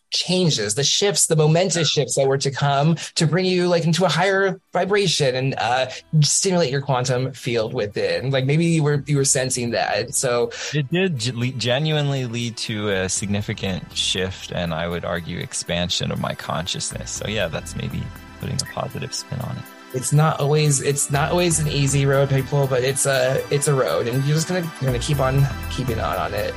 changes, 0.09 0.75
the 0.75 0.83
shifts, 0.83 1.27
the 1.27 1.35
momentous 1.35 1.89
shifts 1.89 2.15
that 2.15 2.27
were 2.27 2.37
to 2.37 2.51
come 2.51 2.95
to 3.15 3.27
bring 3.27 3.45
you 3.45 3.67
like 3.67 3.83
into 3.83 4.05
a 4.05 4.09
higher 4.09 4.59
vibration 4.71 5.35
and 5.35 5.55
uh, 5.57 5.89
stimulate 6.21 6.71
your 6.71 6.81
quantum 6.81 7.33
field 7.33 7.73
within. 7.73 8.31
Like 8.31 8.45
maybe 8.45 8.65
you 8.65 8.83
were 8.83 9.03
you 9.05 9.17
were 9.17 9.25
sensing 9.25 9.71
that. 9.71 10.15
So 10.15 10.51
it 10.73 10.89
did 10.89 11.17
genuinely 11.59 12.25
lead 12.25 12.57
to 12.57 12.89
a 12.89 13.09
significant 13.09 13.95
shift, 13.95 14.51
and 14.51 14.73
I 14.73 14.87
would 14.87 15.03
argue 15.05 15.39
expansion 15.39 16.11
of 16.11 16.19
my 16.19 16.33
consciousness. 16.33 17.11
So 17.11 17.27
yeah, 17.27 17.47
that's 17.47 17.75
maybe 17.75 18.01
putting 18.43 18.61
a 18.61 18.73
positive 18.73 19.13
spin 19.13 19.39
on 19.39 19.57
it. 19.57 19.63
It's 19.93 20.11
not 20.11 20.39
always 20.39 20.81
it's 20.81 21.09
not 21.09 21.31
always 21.31 21.59
an 21.59 21.67
easy 21.67 22.05
road, 22.05 22.29
people, 22.29 22.67
but 22.67 22.83
it's 22.83 23.05
a 23.05 23.43
it's 23.51 23.67
a 23.67 23.73
road, 23.73 24.07
and 24.07 24.23
you're 24.25 24.35
just 24.35 24.47
gonna 24.47 24.61
you're 24.81 24.91
gonna 24.91 24.99
keep 24.99 25.19
on 25.19 25.45
keeping 25.71 25.99
on 25.99 26.17
on 26.17 26.33
it. 26.33 26.53